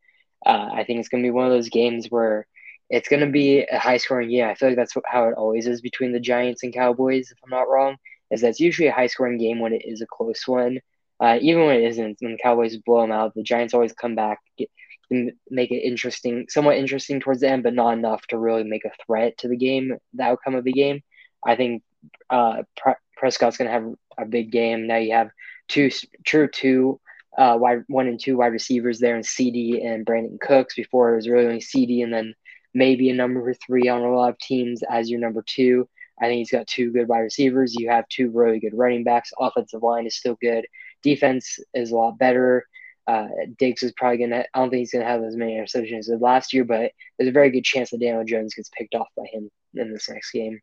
Uh, 0.44 0.70
I 0.72 0.83
think 0.85 0.98
it's 0.98 1.09
going 1.09 1.22
to 1.22 1.26
be 1.26 1.31
one 1.31 1.46
of 1.46 1.52
those 1.52 1.68
games 1.68 2.09
where 2.09 2.48
it's 2.90 3.09
going 3.09 3.20
to 3.20 3.31
be 3.31 3.61
a 3.61 3.78
high 3.78 3.98
scoring 3.98 4.31
game. 4.31 4.48
I 4.48 4.54
feel 4.54 4.70
like 4.70 4.76
that's 4.76 4.94
how 5.07 5.28
it 5.28 5.35
always 5.35 5.68
is 5.68 5.81
between 5.81 6.12
the 6.12 6.20
Giants 6.20 6.64
and 6.64 6.74
Cowboys, 6.74 7.31
if 7.31 7.38
I'm 7.44 7.50
not 7.50 7.68
wrong, 7.68 7.96
is 8.33 8.40
that's 8.40 8.59
usually 8.59 8.88
a 8.88 8.92
high 8.92 9.07
scoring 9.07 9.38
game 9.38 9.61
when 9.61 9.72
it 9.72 9.83
is 9.85 10.00
a 10.00 10.07
close 10.07 10.48
one. 10.48 10.81
Uh, 11.20 11.38
even 11.40 11.64
when 11.64 11.76
it 11.76 11.85
isn't, 11.85 12.16
when 12.20 12.33
the 12.33 12.38
Cowboys 12.42 12.76
blow 12.78 13.02
them 13.02 13.12
out, 13.12 13.35
the 13.35 13.42
Giants 13.44 13.74
always 13.74 13.92
come 13.92 14.16
back, 14.16 14.38
get, 14.57 14.68
make 15.11 15.71
it 15.71 15.83
interesting, 15.83 16.47
somewhat 16.49 16.77
interesting 16.77 17.21
towards 17.21 17.40
the 17.40 17.49
end, 17.49 17.62
but 17.62 17.75
not 17.75 17.92
enough 17.92 18.27
to 18.29 18.38
really 18.38 18.64
make 18.64 18.85
a 18.85 19.05
threat 19.07 19.38
to 19.38 19.49
the 19.49 19.57
game, 19.57 19.97
the 20.14 20.23
outcome 20.23 20.55
of 20.55 20.64
the 20.64 20.73
game. 20.73 21.01
I 21.47 21.57
think 21.57 21.83
uh, 22.31 22.62
Pre- 22.77 22.94
Prescott's 23.16 23.57
going 23.57 23.68
to 23.68 23.73
have 23.73 23.94
a 24.18 24.27
big 24.27 24.51
game. 24.51 24.87
Now 24.87 24.97
you 24.97 25.12
have 25.12 25.31
two 25.68 25.90
true 26.25 26.49
two 26.49 27.01
uh, 27.37 27.57
wide 27.59 27.85
one 27.87 28.09
and 28.09 28.21
two 28.21 28.37
wide 28.37 28.53
receivers 28.53 28.99
there 28.99 29.16
in 29.16 29.23
CD 29.23 29.83
and 29.83 30.05
Brandin 30.05 30.40
Cooks. 30.40 30.75
Before 30.75 31.12
it 31.12 31.16
was 31.16 31.29
really 31.29 31.47
only 31.47 31.61
CD, 31.61 32.03
and 32.03 32.12
then 32.12 32.35
maybe 32.75 33.11
a 33.11 33.14
number 33.14 33.55
three 33.55 33.88
on 33.88 34.03
a 34.03 34.12
lot 34.14 34.31
of 34.31 34.38
teams 34.38 34.83
as 34.88 35.11
your 35.11 35.21
number 35.21 35.42
two. 35.47 35.88
I 36.21 36.27
think 36.27 36.38
he's 36.38 36.51
got 36.51 36.66
two 36.66 36.90
good 36.92 37.09
wide 37.09 37.21
receivers. 37.21 37.77
You 37.77 37.90
have 37.90 38.09
two 38.09 38.31
really 38.31 38.59
good 38.59 38.77
running 38.77 39.05
backs. 39.05 39.33
Offensive 39.38 39.83
line 39.83 40.07
is 40.07 40.16
still 40.16 40.37
good. 40.40 40.66
Defense 41.03 41.59
is 41.75 41.92
a 41.92 41.97
lot 41.97 42.18
better. 42.18 42.66
Uh, 43.09 43.29
Diggs 43.59 43.83
is 43.83 43.92
probably 43.97 44.18
gonna. 44.18 44.44
I 44.53 44.59
don't 44.59 44.71
think 44.71 44.81
he's 44.81 44.92
gonna 44.92 45.07
have 45.07 45.25
as 45.25 45.35
many 45.35 45.55
interceptions 45.55 46.11
as 46.11 46.21
last 46.21 46.53
year, 46.53 46.64
but 46.64 46.92
there's 47.18 47.29
a 47.29 47.33
very 47.33 47.51
good 47.51 47.64
chance 47.64 47.90
that 47.90 48.01
Daniel 48.01 48.25
Jones 48.25 48.55
gets 48.55 48.71
picked 48.77 48.94
off 48.94 49.09
by 49.16 49.25
him 49.33 49.51
in 49.75 49.92
this 49.92 50.11
next 50.11 50.31
game. 50.31 50.61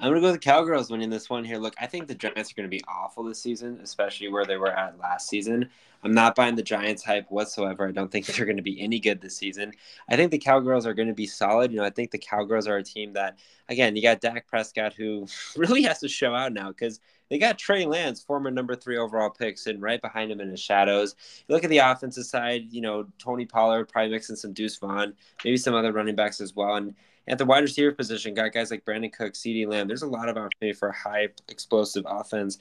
I'm 0.00 0.10
gonna 0.10 0.20
go 0.20 0.26
with 0.28 0.40
the 0.40 0.50
Cowgirls 0.50 0.90
winning 0.90 1.10
this 1.10 1.28
one 1.28 1.44
here. 1.44 1.58
Look, 1.58 1.74
I 1.80 1.86
think 1.86 2.06
the 2.06 2.14
Giants 2.14 2.52
are 2.52 2.54
gonna 2.54 2.68
be 2.68 2.84
awful 2.86 3.24
this 3.24 3.42
season, 3.42 3.80
especially 3.82 4.28
where 4.28 4.44
they 4.44 4.56
were 4.56 4.70
at 4.70 4.98
last 4.98 5.28
season. 5.28 5.68
I'm 6.04 6.14
not 6.14 6.36
buying 6.36 6.54
the 6.54 6.62
Giants 6.62 7.02
hype 7.04 7.28
whatsoever. 7.32 7.88
I 7.88 7.90
don't 7.90 8.10
think 8.10 8.26
they're 8.26 8.46
gonna 8.46 8.62
be 8.62 8.80
any 8.80 9.00
good 9.00 9.20
this 9.20 9.36
season. 9.36 9.72
I 10.08 10.14
think 10.14 10.30
the 10.30 10.38
Cowgirls 10.38 10.86
are 10.86 10.94
gonna 10.94 11.14
be 11.14 11.26
solid. 11.26 11.72
You 11.72 11.78
know, 11.78 11.84
I 11.84 11.90
think 11.90 12.12
the 12.12 12.18
Cowgirls 12.18 12.68
are 12.68 12.76
a 12.76 12.82
team 12.82 13.14
that, 13.14 13.38
again, 13.68 13.96
you 13.96 14.02
got 14.02 14.20
Dak 14.20 14.46
Prescott 14.46 14.94
who 14.94 15.26
really 15.56 15.82
has 15.82 15.98
to 16.00 16.08
show 16.08 16.32
out 16.32 16.52
now 16.52 16.68
because 16.68 17.00
they 17.28 17.38
got 17.38 17.58
Trey 17.58 17.84
Lance, 17.84 18.22
former 18.22 18.52
number 18.52 18.76
three 18.76 18.98
overall 18.98 19.30
pick, 19.30 19.58
sitting 19.58 19.80
right 19.80 20.00
behind 20.00 20.30
him 20.30 20.40
in 20.40 20.48
his 20.48 20.60
shadows. 20.60 21.16
You 21.48 21.54
look 21.54 21.64
at 21.64 21.70
the 21.70 21.78
offensive 21.78 22.24
side, 22.24 22.66
you 22.70 22.80
know, 22.80 23.06
Tony 23.18 23.46
Pollard 23.46 23.88
probably 23.88 24.12
mixing 24.12 24.36
some 24.36 24.52
Deuce 24.52 24.78
Vaughn, 24.78 25.14
maybe 25.44 25.56
some 25.56 25.74
other 25.74 25.92
running 25.92 26.14
backs 26.14 26.40
as 26.40 26.54
well. 26.54 26.76
And 26.76 26.94
at 27.28 27.38
the 27.38 27.44
wide 27.44 27.62
receiver 27.62 27.92
position, 27.92 28.34
got 28.34 28.52
guys 28.52 28.70
like 28.70 28.84
Brandin 28.84 29.12
Cook, 29.12 29.34
CeeDee 29.34 29.66
Lamb. 29.66 29.88
There's 29.88 30.02
a 30.02 30.08
lot 30.08 30.28
of 30.28 30.36
opportunity 30.36 30.72
for 30.72 30.88
a 30.88 30.96
high 30.96 31.28
explosive 31.48 32.04
offense. 32.06 32.58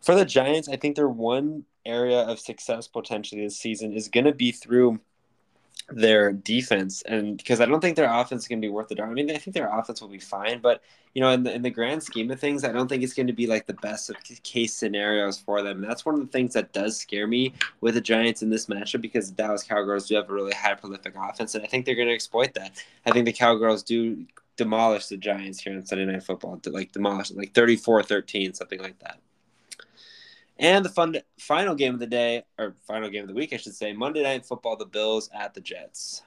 For 0.00 0.14
the 0.14 0.24
Giants, 0.24 0.68
I 0.68 0.76
think 0.76 0.96
their 0.96 1.08
one 1.08 1.64
area 1.86 2.20
of 2.20 2.38
success 2.38 2.86
potentially 2.88 3.42
this 3.42 3.58
season 3.58 3.92
is 3.92 4.08
going 4.08 4.26
to 4.26 4.32
be 4.32 4.52
through 4.52 5.00
their 5.90 6.32
defense 6.32 7.02
and 7.02 7.38
because 7.38 7.60
I 7.60 7.66
don't 7.66 7.80
think 7.80 7.96
their 7.96 8.12
offense 8.12 8.42
is 8.42 8.48
going 8.48 8.60
to 8.60 8.66
be 8.66 8.70
worth 8.70 8.88
the 8.88 8.94
darn. 8.94 9.10
I 9.10 9.14
mean, 9.14 9.30
I 9.30 9.38
think 9.38 9.54
their 9.54 9.72
offense 9.72 10.00
will 10.00 10.08
be 10.08 10.18
fine, 10.18 10.60
but 10.60 10.82
you 11.14 11.22
know, 11.22 11.30
in 11.30 11.42
the 11.42 11.54
in 11.54 11.62
the 11.62 11.70
grand 11.70 12.02
scheme 12.02 12.30
of 12.30 12.38
things, 12.38 12.62
I 12.62 12.72
don't 12.72 12.88
think 12.88 13.02
it's 13.02 13.14
going 13.14 13.26
to 13.28 13.32
be 13.32 13.46
like 13.46 13.66
the 13.66 13.74
best 13.74 14.10
of 14.10 14.16
case 14.42 14.74
scenarios 14.74 15.38
for 15.38 15.62
them. 15.62 15.82
And 15.82 15.90
that's 15.90 16.04
one 16.04 16.14
of 16.14 16.20
the 16.20 16.26
things 16.26 16.52
that 16.54 16.72
does 16.72 16.96
scare 16.98 17.26
me 17.26 17.54
with 17.80 17.94
the 17.94 18.00
Giants 18.00 18.42
in 18.42 18.50
this 18.50 18.66
matchup 18.66 19.00
because 19.00 19.30
the 19.30 19.42
Dallas 19.42 19.62
Cowgirls 19.62 20.06
do 20.06 20.16
have 20.16 20.28
a 20.28 20.32
really 20.32 20.52
high 20.52 20.74
prolific 20.74 21.14
offense, 21.16 21.54
and 21.54 21.64
I 21.64 21.68
think 21.68 21.86
they're 21.86 21.94
going 21.94 22.08
to 22.08 22.14
exploit 22.14 22.54
that. 22.54 22.82
I 23.06 23.10
think 23.10 23.24
the 23.24 23.32
Cowgirls 23.32 23.82
do 23.82 24.26
demolish 24.56 25.06
the 25.06 25.16
Giants 25.16 25.60
here 25.60 25.74
on 25.74 25.86
Sunday 25.86 26.04
Night 26.04 26.22
Football, 26.22 26.60
like 26.66 26.92
demolish 26.92 27.30
like 27.30 27.54
34-13, 27.54 28.54
something 28.54 28.80
like 28.80 28.98
that. 28.98 29.20
And 30.58 30.84
the 30.84 30.88
fun 30.88 31.16
final 31.38 31.74
game 31.74 31.94
of 31.94 32.00
the 32.00 32.06
day, 32.06 32.42
or 32.58 32.74
final 32.86 33.08
game 33.08 33.22
of 33.22 33.28
the 33.28 33.34
week, 33.34 33.52
I 33.52 33.58
should 33.58 33.74
say, 33.74 33.92
Monday 33.92 34.22
Night 34.22 34.44
Football, 34.44 34.76
the 34.76 34.86
Bills 34.86 35.30
at 35.32 35.54
the 35.54 35.60
Jets. 35.60 36.22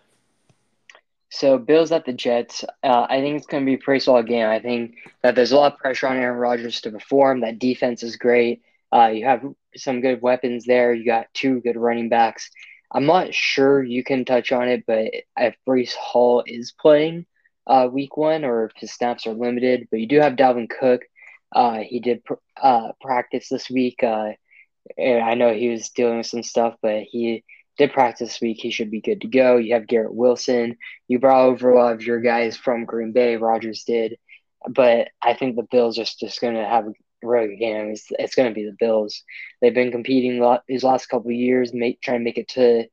So 1.30 1.58
Bills 1.58 1.92
at 1.92 2.06
the 2.06 2.14
Jets, 2.14 2.64
uh, 2.84 3.08
I 3.10 3.22
think 3.22 3.38
it's 3.38 3.48
going 3.48 3.64
to 3.64 3.70
be 3.70 3.76
a 3.76 3.78
pretty 3.78 4.02
solid 4.02 4.28
game. 4.28 4.48
I 4.48 4.60
think 4.60 4.96
that 5.24 5.36
there's 5.36 5.54
a 5.54 5.58
lot 5.58 5.74
of 5.74 5.80
pressure 5.80 6.08
on 6.08 6.18
Aaron 6.18 6.38
Rodgers 6.38 6.82
to 6.82 6.92
perform. 6.92 7.42
That 7.42 7.60
defense 7.60 8.04
is 8.04 8.18
great. 8.18 8.62
Uh, 8.94 9.08
you 9.08 9.26
have 9.26 9.44
some 9.76 10.02
good 10.02 10.22
weapons 10.22 10.66
there. 10.66 10.94
You 10.94 11.06
got 11.06 11.34
two 11.34 11.62
good 11.62 11.78
running 11.78 12.10
backs. 12.10 12.50
I'm 12.94 13.06
not 13.06 13.34
sure 13.34 13.82
you 13.82 14.04
can 14.04 14.26
touch 14.26 14.52
on 14.52 14.68
it, 14.68 14.84
but 14.86 15.12
if 15.38 15.56
Breece 15.68 15.94
Hall 15.94 16.44
is 16.46 16.74
playing 16.74 17.26
uh, 17.66 17.88
week 17.90 18.18
one 18.18 18.44
or 18.44 18.66
if 18.66 18.72
his 18.76 18.92
snaps 18.92 19.26
are 19.26 19.34
limited, 19.34 19.88
but 19.90 20.02
you 20.02 20.08
do 20.08 20.20
have 20.20 20.34
Dalvin 20.34 20.70
Cook, 20.70 21.04
uh, 21.54 21.80
he 21.80 22.00
did 22.00 22.24
pr- 22.24 22.34
uh, 22.62 22.92
practice 23.02 23.50
this 23.50 23.70
week. 23.70 24.04
Uh, 24.04 24.32
I 25.00 25.36
know 25.36 25.54
he 25.54 25.70
was 25.70 25.90
dealing 25.90 26.18
with 26.18 26.28
some 26.28 26.44
stuff, 26.44 26.76
but 26.82 27.04
he 27.04 27.44
did 27.78 27.94
practice 27.94 28.30
this 28.30 28.42
week. 28.42 28.60
He 28.62 28.72
should 28.72 28.92
be 28.92 29.02
good 29.02 29.22
to 29.22 29.28
go. 29.28 29.58
You 29.58 29.74
have 29.74 29.88
Garrett 29.88 30.14
Wilson. 30.14 30.78
You 31.08 31.20
brought 31.20 31.46
over 31.46 31.72
a 31.72 31.78
lot 31.78 31.94
of 31.94 32.04
your 32.04 32.20
guys 32.20 32.58
from 32.58 32.86
Green 32.86 33.12
Bay. 33.12 33.38
Rodgers 33.38 33.84
did, 33.86 34.18
but 34.68 35.10
I 35.22 35.34
think 35.34 35.56
the 35.56 35.68
Bills 35.72 36.00
are 36.00 36.06
just 36.06 36.42
going 36.42 36.56
to 36.56 36.66
have 36.66 36.88
a 36.88 36.94
really 37.24 37.50
good 37.50 37.60
game. 37.60 37.92
It's, 37.92 38.08
it's 38.12 38.36
going 38.36 38.50
to 38.50 38.56
be 38.56 38.66
the 38.66 38.76
Bills. 38.80 39.24
They've 39.62 39.74
been 39.74 39.92
competing 39.92 40.40
lot, 40.40 40.64
these 40.68 40.84
last 40.84 41.08
couple 41.08 41.32
years, 41.32 41.74
make, 41.74 42.02
trying 42.02 42.20
to 42.20 42.24
make 42.24 42.38
it 42.38 42.50
to 42.50 42.86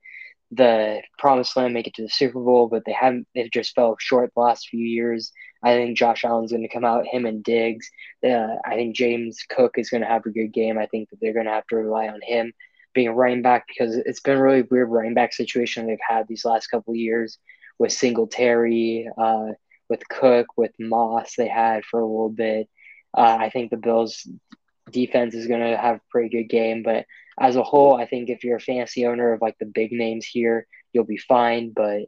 the 0.51 1.03
promised 1.19 1.57
land, 1.57 1.75
make 1.75 1.87
it 1.87 1.95
to 1.95 2.03
the 2.03 2.09
Super 2.09 2.41
Bowl, 2.41 2.69
but 2.69 2.85
they 2.87 2.93
haven't. 2.93 3.27
They've 3.35 3.51
just 3.51 3.75
fell 3.75 3.97
short 3.99 4.33
the 4.35 4.41
last 4.41 4.69
few 4.69 4.81
years. 4.81 5.33
I 5.63 5.75
think 5.75 5.99
Josh 5.99 6.25
Allen's 6.25 6.53
going 6.53 6.63
to 6.63 6.69
come 6.69 6.85
out, 6.85 7.07
him 7.07 7.27
and 7.27 7.43
Diggs. 7.43 7.91
Uh, 8.25 8.57
I 8.65 8.75
think 8.75 8.95
James 8.95 9.39
Cook 9.49 9.77
is 9.77 9.91
going 9.91 10.03
to 10.03 10.09
have 10.09 10.25
a 10.27 10.31
good 10.31 10.53
game. 10.53 10.79
I 10.79 10.87
think 10.87 11.11
that 11.11 11.19
they're 11.21 11.33
going 11.33 11.47
to 11.47 11.53
have 11.53 11.67
to 11.69 11.77
rely 11.77 12.09
on 12.09 12.21
him 12.23 12.53
being 12.95 13.09
a 13.09 13.15
running 13.15 13.43
back 13.43 13.67
because 13.69 13.97
it's 13.97 14.21
been 14.21 14.39
a 14.39 14.43
really 14.43 14.63
weird 14.63 14.89
running 14.89 15.15
back 15.15 15.33
situation 15.33 15.87
they've 15.87 15.99
had 16.07 16.27
these 16.27 16.45
last 16.45 16.69
couple 16.69 16.95
years 16.95 17.39
with 17.79 17.93
Singletary, 17.93 19.09
uh, 19.17 19.49
with 19.89 20.09
Cook, 20.09 20.47
with 20.57 20.73
Moss. 20.79 21.35
They 21.37 21.49
had 21.49 21.85
for 21.85 22.01
a 22.01 22.07
little 22.07 22.31
bit. 22.31 22.69
Uh, 23.17 23.37
I 23.41 23.51
think 23.51 23.71
the 23.71 23.77
Bills 23.77 24.27
defense 24.91 25.35
is 25.35 25.47
going 25.47 25.61
to 25.61 25.77
have 25.77 25.97
a 25.97 26.11
pretty 26.11 26.29
good 26.29 26.49
game, 26.49 26.83
but 26.83 27.07
as 27.41 27.57
a 27.57 27.63
whole, 27.63 27.97
I 27.97 28.07
think 28.07 28.29
if 28.29 28.45
you're 28.45 28.57
a 28.57 28.61
fantasy 28.61 29.07
owner 29.07 29.33
of 29.33 29.41
like 29.41 29.57
the 29.59 29.67
big 29.67 29.93
names 29.93 30.27
here, 30.27 30.67
you'll 30.93 31.05
be 31.05 31.19
fine. 31.19 31.73
But 31.75 32.03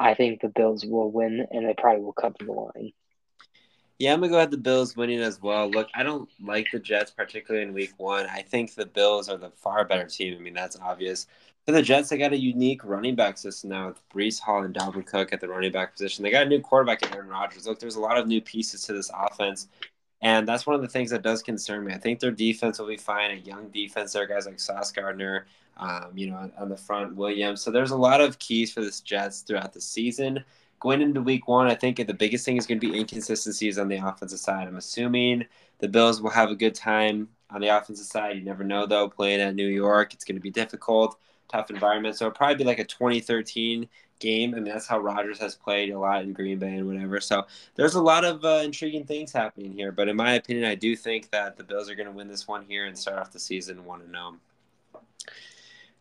I 0.00 0.14
think 0.14 0.40
the 0.40 0.48
Bills 0.48 0.84
will 0.84 1.10
win, 1.10 1.46
and 1.50 1.68
they 1.68 1.74
probably 1.74 2.02
will 2.02 2.14
cover 2.14 2.36
the 2.40 2.52
line. 2.52 2.92
Yeah, 3.98 4.14
I'm 4.14 4.20
gonna 4.20 4.30
go 4.30 4.38
ahead 4.38 4.50
the 4.50 4.56
Bills 4.56 4.96
winning 4.96 5.20
as 5.20 5.42
well. 5.42 5.70
Look, 5.70 5.88
I 5.94 6.02
don't 6.02 6.26
like 6.40 6.68
the 6.72 6.78
Jets 6.78 7.10
particularly 7.10 7.66
in 7.66 7.74
Week 7.74 7.92
One. 7.98 8.24
I 8.26 8.40
think 8.40 8.74
the 8.74 8.86
Bills 8.86 9.28
are 9.28 9.36
the 9.36 9.50
far 9.50 9.84
better 9.84 10.06
team. 10.06 10.34
I 10.38 10.40
mean, 10.40 10.54
that's 10.54 10.78
obvious. 10.80 11.26
For 11.66 11.72
the 11.72 11.82
Jets, 11.82 12.08
they 12.08 12.16
got 12.16 12.32
a 12.32 12.38
unique 12.38 12.82
running 12.82 13.14
back 13.14 13.36
system 13.36 13.68
now 13.68 13.88
with 13.88 14.08
Breece 14.08 14.40
Hall 14.40 14.62
and 14.62 14.74
Dalvin 14.74 15.04
Cook 15.04 15.34
at 15.34 15.40
the 15.40 15.48
running 15.48 15.70
back 15.70 15.92
position. 15.92 16.22
They 16.22 16.30
got 16.30 16.46
a 16.46 16.48
new 16.48 16.60
quarterback 16.60 17.02
in 17.02 17.12
Aaron 17.14 17.28
Rodgers. 17.28 17.66
Look, 17.66 17.78
there's 17.78 17.96
a 17.96 18.00
lot 18.00 18.16
of 18.16 18.26
new 18.26 18.40
pieces 18.40 18.82
to 18.84 18.94
this 18.94 19.10
offense. 19.14 19.68
And 20.22 20.48
that's 20.48 20.66
one 20.66 20.76
of 20.76 20.82
the 20.82 20.88
things 20.88 21.10
that 21.10 21.22
does 21.22 21.42
concern 21.42 21.84
me. 21.84 21.92
I 21.92 21.98
think 21.98 22.20
their 22.20 22.30
defense 22.30 22.78
will 22.78 22.88
be 22.88 22.96
fine. 22.96 23.30
A 23.30 23.34
young 23.34 23.68
defense 23.68 24.14
there, 24.14 24.26
guys 24.26 24.46
like 24.46 24.60
Sauce 24.60 24.92
Gardner, 24.92 25.46
um, 25.80 26.12
you 26.14 26.30
know, 26.30 26.50
on 26.58 26.68
the 26.68 26.76
front, 26.76 27.16
Williams. 27.16 27.62
So 27.62 27.70
there's 27.70 27.90
a 27.90 27.96
lot 27.96 28.20
of 28.20 28.38
keys 28.38 28.70
for 28.70 28.82
this 28.82 29.00
Jets 29.00 29.40
throughout 29.40 29.72
the 29.72 29.80
season. 29.80 30.44
Going 30.78 31.00
into 31.00 31.22
week 31.22 31.48
one, 31.48 31.66
I 31.66 31.74
think 31.74 31.96
the 31.96 32.14
biggest 32.14 32.44
thing 32.44 32.56
is 32.56 32.66
going 32.66 32.78
to 32.78 32.86
be 32.86 32.98
inconsistencies 32.98 33.78
on 33.78 33.88
the 33.88 33.96
offensive 33.96 34.38
side. 34.38 34.68
I'm 34.68 34.76
assuming 34.76 35.46
the 35.78 35.88
Bills 35.88 36.20
will 36.20 36.30
have 36.30 36.50
a 36.50 36.54
good 36.54 36.74
time 36.74 37.28
on 37.50 37.62
the 37.62 37.68
offensive 37.68 38.06
side. 38.06 38.36
You 38.36 38.44
never 38.44 38.62
know, 38.62 38.86
though, 38.86 39.08
playing 39.08 39.40
at 39.40 39.54
New 39.54 39.66
York. 39.66 40.12
It's 40.14 40.24
going 40.24 40.36
to 40.36 40.40
be 40.40 40.50
difficult, 40.50 41.18
tough 41.50 41.70
environment. 41.70 42.16
So 42.16 42.26
it'll 42.26 42.36
probably 42.36 42.56
be 42.56 42.64
like 42.64 42.78
a 42.78 42.84
2013 42.84 43.88
game. 44.20 44.54
I 44.54 44.60
mean, 44.60 44.72
that's 44.72 44.86
how 44.86 44.98
Rodgers 44.98 45.38
has 45.38 45.54
played 45.54 45.90
a 45.90 45.98
lot 45.98 46.22
in 46.22 46.34
Green 46.34 46.58
Bay 46.58 46.76
and 46.76 46.86
whatever. 46.86 47.20
So 47.20 47.46
there's 47.74 47.94
a 47.94 48.02
lot 48.02 48.24
of 48.24 48.44
uh, 48.44 48.60
intriguing 48.64 49.04
things 49.04 49.32
happening 49.32 49.72
here. 49.72 49.92
But 49.92 50.08
in 50.08 50.16
my 50.16 50.34
opinion, 50.34 50.66
I 50.66 50.74
do 50.74 50.94
think 50.94 51.30
that 51.30 51.56
the 51.56 51.64
Bills 51.64 51.88
are 51.88 51.94
going 51.94 52.08
to 52.08 52.14
win 52.14 52.28
this 52.28 52.46
one 52.46 52.64
here 52.66 52.86
and 52.86 52.96
start 52.96 53.18
off 53.18 53.32
the 53.32 53.40
season 53.40 53.84
1 53.84 54.10
0. 54.10 54.36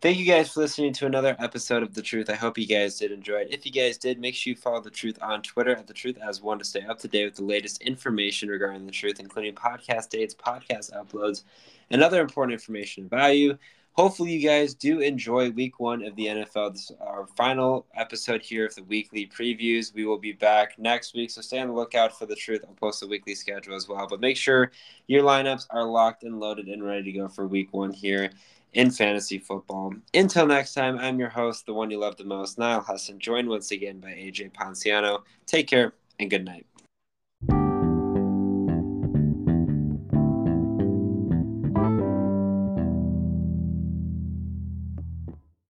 Thank 0.02 0.18
you 0.18 0.26
guys 0.26 0.54
for 0.54 0.62
listening 0.62 0.94
to 0.94 1.08
another 1.08 1.36
episode 1.40 1.84
of 1.84 1.94
The 1.94 2.02
Truth. 2.02 2.30
I 2.30 2.36
hope 2.36 2.58
you 2.58 2.66
guys 2.66 2.98
did 2.98 3.12
enjoy 3.12 3.40
it. 3.40 3.50
If 3.52 3.66
you 3.66 3.72
guys 3.74 3.98
did, 3.98 4.18
make 4.18 4.34
sure 4.34 4.52
you 4.52 4.56
follow 4.56 4.80
The 4.80 4.90
Truth 4.90 5.20
on 5.22 5.42
Twitter 5.42 5.76
at 5.76 5.88
The 5.88 5.94
Truth 5.94 6.18
as 6.26 6.42
one 6.42 6.58
to 6.60 6.64
stay 6.64 6.84
up 6.84 7.00
to 7.00 7.10
date 7.10 7.26
with 7.26 7.36
the 7.36 7.44
latest 7.44 7.82
information 7.82 8.48
regarding 8.48 8.86
The 8.86 8.94
Truth, 8.94 9.20
including 9.20 9.56
podcast 9.56 10.08
dates, 10.08 10.34
podcast 10.34 10.94
uploads, 10.94 11.44
and 11.92 12.02
other 12.02 12.22
important 12.22 12.54
information 12.54 13.04
of 13.04 13.10
value 13.10 13.58
hopefully 14.00 14.32
you 14.32 14.48
guys 14.48 14.74
do 14.74 15.02
enjoy 15.02 15.50
week 15.52 15.78
one 15.78 16.06
of 16.06 16.16
the 16.16 16.28
NFL. 16.28 16.72
This 16.72 16.90
is 16.90 16.96
our 17.02 17.28
final 17.36 17.86
episode 17.96 18.42
here 18.42 18.66
of 18.66 18.74
the 18.74 18.84
weekly 18.84 19.28
previews. 19.28 19.94
We 19.94 20.06
will 20.06 20.18
be 20.18 20.32
back 20.32 20.80
next 20.80 21.14
week, 21.14 21.30
so 21.32 21.42
stay 21.42 21.60
on 21.60 21.68
the 21.68 21.74
lookout 21.74 22.18
for 22.18 22.26
the 22.26 22.36
truth. 22.36 22.64
I'll 22.66 22.76
post 22.76 23.04
a 23.04 23.08
weekly 23.08 23.36
schedule 23.36 23.76
as 23.76 23.90
well. 23.90 24.08
But 24.08 24.22
make 24.22 24.38
sure 24.38 24.72
your 25.08 25.24
lineups 25.24 25.68
are 25.72 25.84
locked 25.84 26.24
and 26.24 26.40
loaded 26.40 26.68
and 26.68 26.82
ready 26.82 27.12
to 27.12 27.12
go 27.12 27.28
for 27.28 27.46
week 27.46 27.74
one 27.74 27.92
here 27.92 28.32
in 28.74 28.92
fantasy 28.92 29.40
football. 29.40 29.94
Until 30.14 30.46
next 30.46 30.74
time, 30.74 30.98
I'm 30.98 31.20
your 31.20 31.30
host, 31.30 31.66
the 31.66 31.74
one 31.74 31.90
you 31.92 32.00
love 32.00 32.18
the 32.18 32.24
most, 32.24 32.58
Niall 32.58 32.82
Hassan, 32.82 33.20
joined 33.20 33.50
once 33.50 33.72
again 33.72 34.00
by 34.00 34.10
AJ 34.10 34.54
Ponciano. 34.54 35.24
Take 35.46 35.68
care 35.68 35.94
and 36.20 36.30
good 36.30 36.46
night. 36.46 36.66